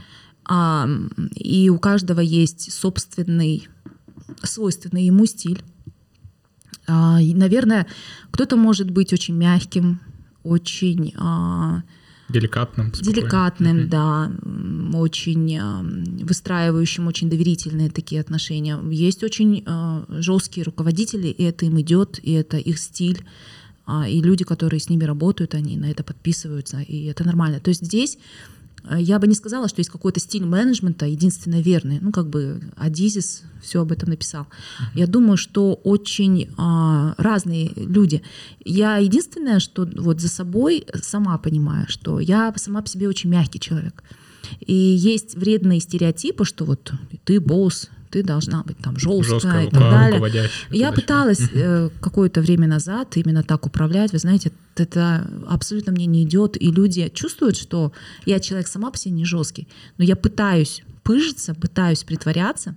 А, 0.44 0.90
и 1.36 1.70
у 1.70 1.80
каждого 1.80 2.20
есть 2.20 2.74
собственный 2.74 3.70
свойственный 4.44 5.06
ему 5.06 5.26
стиль. 5.26 5.62
А, 6.88 7.20
наверное, 7.20 7.86
кто-то 8.32 8.56
может 8.58 8.90
быть 8.90 9.14
очень 9.14 9.36
мягким, 9.36 10.00
очень 10.44 11.14
а, 11.18 11.84
Деликатным. 12.30 12.94
спокойным. 12.94 13.14
деликатным, 13.14 13.78
Мгм. 13.78 13.90
да, 13.90 14.32
очень 14.98 15.58
а, 15.58 15.84
выстраивающим 16.26 17.08
очень 17.08 17.30
доверительные 17.30 17.90
такие 17.90 18.22
отношения. 18.22 18.80
Есть 18.90 19.24
очень 19.24 19.64
жесткие 20.10 20.64
руководители, 20.64 21.28
и 21.28 21.44
это 21.44 21.66
им 21.66 21.80
идет, 21.82 22.20
и 22.24 22.32
это 22.34 22.58
их 22.58 22.80
стиль. 22.80 23.24
И 24.08 24.22
люди, 24.22 24.46
которые 24.46 24.80
с 24.80 24.90
ними 24.90 25.04
работают, 25.04 25.54
они 25.56 25.76
на 25.76 25.86
это 25.86 26.04
подписываются, 26.04 26.80
и 26.82 27.06
это 27.06 27.26
нормально. 27.26 27.60
То 27.60 27.70
есть 27.70 27.84
здесь 27.86 28.18
я 28.90 29.20
бы 29.20 29.28
не 29.28 29.36
сказала, 29.36 29.68
что 29.68 29.80
есть 29.80 29.90
какой-то 29.90 30.20
стиль 30.20 30.46
менеджмента 30.46 31.06
единственно 31.06 31.62
верный. 31.62 32.00
Ну, 32.02 32.12
как 32.12 32.30
бы 32.30 32.62
Адизис 32.76 33.44
все 33.62 33.82
об 33.82 33.92
этом 33.92 34.10
написал. 34.10 34.48
Я 34.96 35.08
думаю, 35.08 35.38
что 35.38 35.74
очень 35.74 36.50
а, 36.58 37.14
разные 37.18 37.72
люди. 37.76 38.24
Я 38.64 38.98
единственное, 38.98 39.60
что 39.60 39.88
вот 39.98 40.20
за 40.20 40.30
собой 40.30 40.86
сама 41.02 41.38
понимаю, 41.38 41.86
что 41.90 42.20
я 42.20 42.54
сама 42.56 42.82
по 42.82 42.88
себе 42.88 43.08
очень 43.08 43.30
мягкий 43.30 43.60
человек. 43.60 44.04
И 44.60 44.74
есть 44.74 45.36
вредные 45.36 45.80
стереотипы, 45.80 46.46
что 46.46 46.66
вот 46.66 46.92
ты 47.24 47.40
босс, 47.40 47.90
ты 48.12 48.24
должна 48.24 48.64
быть 48.64 48.78
там 48.78 48.98
жесткая, 48.98 49.40
Жесткая 49.40 49.64
и 49.64 49.70
так 49.70 49.74
рука, 49.80 49.92
далее. 49.92 50.12
руководящая. 50.12 50.68
Я 50.70 50.92
пыталась 50.92 51.42
э, 51.54 51.90
какое-то 52.02 52.42
время 52.42 52.68
назад 52.68 53.16
именно 53.18 53.42
так 53.42 53.66
управлять. 53.66 54.12
Вы 54.12 54.20
знаете, 54.20 54.52
это 54.76 55.28
абсолютно 55.48 55.94
мне 55.94 56.06
не 56.06 56.24
идет. 56.24 56.62
И 56.62 56.72
люди 56.72 57.10
чувствуют, 57.14 57.58
что 57.58 57.94
я 58.26 58.40
человек 58.40 58.68
сама 58.68 58.92
по 58.92 58.98
себе 58.98 59.16
не 59.16 59.26
жесткий, 59.26 59.68
но 59.98 60.04
я 60.04 60.16
пытаюсь 60.16 60.84
пыжиться, 61.04 61.54
пытаюсь 61.56 62.04
притворяться. 62.04 62.76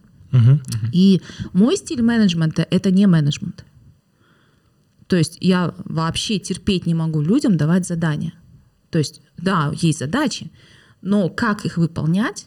И 0.92 1.20
мой 1.52 1.76
стиль 1.76 2.02
менеджмента— 2.02 2.66
это 2.70 2.90
не 2.90 3.06
менеджмент. 3.06 3.64
То 5.06 5.16
есть 5.16 5.38
я 5.40 5.74
вообще 5.84 6.38
терпеть 6.38 6.86
не 6.86 6.94
могу 6.94 7.20
людям 7.20 7.56
давать 7.56 7.86
задания. 7.86 8.32
То 8.90 8.98
есть, 8.98 9.20
да, 9.36 9.72
есть 9.80 9.98
задачи, 9.98 10.50
но 11.02 11.28
как 11.28 11.64
их 11.66 11.76
выполнять, 11.76 12.46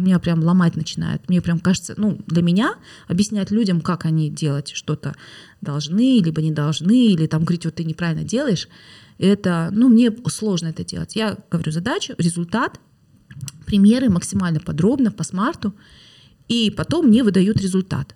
меня 0.00 0.18
прям 0.18 0.42
ломать 0.42 0.76
начинает. 0.76 1.28
Мне 1.28 1.40
прям 1.40 1.60
кажется, 1.60 1.94
ну, 1.96 2.18
для 2.26 2.42
меня 2.42 2.74
объяснять 3.08 3.50
людям, 3.50 3.80
как 3.80 4.04
они 4.04 4.30
делать 4.30 4.72
что-то 4.74 5.14
должны, 5.60 6.20
либо 6.20 6.42
не 6.42 6.52
должны, 6.52 7.06
или 7.12 7.26
там 7.26 7.44
говорить, 7.44 7.64
вот 7.64 7.74
ты 7.74 7.84
неправильно 7.84 8.24
делаешь, 8.24 8.68
это, 9.18 9.68
ну, 9.72 9.88
мне 9.88 10.12
сложно 10.26 10.68
это 10.68 10.84
делать. 10.84 11.16
Я 11.16 11.36
говорю 11.50 11.72
задачу, 11.72 12.14
результат, 12.18 12.80
примеры 13.66 14.10
максимально 14.10 14.60
подробно 14.60 15.10
по 15.10 15.24
смарту, 15.24 15.74
и 16.48 16.70
потом 16.70 17.06
мне 17.06 17.22
выдают 17.22 17.60
результат. 17.60 18.14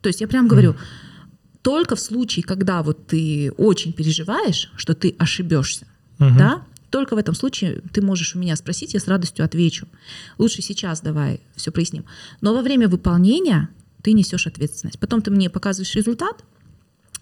То 0.00 0.08
есть 0.08 0.20
я 0.20 0.28
прям 0.28 0.48
говорю, 0.48 0.76
только 1.62 1.96
в 1.96 2.00
случае, 2.00 2.44
когда 2.44 2.82
вот 2.82 3.08
ты 3.08 3.52
очень 3.56 3.92
переживаешь, 3.92 4.70
что 4.76 4.94
ты 4.94 5.14
ошибешься, 5.18 5.86
Мгм. 6.18 6.38
да, 6.38 6.62
только 6.90 7.14
в 7.14 7.18
этом 7.18 7.34
случае 7.34 7.82
ты 7.92 8.02
можешь 8.02 8.34
у 8.34 8.38
меня 8.38 8.56
спросить, 8.56 8.94
я 8.94 9.00
с 9.00 9.08
радостью 9.08 9.44
отвечу. 9.44 9.86
Лучше 10.38 10.62
сейчас 10.62 11.00
давай 11.00 11.40
все 11.54 11.70
проясним. 11.70 12.04
Но 12.40 12.54
во 12.54 12.62
время 12.62 12.88
выполнения 12.88 13.68
ты 14.02 14.12
несешь 14.12 14.46
ответственность. 14.46 14.98
Потом 14.98 15.20
ты 15.22 15.30
мне 15.30 15.50
показываешь 15.50 15.94
результат. 15.94 16.44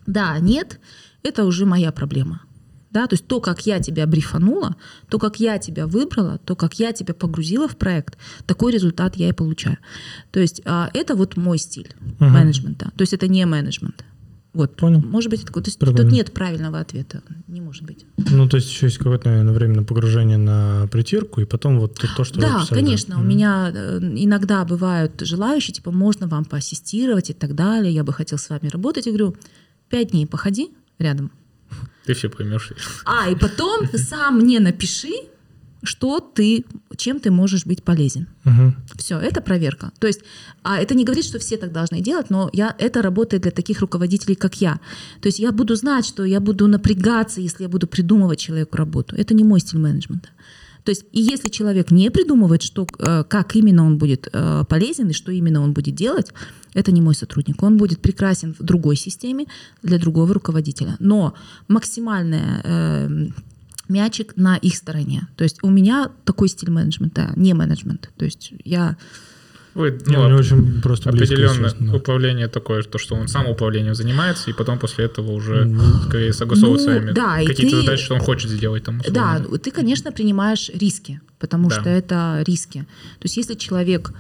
Да, 0.06 0.38
нет, 0.38 0.80
это 1.22 1.44
уже 1.44 1.64
моя 1.64 1.92
проблема. 1.92 2.42
Да, 2.90 3.08
то 3.08 3.14
есть 3.14 3.26
то, 3.26 3.40
как 3.40 3.66
я 3.66 3.80
тебя 3.80 4.06
брифанула, 4.06 4.76
то, 5.08 5.18
как 5.18 5.40
я 5.40 5.58
тебя 5.58 5.88
выбрала, 5.88 6.38
то, 6.38 6.54
как 6.54 6.78
я 6.78 6.92
тебя 6.92 7.12
погрузила 7.12 7.66
в 7.66 7.76
проект, 7.76 8.16
такой 8.46 8.70
результат 8.70 9.16
я 9.16 9.28
и 9.28 9.32
получаю. 9.32 9.78
То 10.30 10.38
есть 10.38 10.62
а, 10.64 10.90
это 10.94 11.16
вот 11.16 11.36
мой 11.36 11.58
стиль 11.58 11.92
Мгм. 12.20 12.30
менеджмента. 12.32 12.92
То 12.96 13.02
есть 13.02 13.12
это 13.12 13.26
не 13.26 13.44
менеджмент. 13.46 14.04
Вот. 14.54 14.76
Понял. 14.76 15.00
Может 15.00 15.30
быть, 15.30 15.42
это. 15.42 15.52
То 15.52 15.60
есть 15.64 15.78
Прикольно. 15.78 16.02
тут 16.04 16.12
нет 16.12 16.32
правильного 16.32 16.78
ответа. 16.78 17.22
Не 17.48 17.60
может 17.60 17.82
быть. 17.82 18.06
Ну, 18.16 18.48
то 18.48 18.56
есть 18.56 18.70
еще 18.70 18.86
есть 18.86 18.98
какое-то, 18.98 19.28
наверное, 19.28 19.52
временное 19.52 19.84
погружение 19.84 20.38
на 20.38 20.86
притирку, 20.92 21.40
и 21.40 21.44
потом 21.44 21.80
вот 21.80 21.94
то, 21.96 22.06
то, 22.16 22.22
что 22.24 22.36
вы 22.36 22.42
Да, 22.46 22.58
описали, 22.60 22.78
конечно. 22.80 23.16
У 23.16 23.18
Мгм. 23.18 23.28
меня 23.28 23.72
э, 23.74 23.98
иногда 24.00 24.64
бывают 24.64 25.20
желающие, 25.20 25.74
типа, 25.74 25.90
можно 25.90 26.28
вам 26.28 26.44
поассистировать 26.44 27.30
и 27.30 27.32
так 27.32 27.54
далее. 27.54 27.92
Я 27.92 28.04
бы 28.04 28.12
хотел 28.12 28.38
с 28.38 28.48
вами 28.48 28.68
работать. 28.68 29.06
Я 29.06 29.12
говорю, 29.12 29.36
пять 29.88 30.12
дней 30.12 30.26
походи 30.26 30.70
рядом. 31.00 31.32
Ты 32.06 32.14
все 32.14 32.28
поймешь. 32.28 32.72
А, 33.06 33.28
и 33.28 33.34
потом 33.34 33.86
сам 33.94 34.38
мне 34.38 34.60
напиши, 34.60 35.10
что 35.84 36.20
ты, 36.20 36.64
чем 36.96 37.20
ты 37.20 37.30
можешь 37.30 37.66
быть 37.66 37.82
полезен. 37.82 38.26
Мгм. 38.44 38.74
Все, 38.96 39.18
это 39.18 39.40
проверка. 39.40 39.92
То 39.98 40.06
есть, 40.06 40.20
а 40.62 40.78
это 40.78 40.94
не 40.94 41.04
говорит, 41.04 41.24
что 41.24 41.38
все 41.38 41.56
так 41.56 41.72
должны 41.72 42.00
делать, 42.00 42.30
но 42.30 42.50
я, 42.52 42.74
это 42.78 43.02
работает 43.02 43.42
для 43.42 43.52
таких 43.52 43.80
руководителей, 43.80 44.34
как 44.34 44.60
я. 44.60 44.80
То 45.20 45.28
есть 45.28 45.38
я 45.38 45.52
буду 45.52 45.76
знать, 45.76 46.06
что 46.06 46.24
я 46.24 46.40
буду 46.40 46.66
напрягаться, 46.66 47.40
если 47.40 47.64
я 47.64 47.68
буду 47.68 47.86
придумывать 47.86 48.38
человеку 48.38 48.76
работу. 48.76 49.16
Это 49.16 49.34
не 49.34 49.44
мой 49.44 49.60
стиль 49.60 49.80
менеджмента. 49.80 50.28
То 50.84 50.90
есть, 50.90 51.06
и 51.12 51.20
если 51.20 51.48
человек 51.48 51.90
не 51.90 52.10
придумывает, 52.10 52.62
что, 52.62 52.86
э, 52.98 53.24
как 53.24 53.56
именно 53.56 53.86
он 53.86 53.96
будет 53.98 54.28
э, 54.32 54.64
полезен 54.68 55.08
и 55.08 55.12
что 55.14 55.32
именно 55.32 55.62
он 55.62 55.72
будет 55.72 55.94
делать, 55.94 56.32
это 56.74 56.92
не 56.92 57.00
мой 57.00 57.14
сотрудник. 57.14 57.62
Он 57.62 57.76
будет 57.76 58.00
прекрасен 58.00 58.54
в 58.58 58.62
другой 58.62 58.96
системе 58.96 59.46
для 59.82 59.98
другого 59.98 60.34
руководителя. 60.34 60.96
Но 60.98 61.34
максимальная 61.68 62.60
э, 62.64 63.28
мячик 63.88 64.32
на 64.36 64.56
их 64.56 64.76
стороне. 64.76 65.28
То 65.36 65.44
есть 65.44 65.58
у 65.62 65.70
меня 65.70 66.10
такой 66.24 66.48
стиль 66.48 66.70
менеджмента, 66.70 67.32
не 67.36 67.54
менеджмент. 67.54 68.10
То 68.16 68.24
есть 68.24 68.52
я 68.64 68.96
Вы, 69.74 69.90
Не, 70.06 70.16
ну, 70.16 70.24
мне 70.26 70.34
очень 70.36 70.80
просто 70.82 71.10
близко, 71.10 71.34
определенно 71.34 71.64
естественно, 71.66 71.90
да. 71.90 71.96
управление 71.98 72.46
такое, 72.46 72.84
то, 72.84 72.96
что 72.98 73.16
он 73.16 73.26
сам 73.26 73.48
управлением 73.48 73.94
занимается, 73.96 74.48
и 74.50 74.52
потом 74.52 74.78
после 74.78 75.06
этого 75.06 75.32
уже 75.32 75.64
Ну, 75.64 75.82
скорее 76.06 76.32
согласовывать 76.32 76.82
с 76.82 76.86
ну, 76.86 76.92
вами 76.94 77.10
да, 77.12 77.38
какие-то 77.44 77.76
ты- 77.76 77.80
задачи, 77.82 78.04
что 78.04 78.14
он 78.14 78.20
хочет 78.20 78.50
сделать 78.52 78.84
там. 78.84 79.00
условно. 79.00 79.44
Да, 79.50 79.58
ты, 79.58 79.72
конечно, 79.72 80.12
принимаешь 80.12 80.70
риски, 80.72 81.20
потому 81.40 81.70
Да. 81.70 81.80
что 81.80 81.90
это 81.90 82.44
риски. 82.46 82.80
То 83.18 83.24
есть 83.24 83.36
если 83.36 83.54
человек 83.54 84.12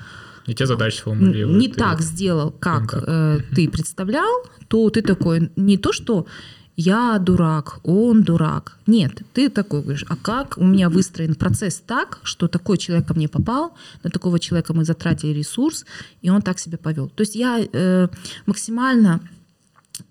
И 0.48 0.54
те 0.54 0.66
задачи 0.66 0.96
сформулирует. 0.96 1.56
не 1.56 1.68
так 1.68 2.00
сделал, 2.00 2.50
как 2.50 2.92
э, 2.92 3.38
ты 3.54 3.68
представлял, 3.68 4.44
то 4.66 4.90
ты 4.90 5.02
такой 5.02 5.52
не 5.54 5.78
то, 5.78 5.92
что 5.92 6.26
я 6.76 7.18
дурак, 7.18 7.78
он 7.84 8.22
дурак. 8.22 8.78
Нет, 8.86 9.22
ты 9.32 9.48
такой 9.48 9.82
говоришь, 9.82 10.04
а 10.08 10.16
как 10.16 10.58
у 10.58 10.64
меня 10.64 10.88
выстроен 10.88 11.34
процесс 11.34 11.80
так, 11.86 12.18
что 12.24 12.48
такой 12.48 12.78
человек 12.78 13.06
ко 13.06 13.14
мне 13.14 13.28
попал, 13.28 13.74
на 14.02 14.10
такого 14.10 14.38
человека 14.38 14.74
мы 14.74 14.84
затратили 14.84 15.32
ресурс, 15.32 15.84
и 16.22 16.30
он 16.30 16.42
так 16.42 16.58
себя 16.58 16.78
повел. 16.78 17.08
То 17.08 17.22
есть 17.22 17.36
я 17.36 17.60
э, 17.60 18.08
максимально 18.46 19.20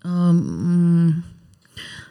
эм, 0.04 1.24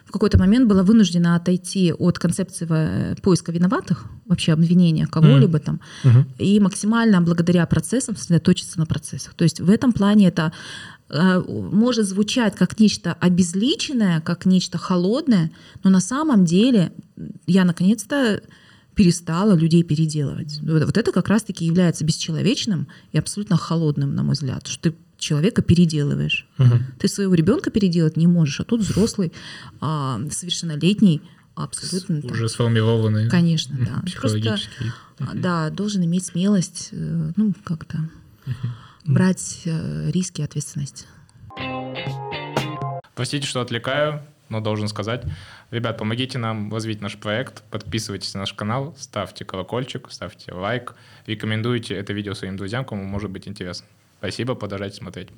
в 0.05 0.11
какой-то 0.11 0.37
момент 0.37 0.67
была 0.67 0.83
вынуждена 0.83 1.35
отойти 1.35 1.91
от 1.91 2.19
концепции 2.19 2.67
э, 2.69 3.15
поиска 3.23 3.51
виноватых, 3.51 4.05
вообще 4.27 4.53
обвинения 4.53 5.07
кого-либо 5.07 5.57
там, 5.59 5.79
Мгм. 6.03 6.25
и 6.37 6.59
максимально 6.59 7.21
благодаря 7.21 7.65
процессам 7.65 8.15
сосредоточиться 8.15 8.79
на 8.79 8.85
процессах. 8.85 9.33
То 9.33 9.43
есть 9.43 9.59
в 9.59 9.69
этом 9.71 9.91
плане 9.91 10.27
это 10.27 10.43
э, 10.43 10.92
может 11.09 12.07
звучать 12.07 12.55
как 12.55 12.79
нечто 12.79 13.13
обезличенное, 13.13 14.21
как 14.21 14.45
нечто 14.45 14.77
холодное, 14.77 15.51
но 15.83 15.89
на 15.89 15.99
самом 15.99 16.45
деле 16.45 16.91
я 17.45 17.65
наконец-то 17.65 18.41
перестала 18.95 19.53
людей 19.55 19.83
переделывать. 19.83 20.59
Вот 20.61 20.97
это 20.97 21.11
как 21.11 21.27
раз-таки 21.27 21.65
является 21.65 22.03
бесчеловечным 22.05 22.87
и 23.11 23.17
абсолютно 23.17 23.57
холодным, 23.57 24.15
на 24.15 24.23
мой 24.23 24.33
взгляд, 24.33 24.67
что 24.67 24.91
ты 24.91 24.95
человека 25.17 25.61
переделываешь. 25.61 26.47
Мгм. 26.57 26.85
Ты 26.99 27.07
своего 27.07 27.33
ребенка 27.33 27.69
переделать 27.71 28.17
не 28.17 28.27
можешь, 28.27 28.59
а 28.59 28.63
тут 28.63 28.81
взрослый, 28.81 29.31
а, 29.79 30.19
совершеннолетний, 30.31 31.21
абсолютно. 31.55 32.21
там, 32.21 32.31
Уже 32.31 32.49
сформированный 32.49 33.29
Конечно, 33.29 33.75
да. 33.79 33.85
Просто 33.85 34.05
психологический. 34.05 34.91
а, 35.19 35.31
Да, 35.33 35.69
должен 35.69 36.03
иметь 36.05 36.25
смелость, 36.25 36.89
э, 36.91 37.31
ну, 37.35 37.53
как-то 37.63 38.09
брать 39.05 39.61
э, 39.65 40.11
риски 40.11 40.41
и 40.41 40.43
ответственность. 40.43 41.07
Простите, 43.15 43.45
что 43.47 43.61
отвлекаю, 43.61 44.21
но 44.49 44.59
должен 44.59 44.87
сказать. 44.87 45.23
Ребят, 45.71 45.97
помогите 45.97 46.37
нам 46.37 46.71
развить 46.73 47.01
наш 47.01 47.17
проект, 47.17 47.63
подписывайтесь 47.69 48.33
на 48.33 48.41
наш 48.41 48.53
канал, 48.53 48.95
ставьте 48.97 49.45
колокольчик, 49.45 50.07
ставьте 50.11 50.53
лайк, 50.53 50.95
рекомендуйте 51.25 51.95
это 51.95 52.13
видео 52.13 52.33
своим 52.33 52.57
друзьям, 52.57 52.85
кому 52.85 53.03
может 53.03 53.29
быть 53.29 53.47
интересно. 53.47 53.87
Спасибо, 54.19 54.55
продолжайте 54.55 54.97
смотреть. 54.97 55.29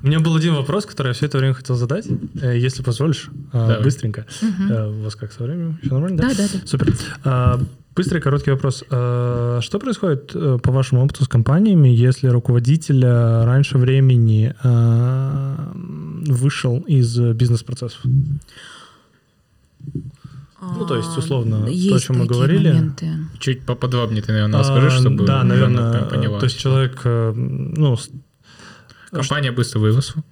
У 0.00 0.06
меня 0.06 0.20
был 0.20 0.36
один 0.36 0.54
вопрос, 0.54 0.86
который 0.86 1.08
я 1.08 1.12
все 1.12 1.26
это 1.26 1.38
время 1.38 1.54
хотел 1.54 1.74
задать, 1.74 2.06
э, 2.40 2.56
если 2.56 2.82
позволишь, 2.84 3.28
э, 3.28 3.30
Давай. 3.52 3.82
быстренько. 3.82 4.26
Э, 4.70 4.86
У 4.88 5.02
вас 5.02 5.16
как 5.16 5.32
со 5.32 5.42
временем? 5.42 5.78
Все 5.82 5.92
нормально? 5.92 6.18
Да, 6.18 6.28
да, 6.34 6.46
да. 6.52 6.66
Супер. 6.66 6.94
Быстрый 7.98 8.20
короткий 8.20 8.52
вопрос. 8.52 8.84
А, 8.90 9.58
Что 9.60 9.80
происходит 9.80 10.30
э, 10.32 10.58
по 10.62 10.70
вашему 10.70 11.04
опыту 11.04 11.24
с 11.24 11.28
компаниями, 11.28 11.88
если 11.88 12.28
руководитель 12.28 13.04
э, 13.04 13.44
раньше 13.44 13.76
времени 13.76 14.54
вышел 16.30 16.78
из 16.86 17.18
э, 17.18 17.32
бизнес-процессов? 17.32 18.00
Ну, 20.60 20.86
то 20.86 20.96
есть, 20.96 21.18
условно, 21.18 21.62
то, 21.62 21.66
о 21.66 21.70
есть 21.70 22.04
чем 22.06 22.18
мы 22.18 22.26
говорили. 22.26 22.68
моменты. 22.68 23.10
Чуть 23.40 23.66
поподробнее 23.66 24.22
ты, 24.22 24.30
наверное, 24.30 24.60
расскажи, 24.60 24.86
А, 24.86 24.90
чтобы 24.90 25.24
Да, 25.24 25.42
наверное. 25.42 26.04
поняла. 26.04 26.38
То 26.38 26.46
есть 26.46 26.58
человек, 26.58 27.00
э, 27.04 27.32
ну, 27.34 27.96
Компания 29.10 29.50
быстро 29.50 29.80
выросла. 29.80 30.22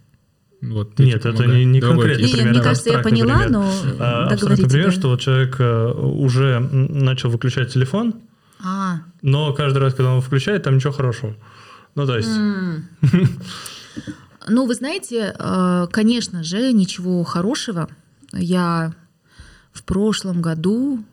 Вот, 0.66 0.98
Нет, 0.98 1.24
этим 1.24 1.30
это 1.30 1.46
не- 1.46 1.64
не 1.64 1.80
кейс. 1.80 1.90
Не, 2.18 2.32
пример, 2.32 2.50
мне 2.50 2.60
кажется, 2.60 2.90
я 2.90 2.98
поняла, 2.98 3.34
пример. 3.38 3.50
но 3.50 3.62
А, 4.00 4.24
абстрактный 4.24 4.28
договорите. 4.36 4.68
пример, 4.68 4.86
да. 4.86 4.92
что 4.92 5.08
вот 5.08 5.20
человек 5.20 5.56
э, 5.60 5.92
уже 5.92 6.58
начал 6.60 7.30
выключать 7.30 7.72
телефон, 7.72 8.14
А, 8.64 9.00
но 9.22 9.52
каждый 9.52 9.78
раз, 9.78 9.94
когда 9.94 10.12
он 10.12 10.20
включает, 10.22 10.62
там 10.64 10.76
ничего 10.76 10.92
хорошего. 10.92 11.34
Ну, 11.94 12.06
то 12.06 12.16
есть... 12.16 12.28
Ну, 14.48 14.64
вы 14.66 14.74
знаете, 14.74 15.34
э, 15.36 15.86
конечно 15.90 16.44
же, 16.44 16.72
ничего 16.72 17.24
хорошего. 17.24 17.88
Я 18.32 18.94
в 19.72 19.82
прошлом 19.82 20.40
году 20.40 21.04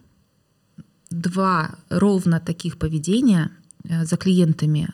два 1.09 1.71
ровно 1.89 2.39
таких 2.39 2.77
поведения 2.77 3.49
э, 3.89 4.05
за 4.05 4.17
клиентами 4.17 4.89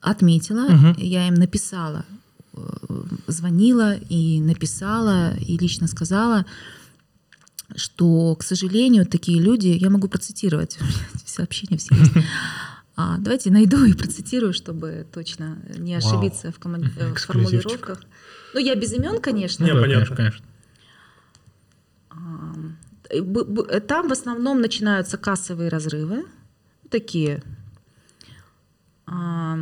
отметила. 0.00 0.68
Мгм. 0.68 0.94
Я 0.98 1.26
им 1.26 1.34
написала, 1.34 2.04
звонила 3.26 3.94
и 3.96 4.40
написала, 4.40 5.34
и 5.36 5.56
лично 5.58 5.86
сказала, 5.88 6.44
что, 7.76 8.34
к 8.36 8.42
сожалению, 8.42 9.04
такие 9.06 9.40
люди, 9.40 9.68
я 9.68 9.90
могу 9.90 10.08
процитировать, 10.08 10.78
сообщения 11.26 11.76
все 11.78 11.94
есть. 11.94 12.12
А, 13.00 13.16
давайте 13.18 13.52
найду 13.52 13.84
и 13.84 13.92
процитирую, 13.92 14.52
чтобы 14.52 15.06
точно 15.12 15.58
не 15.78 15.96
Вау. 15.96 15.98
ошибиться 16.04 16.50
в, 16.50 16.58
коман- 16.58 16.90
э, 16.98 17.14
в 17.14 17.18
формулировках. 17.20 18.02
Ну, 18.54 18.58
я 18.58 18.74
без 18.74 18.92
имен, 18.92 19.20
конечно. 19.20 19.62
Не, 19.64 19.72
Да, 19.72 19.80
понятно. 19.80 20.16
конечно. 20.16 20.44
Э, 23.10 23.80
Там 23.80 24.08
в 24.08 24.12
основном 24.12 24.60
начинаются 24.60 25.16
кассовые 25.16 25.68
разрывы, 25.70 26.24
такие. 26.90 27.42
а, 29.06 29.58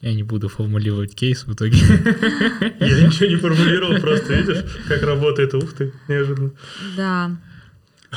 Я 0.00 0.14
не 0.14 0.22
буду 0.22 0.48
формулировать 0.48 1.14
кейс 1.14 1.44
в 1.46 1.52
итоге. 1.52 1.76
Я 2.80 3.06
ничего 3.06 3.28
не 3.28 3.36
формулировал, 3.36 4.00
просто 4.00 4.32
видишь, 4.34 4.64
как 4.88 5.02
работает. 5.02 5.52
Ух 5.54 5.72
ты, 5.74 5.92
неожиданно. 6.08 6.52
Да. 6.96 7.36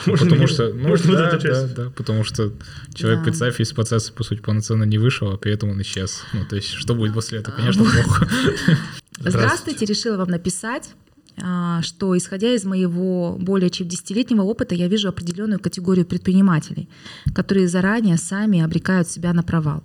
Можно 0.08 0.26
Потому 0.30 0.48
что, 0.48 0.74
ну, 0.74 0.88
можно 0.88 1.14
да, 1.14 1.32
да, 1.32 1.40
часть? 1.40 1.76
да, 1.76 1.92
потому 1.92 2.24
что 2.24 2.52
человек, 2.96 3.20
Да. 3.20 3.26
представь, 3.26 3.60
из 3.60 3.72
процесса, 3.74 4.12
по 4.12 4.24
сути, 4.24 4.40
полноценно 4.40 4.86
не 4.86 4.98
вышел, 4.98 5.30
а 5.32 5.38
при 5.38 5.52
этом 5.54 5.70
он 5.70 5.82
исчез. 5.84 6.24
Ну, 6.34 6.46
то 6.46 6.56
есть, 6.56 6.70
что 6.70 6.96
будет 6.96 7.14
после 7.14 7.40
этого? 7.40 7.56
Конечно, 7.56 7.84
плохо. 7.84 8.28
Здравствуйте, 9.20 9.86
решила 9.86 10.18
вам 10.18 10.30
написать, 10.30 10.96
а, 11.42 11.82
что 11.84 12.18
исходя 12.18 12.54
из 12.54 12.64
моего 12.64 13.38
более 13.40 13.70
чем 13.70 13.88
десятилетнего 13.88 14.42
опыта, 14.42 14.74
я 14.74 14.88
вижу 14.88 15.10
определенную 15.10 15.60
категорию 15.60 16.06
предпринимателей, 16.06 16.90
которые 17.36 17.68
заранее 17.68 18.18
сами 18.18 18.62
обрекают 18.62 19.08
себя 19.10 19.32
на 19.34 19.44
провал. 19.44 19.84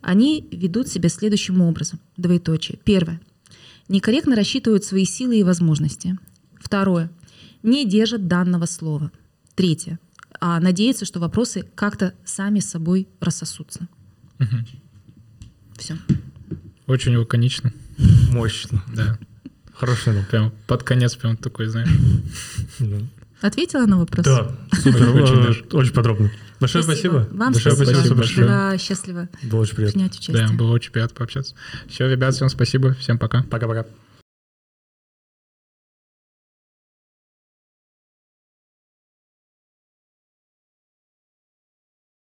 Они 0.00 0.48
ведут 0.50 0.88
себя 0.88 1.08
следующим 1.08 1.60
образом. 1.60 2.00
Двоеточие. 2.16 2.78
Первое. 2.84 3.20
Некорректно 3.88 4.36
рассчитывают 4.36 4.84
свои 4.84 5.04
силы 5.04 5.38
и 5.38 5.42
возможности. 5.44 6.16
Второе. 6.58 7.10
Не 7.62 7.84
держат 7.86 8.28
данного 8.28 8.66
слова. 8.66 9.10
Третье. 9.54 9.98
А 10.40 10.58
надеются, 10.60 11.04
что 11.04 11.20
вопросы 11.20 11.68
как-то 11.74 12.14
сами 12.24 12.60
собой 12.60 13.08
рассосутся. 13.20 13.88
Мгм. 14.38 14.66
Все. 15.76 15.96
Очень 16.86 17.16
лаконично, 17.16 17.72
Мощно. 18.30 18.82
да. 18.94 19.18
Хороший 19.72 20.12
ну. 20.12 20.24
Прям 20.30 20.52
под 20.66 20.82
конец 20.82 21.14
прям 21.16 21.36
такой, 21.36 21.66
знаешь. 21.66 21.88
Ответила 23.40 23.86
на 23.86 23.98
вопрос? 23.98 24.24
Да, 24.24 24.50
супер, 24.72 25.08
Очень 25.22 25.40
э, 25.40 25.46
даже. 25.46 25.64
очень 25.72 25.92
подробно. 25.92 26.30
Большое 26.60 26.84
спасибо. 26.84 27.26
Вам 27.32 27.52
Большое 27.52 27.74
спасибо. 27.74 27.94
спасибо, 27.96 28.14
большое. 28.16 28.46
Была 28.46 28.78
счастлива 28.78 29.28
Было 29.44 29.60
очень 29.60 29.76
приятно. 29.76 29.92
принять 29.94 30.14
участие. 30.18 30.46
Да, 30.48 30.52
было 30.52 30.72
очень 30.72 30.92
приятно 30.92 31.16
пообщаться. 31.16 31.54
Все, 31.88 32.06
ребят, 32.10 32.34
всем 32.34 32.48
спасибо, 32.50 32.92
всем 32.94 33.18
пока. 33.18 33.42
Пока-пока. 33.44 33.86